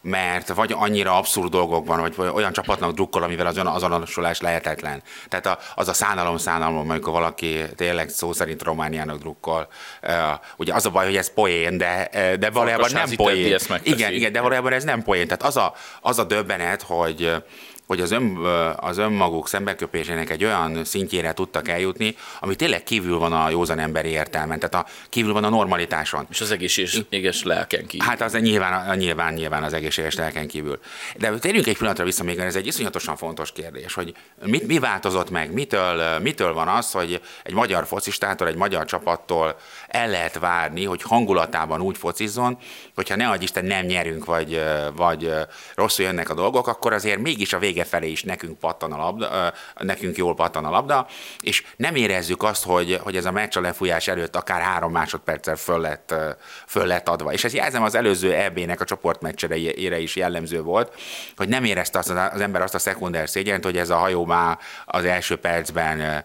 Mert 0.00 0.48
vagy 0.48 0.74
annyira 0.78 1.16
abszurd 1.16 1.50
dolgok 1.50 1.86
van, 1.86 2.00
vagy 2.00 2.28
olyan 2.34 2.52
csapatnak 2.52 2.92
drukkol, 2.92 3.22
amivel 3.22 3.46
az 3.46 3.56
azonosulás 3.56 4.40
lehetetlen. 4.40 5.02
Tehát 5.28 5.72
az 5.74 5.88
a 5.88 5.92
szánalom 5.92 6.36
szánalom, 6.36 6.90
amikor 6.90 7.12
valaki 7.12 7.60
tényleg 7.76 8.08
szó 8.08 8.32
szerint 8.32 8.62
Romániának 8.62 9.18
drukkol. 9.18 9.68
Ugye 10.56 10.74
az 10.74 10.86
a 10.86 10.90
baj, 10.90 11.04
hogy 11.04 11.16
ez 11.16 11.32
poén, 11.32 11.78
de, 11.78 12.08
de 12.38 12.50
valójában 12.50 12.90
nem 12.92 13.10
poén. 13.16 13.58
Igen, 13.82 14.12
igen, 14.12 14.32
de 14.32 14.40
valójában 14.40 14.72
ez 14.72 14.84
nem 14.84 15.02
poén. 15.02 15.26
Tehát 15.26 15.42
az 15.42 15.56
a, 15.56 15.74
az 16.00 16.18
a 16.18 16.24
döbbenet, 16.24 16.82
hogy 16.82 17.32
hogy 17.86 18.00
az, 18.00 18.10
ön, 18.10 18.36
az 18.76 18.98
önmaguk 18.98 19.48
szembeköpésének 19.48 20.30
egy 20.30 20.44
olyan 20.44 20.84
szintjére 20.84 21.32
tudtak 21.32 21.68
eljutni, 21.68 22.16
ami 22.40 22.56
tényleg 22.56 22.82
kívül 22.82 23.18
van 23.18 23.32
a 23.32 23.50
józan 23.50 23.78
emberi 23.78 24.08
értelmen, 24.08 24.58
tehát 24.58 24.86
a, 24.86 24.90
kívül 25.08 25.32
van 25.32 25.44
a 25.44 25.48
normalitáson. 25.48 26.26
És 26.30 26.40
az 26.40 26.50
egészséges 26.50 27.42
lelken 27.42 27.86
kívül. 27.86 28.06
Hát 28.06 28.20
az 28.20 28.32
nyilván, 28.32 28.98
nyilván, 28.98 29.32
nyilván 29.34 29.62
az 29.62 29.72
egészséges 29.72 30.14
lelken 30.14 30.46
kívül. 30.46 30.78
De 31.16 31.38
térjünk 31.38 31.66
egy 31.66 31.76
pillanatra 31.76 32.04
vissza 32.04 32.24
még, 32.24 32.38
ez 32.38 32.56
egy 32.56 32.66
iszonyatosan 32.66 33.16
fontos 33.16 33.52
kérdés, 33.52 33.94
hogy 33.94 34.14
mit, 34.44 34.66
mi 34.66 34.78
változott 34.78 35.30
meg, 35.30 35.52
mitől, 35.52 36.18
mitől 36.18 36.52
van 36.52 36.68
az, 36.68 36.90
hogy 36.90 37.20
egy 37.42 37.54
magyar 37.54 37.86
focistától, 37.86 38.48
egy 38.48 38.56
magyar 38.56 38.84
csapattól 38.84 39.56
el 39.94 40.08
lehet 40.08 40.38
várni, 40.38 40.84
hogy 40.84 41.02
hangulatában 41.02 41.80
úgy 41.80 41.96
focizzon, 41.98 42.58
hogyha 42.94 43.16
ne 43.16 43.34
Isten 43.38 43.64
nem 43.64 43.84
nyerünk, 43.84 44.24
vagy, 44.24 44.62
vagy 44.96 45.32
rosszul 45.74 46.04
jönnek 46.04 46.30
a 46.30 46.34
dolgok, 46.34 46.66
akkor 46.66 46.92
azért 46.92 47.18
mégis 47.18 47.52
a 47.52 47.58
vége 47.58 47.84
felé 47.84 48.10
is 48.10 48.22
nekünk 48.22 48.58
pattan 48.58 48.92
a 48.92 48.96
labda, 48.96 49.52
nekünk 49.78 50.16
jól 50.16 50.34
pattan 50.34 50.64
a 50.64 50.70
labda, 50.70 51.06
és 51.40 51.64
nem 51.76 51.94
érezzük 51.94 52.42
azt, 52.42 52.64
hogy, 52.64 52.98
hogy 53.02 53.16
ez 53.16 53.24
a 53.24 53.30
meccs 53.30 53.56
a 53.56 53.60
lefújás 53.60 54.08
előtt 54.08 54.36
akár 54.36 54.60
három 54.60 54.92
másodperccel 54.92 55.56
föl 55.56 55.80
lett, 55.80 56.14
föl 56.66 56.86
lett 56.86 57.08
adva. 57.08 57.32
És 57.32 57.44
ez 57.44 57.54
jelzem 57.54 57.82
az 57.82 57.94
előző 57.94 58.32
EB-nek 58.32 58.80
a 58.80 58.84
csoportmeccsere 58.84 59.98
is 59.98 60.16
jellemző 60.16 60.62
volt, 60.62 60.94
hogy 61.36 61.48
nem 61.48 61.64
érezte 61.64 61.98
azt 61.98 62.10
az 62.10 62.40
ember 62.40 62.62
azt 62.62 62.74
a 62.74 62.78
szekunder 62.78 63.28
szégyent, 63.28 63.64
hogy 63.64 63.76
ez 63.76 63.90
a 63.90 63.96
hajó 63.96 64.24
már 64.24 64.58
az 64.84 65.04
első 65.04 65.36
percben 65.36 66.24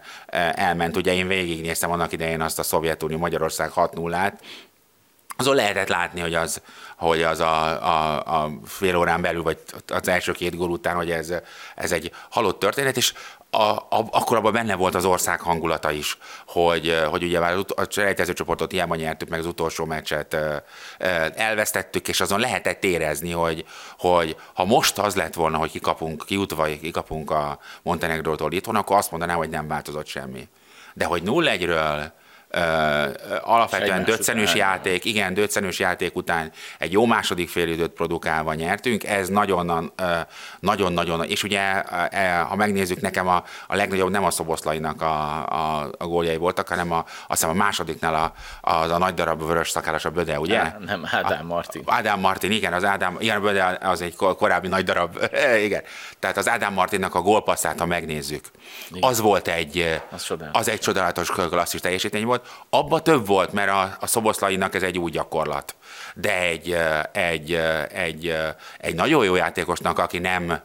elment. 0.54 0.96
Ugye 0.96 1.14
én 1.14 1.28
végignéztem 1.28 1.90
annak 1.90 2.12
idején 2.12 2.40
azt 2.40 2.58
a 2.58 2.62
Szovjetunió 2.62 3.18
Magyarország 3.18 3.59
6-0-át, 3.68 4.40
azon 5.40 5.54
lehetett 5.54 5.88
látni, 5.88 6.20
hogy 6.20 6.34
az, 6.34 6.60
hogy 6.96 7.22
az 7.22 7.40
a, 7.40 7.84
a, 7.84 8.22
a 8.42 8.50
fél 8.64 8.96
órán 8.96 9.20
belül, 9.20 9.42
vagy 9.42 9.58
az 9.86 10.08
első 10.08 10.32
két 10.32 10.56
gól 10.56 10.70
után, 10.70 10.96
hogy 10.96 11.10
ez, 11.10 11.32
ez 11.76 11.92
egy 11.92 12.12
halott 12.30 12.58
történet, 12.58 12.96
és 12.96 13.12
a, 13.50 13.62
a, 13.72 14.08
akkor 14.10 14.36
abban 14.36 14.52
benne 14.52 14.74
volt 14.74 14.94
az 14.94 15.04
ország 15.04 15.40
hangulata 15.40 15.90
is, 15.90 16.18
hogy, 16.46 17.02
hogy 17.10 17.22
ugye 17.22 17.40
már 17.40 17.56
a 17.74 17.86
selejtező 17.88 18.32
csoportot 18.32 18.70
hiába 18.70 18.94
nyertük 18.94 19.28
meg 19.28 19.38
az 19.38 19.46
utolsó 19.46 19.84
meccset, 19.84 20.36
elvesztettük, 21.36 22.08
és 22.08 22.20
azon 22.20 22.40
lehetett 22.40 22.84
érezni, 22.84 23.30
hogy, 23.30 23.64
hogy 23.98 24.36
ha 24.54 24.64
most 24.64 24.98
az 24.98 25.14
lett 25.14 25.34
volna, 25.34 25.56
hogy 25.56 25.70
kikapunk, 25.70 26.24
kiutva 26.26 26.64
kikapunk 26.64 27.30
a 27.30 27.58
Montenegrótól 27.82 28.52
itthon, 28.52 28.76
akkor 28.76 28.96
azt 28.96 29.10
mondanám, 29.10 29.36
hogy 29.36 29.50
nem 29.50 29.68
változott 29.68 30.06
semmi. 30.06 30.48
De 30.94 31.04
hogy 31.04 31.22
0-1-ről 31.24 32.10
alapvetően 33.40 34.04
döccenős 34.04 34.54
játék, 34.54 35.04
igen, 35.04 35.34
döccenős 35.34 35.78
játék 35.78 36.16
után 36.16 36.52
egy 36.78 36.92
jó 36.92 37.06
második 37.06 37.48
félidőt 37.48 37.90
produkálva 37.90 38.54
nyertünk, 38.54 39.04
ez 39.04 39.28
nagyon-nagyon, 40.60 41.24
és 41.24 41.42
ugye, 41.42 41.82
e, 41.82 42.38
ha 42.38 42.56
megnézzük, 42.56 43.00
nekem 43.00 43.28
a, 43.28 43.44
a 43.66 43.76
legnagyobb 43.76 44.10
nem 44.10 44.24
a 44.24 44.30
Szoboszlainak 44.30 45.02
a, 45.02 45.46
a, 45.48 45.90
a 45.98 46.06
góljai 46.06 46.36
voltak, 46.36 46.68
hanem 46.68 46.92
a, 46.92 47.04
azt 47.06 47.26
hiszem 47.28 47.50
a 47.50 47.52
másodiknál 47.52 48.14
a, 48.14 48.32
a, 48.70 48.90
a 48.90 48.98
nagy 48.98 49.14
darab 49.14 49.46
vörös 49.46 49.70
szakállas 49.70 50.04
a 50.04 50.10
Böde, 50.10 50.38
ugye? 50.38 50.62
Nem, 50.62 50.82
nem 50.84 51.02
Ádám 51.10 51.46
Martin. 51.46 51.82
A, 51.84 51.94
Ádám 51.94 52.20
Martin, 52.20 52.50
igen, 52.50 52.72
az 52.72 52.84
Ádám, 52.84 53.16
igen, 53.18 53.36
a 53.36 53.40
Böde 53.40 53.78
az 53.82 54.00
egy 54.00 54.16
korábbi 54.16 54.68
nagy 54.68 54.84
darab, 54.84 55.18
igen. 55.64 55.82
Tehát 56.18 56.36
az 56.36 56.48
Ádám 56.48 56.72
Martinnak 56.72 57.14
a 57.14 57.20
gólpasszát, 57.20 57.78
ha 57.78 57.86
megnézzük, 57.86 58.44
igen. 58.90 59.08
az 59.08 59.20
volt 59.20 59.48
egy, 59.48 60.00
az, 60.10 60.34
az 60.52 60.68
egy 60.68 60.80
csodálatos 60.80 61.30
klasszis 61.30 61.80
teljesítmény 61.80 62.24
volt, 62.24 62.39
volt. 62.40 62.66
Abba 62.70 63.00
több 63.00 63.26
volt, 63.26 63.52
mert 63.52 63.70
a, 63.70 63.96
a 64.00 64.06
Szoboszlainak 64.06 64.74
ez 64.74 64.82
egy 64.82 64.98
új 64.98 65.10
gyakorlat. 65.10 65.74
De 66.14 66.38
egy, 66.38 66.76
egy, 67.12 67.54
egy, 67.92 68.36
egy 68.78 68.94
nagyon 68.94 69.24
jó 69.24 69.34
játékosnak, 69.34 69.98
aki 69.98 70.18
nem 70.18 70.60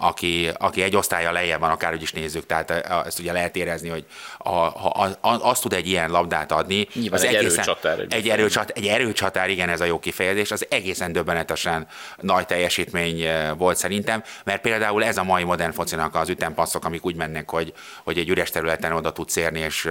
aki, 0.00 0.50
aki 0.58 0.82
egy 0.82 0.96
osztálya 0.96 1.32
lejjebb 1.32 1.60
van, 1.60 1.70
akárhogy 1.70 2.02
is 2.02 2.12
nézzük, 2.12 2.46
tehát 2.46 2.70
ezt 3.06 3.18
ugye 3.18 3.32
lehet 3.32 3.56
érezni, 3.56 3.88
hogy 3.88 4.04
a, 4.38 4.48
ha 4.48 5.16
azt 5.20 5.62
tud 5.62 5.72
egy 5.72 5.88
ilyen 5.88 6.10
labdát 6.10 6.52
adni, 6.52 6.88
Nyilván 6.94 7.20
az 7.20 7.26
egy 7.26 7.34
egészen, 7.34 7.58
erőcsatár. 7.58 7.98
Egy, 7.98 8.12
egy, 8.12 8.28
erőcsat, 8.28 8.70
egy 8.70 8.86
erőcsatár, 8.86 9.50
igen, 9.50 9.68
ez 9.68 9.80
a 9.80 9.84
jó 9.84 9.98
kifejezés, 9.98 10.50
az 10.50 10.66
egészen 10.68 11.12
döbbenetesen 11.12 11.86
nagy 12.20 12.46
teljesítmény 12.46 13.26
volt 13.56 13.76
szerintem, 13.76 14.22
mert 14.44 14.60
például 14.60 15.04
ez 15.04 15.16
a 15.16 15.22
mai 15.22 15.44
modern 15.44 15.72
focinak 15.72 16.14
az 16.14 16.28
ütempasszok, 16.28 16.84
amik 16.84 17.04
úgy 17.04 17.16
mennek, 17.16 17.50
hogy, 17.50 17.72
hogy 18.04 18.18
egy 18.18 18.28
üres 18.28 18.50
területen 18.50 18.92
oda 18.92 19.12
tudsz 19.12 19.36
érni, 19.36 19.60
és 19.60 19.88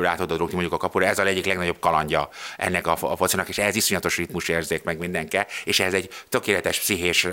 rá 0.00 0.14
tudod 0.14 0.38
rúgni 0.38 0.52
mondjuk 0.52 0.72
a 0.72 0.76
kapura, 0.76 1.06
ez 1.06 1.18
a 1.18 1.26
egyik 1.26 1.46
legnagyobb 1.46 1.78
kalandja 1.78 2.28
ennek 2.56 2.86
a, 2.86 2.96
a 3.00 3.16
focinak, 3.16 3.48
és 3.48 3.58
ez 3.58 3.76
iszonyatos 3.76 4.16
ritmusérzék 4.16 4.82
meg 4.82 4.98
mindenke, 4.98 5.46
és 5.64 5.80
ez 5.80 5.94
egy 5.94 6.08
tökéletes 6.28 6.78
pszichés 6.78 7.26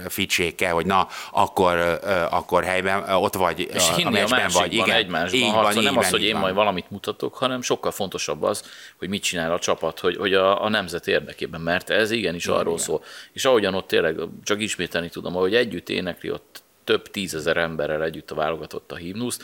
kell, 0.56 0.72
hogy 0.72 0.86
na, 0.86 1.08
akkor, 1.32 2.00
akkor 2.30 2.64
helyben 2.64 3.10
ott 3.10 3.34
vagy, 3.34 3.60
és 3.60 3.90
a, 3.90 4.08
a 4.08 4.10
meccsben 4.10 4.50
vagy. 4.54 4.74
Igen, 4.74 4.96
egymásban 4.96 5.40
így 5.40 5.52
van, 5.52 5.76
így 5.76 5.84
nem 5.84 5.94
van, 5.94 6.04
az, 6.04 6.10
hogy 6.10 6.24
én 6.24 6.32
van. 6.32 6.42
majd 6.42 6.56
valamit 6.56 6.92
mutatok, 6.92 7.36
hanem 7.36 7.62
sokkal 7.62 7.92
fontosabb 7.92 8.44
az, 8.44 8.64
hogy 8.98 9.10
mit 9.10 9.24
csinál 9.24 9.52
a 9.52 9.60
csapat, 9.60 10.00
hogy, 10.00 10.16
hogy 10.16 10.34
a, 10.34 10.64
a 10.64 10.70
nemzet 10.70 11.08
érdekében, 11.08 11.62
mert 11.62 11.90
ez 11.90 12.12
igenis 12.12 12.46
igen, 12.46 12.58
arról 12.58 12.74
igen. 12.74 12.86
szól. 12.86 13.04
És 13.32 13.46
ahogyan 13.46 13.74
ott 13.74 13.88
tényleg, 13.88 14.20
csak 14.44 14.62
ismételni 14.62 15.10
tudom, 15.10 15.34
hogy 15.34 15.56
együtt 15.56 15.90
énekli 15.90 16.32
ott 16.32 16.64
több 16.84 17.08
tízezer 17.08 17.58
emberrel 17.58 18.04
együtt 18.04 18.32
a 18.32 18.36
válogatott 18.36 18.92
a 18.92 18.96
himnuszt, 18.96 19.44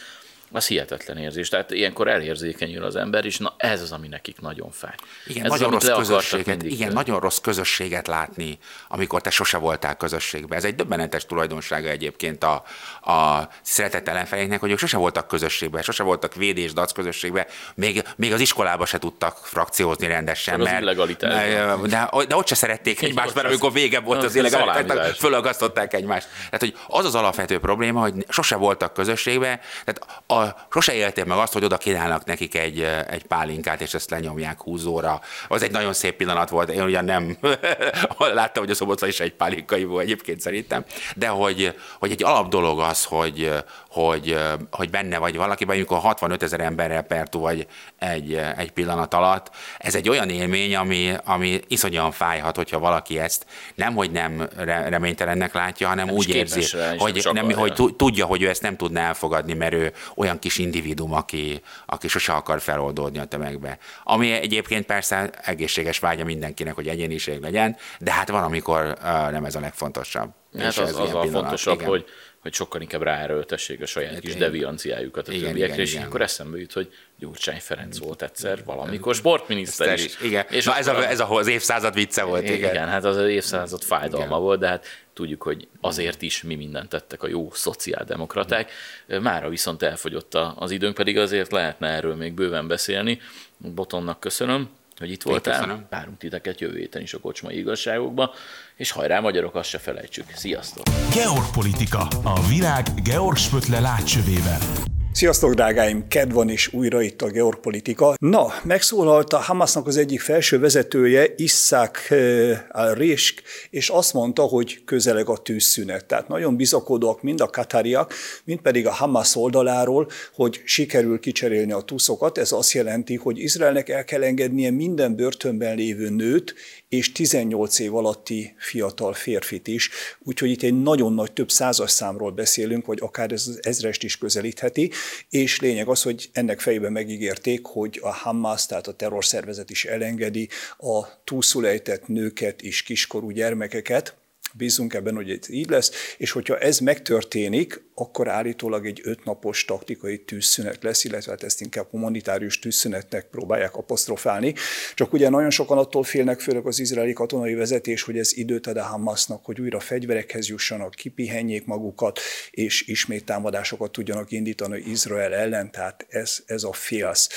az 0.52 0.68
hihetetlen 0.68 1.18
érzés. 1.18 1.50
Tehát 1.50 1.72
ilyenkor 1.72 2.08
elérzékenyül 2.08 2.84
az 2.84 2.96
ember, 2.96 3.26
és 3.26 3.38
na 3.38 3.54
ez 3.58 3.82
az, 3.82 3.92
ami 3.92 4.08
nekik 4.08 4.42
nagyon 4.42 4.72
fáj. 4.72 4.96
Igen, 5.26 5.46
ez 5.46 5.52
nagyon 5.52 5.74
az, 5.74 5.88
rossz 5.88 5.98
közösséget, 5.98 6.64
igen, 6.64 6.94
nagyon 6.94 7.20
rossz 7.20 7.38
közösséget 7.38 8.08
látni, 8.08 8.58
amikor 8.88 9.22
te 9.22 9.30
sose 9.30 9.58
voltál 9.58 9.98
közösségben. 9.98 10.58
Ez 10.58 10.64
egy 10.64 10.76
döbbenetes 10.76 11.26
tulajdonsága 11.26 11.90
egyébként 11.90 12.44
a, 12.44 12.64
a 13.12 13.48
szeretett 13.62 14.08
ellenfeléknek, 14.08 14.60
hogy 14.60 14.72
ők 14.72 14.78
sose 14.78 14.98
voltak 14.98 15.28
közösségben, 15.28 15.82
sose 15.82 16.04
voltak 16.04 16.36
védés, 16.36 16.74
dac 16.74 16.92
közösségben, 16.92 17.46
még, 17.76 18.04
még 18.16 18.34
az 18.34 18.40
iskolába 18.40 18.86
se 18.86 18.98
tudtak 18.98 19.38
frakciózni 19.44 20.08
rendesen. 20.08 20.60
Mert, 20.60 20.76
az 20.76 20.82
illegalitás. 20.82 21.54
De, 21.90 22.10
de 22.28 22.36
ott 22.36 22.48
se 22.48 22.56
szerették 22.56 23.02
egymást, 23.02 23.36
mert 23.36 23.48
amikor 23.48 23.72
vége 23.72 24.00
volt 24.00 24.24
az 24.24 24.36
illegalitás, 24.36 25.18
fölagasztották 25.18 25.94
egymást. 25.94 26.28
Tehát, 26.50 26.60
hogy 26.60 26.76
az 26.88 27.06
az 27.06 27.16
alapvető 27.16 27.60
probléma, 27.60 28.02
hogy 28.02 28.14
sose 28.30 28.56
voltak 28.56 28.94
közösségben, 28.94 29.60
tehát 29.86 30.24
a 30.28 30.41
sose 30.72 30.94
éltél 30.94 31.26
meg 31.26 31.38
azt, 31.38 31.54
hogy 31.54 31.64
oda 31.64 31.78
kínálnak 31.78 32.26
nekik 32.26 32.56
egy, 32.56 32.82
egy 33.08 33.26
pálinkát, 33.26 33.82
és 33.82 33.94
ezt 33.94 34.10
lenyomják 34.10 34.62
húzóra. 34.62 35.22
Az 35.48 35.64
egy 35.64 35.72
nagyon 35.72 35.94
szép 35.94 36.16
pillanat 36.16 36.50
volt. 36.50 36.70
Én 36.70 36.82
ugyan 36.82 37.06
nem 37.06 37.38
láttam, 38.18 38.64
hogy 38.64 38.72
a 38.72 38.76
szobotva 38.76 39.08
is 39.08 39.20
egy 39.20 39.34
volt 39.34 40.00
egyébként 40.00 40.40
szerintem, 40.40 40.86
de 41.16 41.28
hogy, 41.28 41.76
hogy 42.00 42.12
egy 42.12 42.24
alap 42.24 42.50
dolog 42.50 42.80
az, 42.80 43.04
hogy, 43.04 43.52
hogy, 43.92 44.38
hogy 44.72 44.90
benne 44.90 45.18
vagy 45.18 45.36
valaki, 45.36 45.66
vagy 45.66 45.76
amikor 45.76 46.00
65 46.00 46.44
ezer 46.44 46.60
emberrel 46.60 47.02
pertú 47.02 47.40
vagy 47.40 47.68
egy, 48.00 48.42
egy 48.58 48.72
pillanat 48.72 49.14
alatt, 49.14 49.52
ez 49.78 49.96
egy 49.96 50.10
olyan 50.10 50.30
élmény, 50.30 50.76
ami, 50.76 51.14
ami 51.26 51.60
iszonyan 51.68 52.12
fájhat, 52.12 52.56
hogyha 52.56 52.80
valaki 52.80 53.20
ezt 53.20 53.46
nem, 53.76 53.94
hogy 53.94 54.12
nem 54.12 54.48
reménytelennek 54.66 55.54
látja, 55.54 55.88
hanem 55.88 56.06
nem 56.06 56.16
úgy 56.16 56.30
érzi, 56.30 56.78
hogy, 56.98 57.30
nem, 57.34 57.52
hogy 57.52 57.94
tudja, 57.98 58.26
hogy 58.26 58.42
ő 58.42 58.50
ezt 58.50 58.62
nem 58.62 58.76
tudná 58.76 59.08
elfogadni, 59.08 59.54
mert 59.54 59.74
ő 59.74 59.94
olyan 60.16 60.40
kis 60.40 60.58
individum, 60.58 61.14
aki, 61.14 61.62
aki 61.86 62.08
sose 62.08 62.34
akar 62.34 62.62
feloldódni 62.62 63.20
a 63.20 63.26
tömegbe. 63.26 63.78
Ami 64.04 64.32
egyébként 64.32 64.86
persze 64.86 65.30
egészséges 65.44 66.00
vágya 66.00 66.24
mindenkinek, 66.24 66.74
hogy 66.74 66.88
egyéniség 66.88 67.42
legyen, 67.42 67.78
de 68.00 68.12
hát 68.12 68.30
van, 68.30 68.44
amikor 68.44 68.98
nem 69.32 69.46
ez 69.46 69.56
a 69.56 69.60
legfontosabb. 69.60 70.30
Hát 70.58 70.78
az, 70.78 70.78
az, 70.78 71.00
az 71.00 71.14
a 71.14 71.26
fontosabb, 71.32 71.76
igen. 71.76 71.88
hogy 71.88 72.06
hogy 72.42 72.54
sokkal 72.54 72.82
inkább 72.82 73.02
ráerőltessék 73.02 73.82
a 73.82 73.86
saját 73.86 74.12
hát 74.12 74.20
kis 74.20 74.36
devianciájukat 74.36 75.28
a 75.28 75.32
igen, 75.32 75.48
többiekre, 75.48 75.82
és 75.82 75.96
akkor 75.96 76.22
eszembe 76.22 76.58
jut, 76.58 76.74
hogy 76.74 76.94
Gyurcsány 77.20 77.60
Ferenc 77.60 77.98
volt 77.98 78.22
egyszer 78.22 78.64
valamikor 78.66 79.16
sportminiszter 79.16 79.94
is. 79.94 80.06
is. 80.06 80.22
Igen. 80.22 80.46
És 80.50 80.66
Na, 80.66 80.78
ez, 80.78 80.88
a, 80.88 81.10
ez 81.10 81.20
a, 81.20 81.32
az 81.32 81.48
évszázad 81.48 81.94
vicce 81.94 82.24
volt. 82.24 82.44
Igen, 82.44 82.56
igen 82.56 82.88
hát 82.88 83.04
az, 83.04 83.16
az 83.16 83.28
évszázad 83.28 83.82
fájdalma 83.82 84.26
igen. 84.26 84.40
volt, 84.40 84.60
de 84.60 84.68
hát 84.68 84.86
tudjuk, 85.14 85.42
hogy 85.42 85.68
azért 85.82 86.22
is 86.22 86.44
mi 86.44 86.56
mindent 86.56 86.90
tettek 86.90 87.24
a 87.24 87.28
jó 87.28 87.50
szociáldemokraták. 87.54 88.72
Mára 89.08 89.50
viszont 89.50 89.84
elfogyott 89.84 90.38
az 90.56 90.72
időnk, 90.72 90.94
pedig 90.94 91.18
azért 91.18 91.52
lehetne 91.52 91.88
erről 91.88 92.16
még 92.16 92.34
bőven 92.34 92.68
beszélni. 92.68 93.22
Botonnak 93.58 94.20
köszönöm 94.20 94.70
hogy 95.02 95.12
itt 95.12 95.24
voltál. 95.24 95.88
Várunk 95.90 96.18
titeket 96.18 96.60
jövő 96.60 96.78
héten 96.78 97.02
is 97.02 97.14
a 97.14 97.20
kocsmai 97.20 97.58
igazságokba, 97.58 98.34
és 98.76 98.92
hajrá 98.92 99.20
magyarok, 99.20 99.56
azt 99.56 99.70
se 99.70 99.78
felejtsük. 99.78 100.26
Sziasztok! 100.36 100.86
Georgpolitika, 101.14 102.08
a 102.24 102.48
világ 102.50 102.88
Georg 103.04 103.38
Spötle 103.38 103.80
látsövével. 103.80 104.91
Sziasztok, 105.14 105.54
drágáim! 105.54 106.08
Kedv 106.08 106.34
van 106.34 106.50
is 106.50 106.74
újra 106.74 107.02
itt 107.02 107.22
a 107.22 107.28
geopolitika. 107.28 108.16
Na, 108.20 108.48
megszólalt 108.64 109.34
a 109.34 109.38
Hamasnak 109.38 109.88
az 109.88 109.98
egyik 109.98 110.20
felső 110.20 110.60
vezetője, 110.60 111.26
Isszák 111.36 112.08
eh, 112.10 112.60
al-Risk, 112.70 113.42
és 113.70 113.90
azt 113.90 114.14
mondta, 114.14 114.42
hogy 114.42 114.84
közeleg 114.84 115.30
a 115.30 115.38
tűzszünet. 115.38 116.06
Tehát 116.06 116.28
nagyon 116.28 116.56
bizakodóak 116.56 117.22
mind 117.22 117.42
a 117.42 117.48
katáriak, 117.48 118.14
mind 118.44 118.60
pedig 118.60 118.88
a 118.88 118.92
Hamas 118.92 119.36
oldaláról, 119.36 120.08
hogy 120.34 120.62
sikerül 120.66 121.20
kicserélni 121.20 121.72
a 121.72 121.82
túszokat. 121.82 122.38
Ez 122.38 122.52
azt 122.52 122.72
jelenti, 122.72 123.16
hogy 123.16 123.40
Izraelnek 123.40 123.90
el 123.90 124.04
kell 124.04 124.24
engednie 124.24 124.72
minden 124.72 125.16
börtönben 125.16 125.76
lévő 125.76 126.10
nőt, 126.10 126.54
és 126.92 127.12
18 127.12 127.80
év 127.80 127.96
alatti 127.96 128.54
fiatal 128.58 129.14
férfit 129.14 129.68
is. 129.68 129.90
Úgyhogy 130.20 130.50
itt 130.50 130.62
egy 130.62 130.82
nagyon 130.82 131.14
nagy 131.14 131.32
több 131.32 131.52
százas 131.52 131.92
számról 131.92 132.32
beszélünk, 132.32 132.86
vagy 132.86 132.98
akár 133.02 133.32
ez 133.32 133.48
az 133.48 133.60
ezrest 133.62 134.04
is 134.04 134.18
közelítheti, 134.18 134.92
és 135.30 135.60
lényeg 135.60 135.88
az, 135.88 136.02
hogy 136.02 136.30
ennek 136.34 136.60
fejében 136.60 136.92
megígérték, 136.92 137.66
hogy 137.66 138.00
a 138.02 138.14
Hamas, 138.14 138.66
tehát 138.66 138.88
a 138.88 138.94
terrorszervezet 138.94 139.70
is 139.70 139.86
elengedi 139.86 140.50
a 140.78 141.24
túlszulejtett 141.24 142.08
nőket 142.08 142.62
és 142.62 142.84
kiskorú 142.84 143.30
gyermekeket, 143.30 144.16
Bízunk 144.54 144.94
ebben, 144.94 145.16
hogy 145.16 145.30
ez 145.30 145.50
így 145.50 145.70
lesz, 145.70 145.92
és 146.18 146.32
hogyha 146.32 146.58
ez 146.58 146.80
megtörténik, 146.80 147.90
akkor 147.96 148.28
állítólag 148.28 148.86
egy 148.86 149.02
ötnapos 149.04 149.66
taktikai 149.66 150.18
tűzszünet 150.18 150.84
lesz, 150.84 151.04
illetve 151.04 151.32
hát 151.32 151.44
ezt 151.44 151.62
inkább 151.62 151.88
humanitárius 151.90 152.60
tűzszünetnek 152.60 153.26
próbálják 153.26 153.76
apostrofálni. 153.76 154.54
Csak 154.96 155.14
ugye 155.14 155.30
nagyon 155.30 155.50
sokan 155.50 155.78
attól 155.78 156.04
félnek, 156.04 156.40
főleg 156.40 156.66
az 156.66 156.80
izraeli 156.80 157.14
katonai 157.14 157.54
vezetés, 157.54 158.02
hogy 158.02 158.18
ez 158.18 158.38
időt 158.38 158.68
ad 158.68 158.78
a 158.78 158.84
Hamasnak, 158.84 159.46
hogy 159.46 159.62
újra 159.62 159.80
fegyverekhez 159.80 160.48
jussanak, 160.48 160.96
kipihenjék 160.96 161.66
magukat, 161.66 162.20
és 162.52 162.88
ismét 162.88 163.26
támadásokat 163.26 163.92
tudjanak 163.92 164.32
indítani 164.32 164.84
Izrael 164.88 165.34
ellen, 165.34 165.72
tehát 165.72 166.06
ez, 166.10 166.40
ez 166.46 166.64
a 166.64 166.74
félsz. 166.74 167.30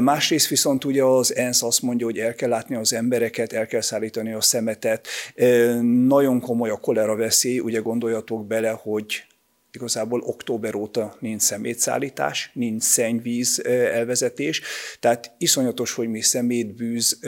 Másrészt 0.00 0.48
viszont 0.48 0.84
ugye 0.84 1.02
az 1.02 1.34
ENSZ 1.34 1.62
azt 1.62 1.82
mondja, 1.82 2.06
hogy 2.06 2.18
el 2.18 2.34
kell 2.34 2.48
látni 2.48 2.74
az 2.74 2.92
embereket, 2.92 3.52
el 3.52 3.66
kell 3.66 3.80
szállítani 3.80 4.32
a 4.32 4.40
szemetet. 4.40 5.08
Nagyon 6.06 6.35
komoly 6.40 6.70
a 6.70 6.76
kolera 6.76 7.16
veszély, 7.16 7.58
ugye 7.58 7.80
gondoljatok 7.80 8.46
bele, 8.46 8.70
hogy 8.70 9.24
igazából 9.76 10.20
október 10.20 10.74
óta 10.74 11.16
nincs 11.20 11.42
szemétszállítás, 11.42 12.50
nincs 12.54 12.82
szennyvíz 12.82 13.64
elvezetés, 13.66 14.62
tehát 15.00 15.32
iszonyatos, 15.38 15.92
hogy 15.92 16.08
mi 16.08 16.20
szemét, 16.20 16.74
bűz, 16.74 17.20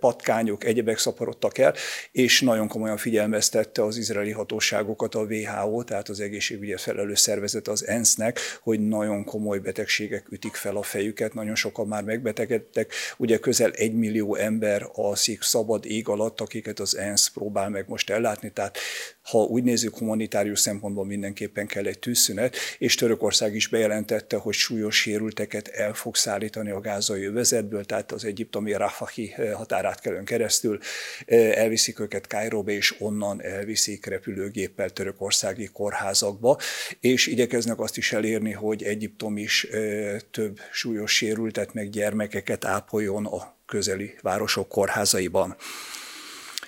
patkányok, 0.00 0.64
egyebek 0.64 0.98
szaporodtak 0.98 1.58
el, 1.58 1.74
és 2.12 2.40
nagyon 2.40 2.68
komolyan 2.68 2.96
figyelmeztette 2.96 3.84
az 3.84 3.96
izraeli 3.96 4.30
hatóságokat 4.30 5.14
a 5.14 5.22
WHO, 5.22 5.82
tehát 5.82 6.08
az 6.08 6.20
egészségügyi 6.20 6.74
felelős 6.76 7.18
szervezet 7.18 7.68
az 7.68 7.86
ENSZ-nek, 7.86 8.38
hogy 8.62 8.80
nagyon 8.88 9.24
komoly 9.24 9.58
betegségek 9.58 10.26
ütik 10.30 10.54
fel 10.54 10.76
a 10.76 10.82
fejüket, 10.82 11.34
nagyon 11.34 11.54
sokan 11.54 11.86
már 11.86 12.02
megbetegedtek, 12.02 12.92
ugye 13.16 13.38
közel 13.38 13.70
egy 13.70 13.94
millió 13.94 14.34
ember 14.34 14.88
alszik 14.92 15.42
szabad 15.42 15.86
ég 15.86 16.08
alatt, 16.08 16.40
akiket 16.40 16.80
az 16.80 16.96
ENSZ 16.96 17.28
próbál 17.28 17.68
meg 17.68 17.84
most 17.88 18.10
ellátni, 18.10 18.50
tehát 18.50 18.78
ha 19.22 19.38
úgy 19.38 19.62
nézzük, 19.62 19.98
humanitárius 19.98 20.60
szempontból 20.60 21.04
mindenképpen 21.04 21.66
kell 21.66 21.85
egy 21.86 21.98
tűzszünet, 21.98 22.56
és 22.78 22.94
Törökország 22.94 23.54
is 23.54 23.68
bejelentette, 23.68 24.36
hogy 24.36 24.54
súlyos 24.54 25.00
sérülteket 25.00 25.68
el 25.68 25.94
fog 25.94 26.16
szállítani 26.16 26.70
a 26.70 26.80
gázai 26.80 27.24
övezetből, 27.24 27.84
tehát 27.84 28.12
az 28.12 28.24
egyiptomi 28.24 28.72
Rafahi 28.72 29.32
eh, 29.36 29.52
határátkelőn 29.52 30.24
keresztül 30.24 30.78
eh, 31.26 31.52
elviszik 31.56 32.00
őket 32.00 32.26
Kairóba, 32.26 32.70
és 32.70 32.94
onnan 32.98 33.42
elviszik 33.42 34.06
repülőgéppel 34.06 34.90
törökországi 34.90 35.66
kórházakba, 35.72 36.58
és 37.00 37.26
igyekeznek 37.26 37.80
azt 37.80 37.96
is 37.96 38.12
elérni, 38.12 38.52
hogy 38.52 38.82
Egyiptom 38.82 39.36
is 39.36 39.64
eh, 39.64 40.16
több 40.30 40.60
súlyos 40.72 41.16
sérültet 41.16 41.74
meg 41.74 41.90
gyermekeket 41.90 42.64
ápoljon 42.64 43.26
a 43.26 43.54
közeli 43.66 44.14
városok 44.22 44.68
kórházaiban. 44.68 45.56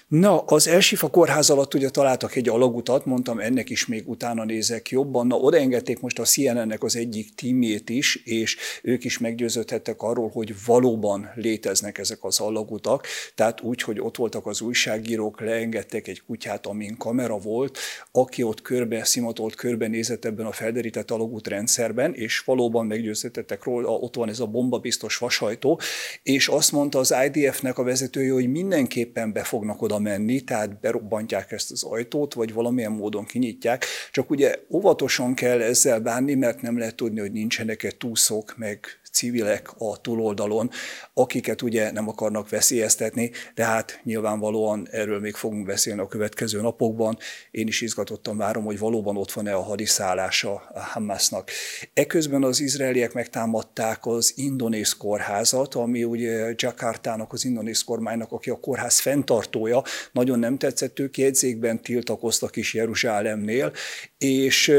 Na, 0.09 0.39
az 0.39 0.69
Elsifa 0.69 1.09
kórház 1.09 1.51
alatt 1.51 1.75
ugye 1.75 1.89
találtak 1.89 2.35
egy 2.35 2.49
alagutat, 2.49 3.05
mondtam, 3.05 3.39
ennek 3.39 3.71
is 3.71 3.87
még 3.87 4.09
utána 4.09 4.45
nézek 4.45 4.91
jobban. 4.91 5.27
Na, 5.27 5.37
odaengedték 5.37 6.01
most 6.01 6.19
a 6.19 6.23
CNN-nek 6.23 6.83
az 6.83 6.97
egyik 6.97 7.35
tímjét 7.35 7.91
is, 7.91 8.17
és 8.25 8.57
ők 8.83 9.05
is 9.05 9.19
meggyőződhettek 9.19 10.03
arról, 10.03 10.29
hogy 10.29 10.55
valóban 10.67 11.31
léteznek 11.35 11.99
ezek 11.99 12.25
az 12.25 12.41
alagutak. 12.41 13.07
Tehát 13.35 13.61
úgy, 13.61 13.83
hogy 13.83 14.01
ott 14.01 14.17
voltak 14.17 14.47
az 14.47 14.61
újságírók, 14.61 15.41
leengedtek 15.41 16.09
egy 16.09 16.23
kutyát, 16.23 16.67
amin 16.67 16.97
kamera 16.97 17.39
volt, 17.39 17.79
aki 18.13 18.43
ott 18.43 18.63
körbe, 18.63 19.05
szimatolt 19.05 19.55
körbenézett 19.55 20.25
ebben 20.25 20.47
a 20.47 20.53
felderített 20.53 21.11
alagút 21.11 21.47
rendszerben, 21.47 22.15
és 22.15 22.39
valóban 22.39 22.87
meggyőződhettek 22.87 23.65
róla, 23.65 23.89
ott 23.89 24.15
van 24.15 24.29
ez 24.29 24.41
a 24.41 24.47
bombabiztos 24.47 25.17
vasajtó, 25.17 25.81
és 26.23 26.49
azt 26.49 26.73
mondta 26.73 26.99
az 26.99 27.15
IDF-nek 27.33 27.79
a 27.79 27.83
vezetője, 27.83 28.33
hogy 28.33 28.51
mindenképpen 28.51 29.33
be 29.33 29.43
fognak 29.43 29.83
oda 29.83 29.97
menni, 29.99 30.41
tehát 30.41 30.81
berobbantják 30.81 31.53
ezt 31.53 31.71
az 31.71 31.83
ajtót, 31.83 32.35
vagy 32.35 32.53
valamilyen 32.53 32.93
módon 32.93 33.25
kinyitják. 33.25 33.85
Csak 34.11 34.31
ugye 34.31 34.55
óvatosan 34.71 35.35
kell 35.35 35.61
ezzel 35.61 36.01
bánni, 36.01 36.35
mert 36.35 36.63
nem 36.63 36.79
lehet 36.79 36.95
tudni, 36.95 37.21
hogy 37.21 37.33
nincsenek-e 37.33 37.91
túszok, 37.91 38.55
meg 38.57 38.87
civilek 39.13 39.71
a 39.79 40.01
túloldalon, 40.01 40.71
akiket 41.15 41.63
ugye 41.63 41.93
nem 41.93 42.09
akarnak 42.09 42.49
veszélyeztetni, 42.49 43.31
de 43.55 43.65
hát 43.65 44.01
nyilvánvalóan 44.05 44.89
erről 44.91 45.21
még 45.21 45.35
fogunk 45.35 45.67
beszélni 45.67 46.01
a 46.01 46.09
következő 46.09 46.61
napokban. 46.61 47.19
Én 47.51 47.67
is 47.67 47.81
izgatottan 47.81 48.37
várom, 48.37 48.65
hogy 48.65 48.79
valóban 48.79 49.17
ott 49.17 49.33
van-e 49.33 49.55
a 49.55 49.63
hadiszállása 49.63 50.53
a 50.75 50.81
Hamasnak. 50.81 51.51
Eközben 51.95 52.43
az 52.43 52.61
izraeliek 52.61 53.13
megtámadták 53.13 54.07
az 54.07 54.33
indonész 54.37 54.93
kórházat, 54.93 55.75
ami 55.75 56.05
ugye 56.05 56.53
Jakartának, 56.57 57.33
az 57.33 57.45
indonész 57.45 57.83
kormánynak, 57.83 58.33
aki 58.33 58.51
a 58.51 58.61
kórház 58.61 58.99
fenntartója, 58.99 59.83
nagyon 60.13 60.39
nem 60.39 60.59
tetszett, 60.59 60.99
ők 60.99 61.19
jegyzékben 61.19 61.83
tiltakoztak 61.83 62.57
is 62.57 62.75
Jeruzsálemnél, 62.75 63.73
és 64.19 64.75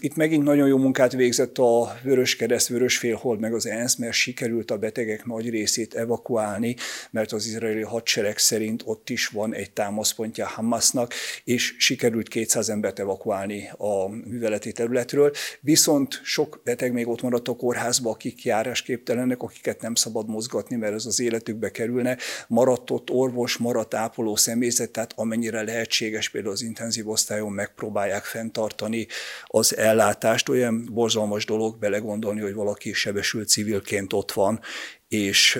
itt 0.00 0.16
megint 0.16 0.44
nagyon 0.44 0.68
jó 0.68 0.76
munkát 0.76 1.12
végzett 1.12 1.58
a 1.58 1.96
Vöröskereszt, 2.02 2.68
Vörösfélhold, 2.68 3.40
meg 3.40 3.54
az 3.54 3.66
ENSZ, 3.74 3.96
mert 3.96 4.12
sikerült 4.12 4.70
a 4.70 4.78
betegek 4.78 5.24
nagy 5.24 5.50
részét 5.50 5.94
evakuálni, 5.94 6.76
mert 7.10 7.32
az 7.32 7.46
izraeli 7.46 7.82
hadsereg 7.82 8.38
szerint 8.38 8.82
ott 8.84 9.10
is 9.10 9.26
van 9.26 9.54
egy 9.54 9.70
támaszpontja 9.70 10.46
Hamasnak, 10.46 11.14
és 11.44 11.74
sikerült 11.78 12.28
200 12.28 12.68
embert 12.68 12.98
evakuálni 12.98 13.70
a 13.76 14.08
műveleti 14.08 14.72
területről. 14.72 15.32
Viszont 15.60 16.20
sok 16.22 16.60
beteg 16.64 16.92
még 16.92 17.08
ott 17.08 17.22
maradt 17.22 17.48
a 17.48 17.56
kórházba, 17.56 18.10
akik 18.10 18.44
járásképtelenek, 18.44 19.42
akiket 19.42 19.80
nem 19.80 19.94
szabad 19.94 20.28
mozgatni, 20.28 20.76
mert 20.76 20.94
ez 20.94 21.06
az 21.06 21.20
életükbe 21.20 21.70
kerülne. 21.70 22.18
Maradt 22.48 22.90
ott 22.90 23.10
orvos, 23.10 23.56
maradt 23.56 23.94
ápoló 23.94 24.36
személyzet, 24.36 24.90
tehát 24.90 25.12
amennyire 25.16 25.62
lehetséges, 25.62 26.28
például 26.28 26.52
az 26.52 26.62
intenzív 26.62 27.08
osztályon 27.08 27.52
megpróbálják 27.52 28.24
fenntartani 28.24 29.06
az 29.44 29.76
ellátást. 29.76 30.48
Olyan 30.48 30.88
borzalmas 30.92 31.44
dolog 31.44 31.78
belegondolni, 31.78 32.40
hogy 32.40 32.54
valaki 32.54 32.92
sebesült 32.92 33.48
civilként 33.64 34.12
ott 34.12 34.32
van, 34.32 34.60
és 35.08 35.58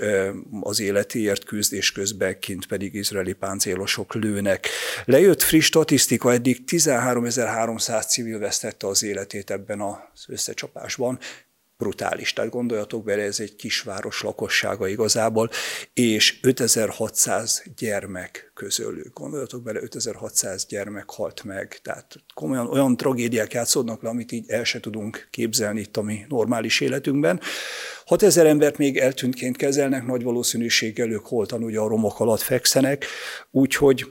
az 0.61 0.81
életéért 0.81 1.45
küzd, 1.45 1.73
és 1.73 1.93
közben 1.93 2.39
kint 2.39 2.67
pedig 2.67 2.95
izraeli 2.95 3.33
páncélosok 3.33 4.15
lőnek. 4.15 4.69
Lejött 5.05 5.43
friss 5.43 5.67
statisztika, 5.67 6.33
eddig 6.33 6.59
13.300 6.67 8.09
civil 8.09 8.39
vesztette 8.39 8.87
az 8.87 9.03
életét 9.03 9.51
ebben 9.51 9.81
az 9.81 10.25
összecsapásban, 10.27 11.19
brutális. 11.85 12.33
Tehát 12.33 12.51
gondoljatok 12.51 13.05
bele, 13.05 13.23
ez 13.23 13.41
egy 13.41 13.57
kisváros 13.57 14.23
lakossága 14.23 14.89
igazából, 14.89 15.51
és 15.93 16.39
5600 16.43 17.63
gyermek 17.77 18.53
közülük. 18.55 19.13
Gondoljatok 19.13 19.63
bele, 19.63 19.83
5600 19.83 20.67
gyermek 20.67 21.11
halt 21.11 21.45
meg. 21.45 21.79
Tehát 21.83 22.17
komolyan 22.35 22.67
olyan 22.67 22.97
tragédiák 22.97 23.53
játszódnak 23.53 24.03
le, 24.03 24.09
amit 24.09 24.33
így 24.33 24.51
el 24.51 24.65
se 24.65 24.81
tudunk 24.81 25.29
képzelni 25.31 25.81
itt 25.81 25.97
a 25.97 26.03
mi 26.03 26.25
normális 26.29 26.81
életünkben. 26.81 27.41
6000 28.05 28.47
embert 28.47 28.79
még 28.79 28.97
eltűntként 28.97 29.57
kezelnek, 29.57 30.07
nagy 30.07 30.23
valószínűséggel 30.23 31.11
ők 31.11 31.27
holtan 31.27 31.63
ugye 31.63 31.79
a 31.79 31.89
romok 31.89 32.21
alatt 32.21 32.41
fekszenek, 32.41 33.07
úgyhogy 33.51 34.07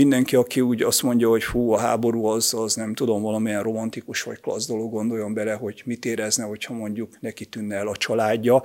mindenki, 0.00 0.36
aki 0.36 0.60
úgy 0.60 0.82
azt 0.82 1.02
mondja, 1.02 1.28
hogy 1.28 1.42
fú, 1.42 1.72
a 1.72 1.78
háború 1.78 2.24
az, 2.24 2.54
az 2.54 2.74
nem 2.74 2.94
tudom, 2.94 3.22
valamilyen 3.22 3.62
romantikus 3.62 4.22
vagy 4.22 4.40
klassz 4.40 4.66
dolog, 4.66 4.90
gondoljon 4.90 5.34
bele, 5.34 5.52
hogy 5.52 5.82
mit 5.84 6.04
érezne, 6.04 6.44
hogyha 6.44 6.74
mondjuk 6.74 7.20
neki 7.20 7.46
tűnne 7.46 7.76
el 7.76 7.88
a 7.88 7.96
családja. 7.96 8.62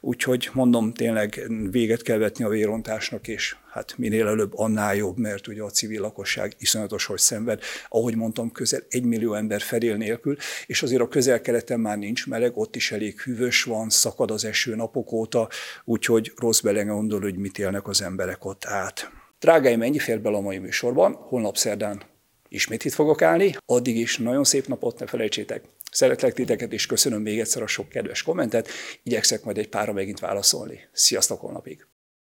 Úgyhogy 0.00 0.50
mondom, 0.52 0.92
tényleg 0.92 1.46
véget 1.70 2.02
kell 2.02 2.18
vetni 2.18 2.44
a 2.44 2.48
vérontásnak, 2.48 3.28
és 3.28 3.56
hát 3.70 3.94
minél 3.98 4.26
előbb 4.26 4.52
annál 4.58 4.94
jobb, 4.94 5.18
mert 5.18 5.46
ugye 5.46 5.62
a 5.62 5.70
civil 5.70 6.00
lakosság 6.00 6.54
iszonyatos, 6.58 7.06
hogy 7.06 7.18
szenved. 7.18 7.60
Ahogy 7.88 8.16
mondtam, 8.16 8.52
közel 8.52 8.80
egy 8.88 9.04
millió 9.04 9.34
ember 9.34 9.60
fedél 9.60 9.96
nélkül, 9.96 10.36
és 10.66 10.82
azért 10.82 11.02
a 11.02 11.08
közel-keleten 11.08 11.80
már 11.80 11.98
nincs 11.98 12.26
meleg, 12.26 12.56
ott 12.56 12.76
is 12.76 12.92
elég 12.92 13.20
hűvös 13.20 13.62
van, 13.62 13.90
szakad 13.90 14.30
az 14.30 14.44
eső 14.44 14.74
napok 14.74 15.12
óta, 15.12 15.48
úgyhogy 15.84 16.32
rossz 16.36 16.60
belegondol, 16.60 17.20
hogy 17.20 17.36
mit 17.36 17.58
élnek 17.58 17.88
az 17.88 18.02
emberek 18.02 18.44
ott 18.44 18.64
át. 18.64 19.22
Drágáim, 19.44 19.82
ennyi 19.82 19.98
fér 19.98 20.20
bele 20.20 20.36
a 20.36 20.40
mai 20.40 20.58
műsorban, 20.58 21.14
holnap 21.14 21.56
szerdán 21.56 22.02
ismét 22.48 22.84
itt 22.84 22.92
fogok 22.92 23.22
állni, 23.22 23.56
addig 23.66 23.96
is 23.96 24.18
nagyon 24.18 24.44
szép 24.44 24.66
napot, 24.66 24.98
ne 24.98 25.06
felejtsétek. 25.06 25.64
Szeretlek 25.90 26.32
titeket, 26.34 26.72
és 26.72 26.86
köszönöm 26.86 27.22
még 27.22 27.40
egyszer 27.40 27.62
a 27.62 27.66
sok 27.66 27.88
kedves 27.88 28.22
kommentet, 28.22 28.68
igyekszek 29.02 29.44
majd 29.44 29.58
egy 29.58 29.68
pára 29.68 29.92
megint 29.92 30.20
válaszolni. 30.20 30.80
Sziasztok 30.92 31.40
holnapig! 31.40 31.86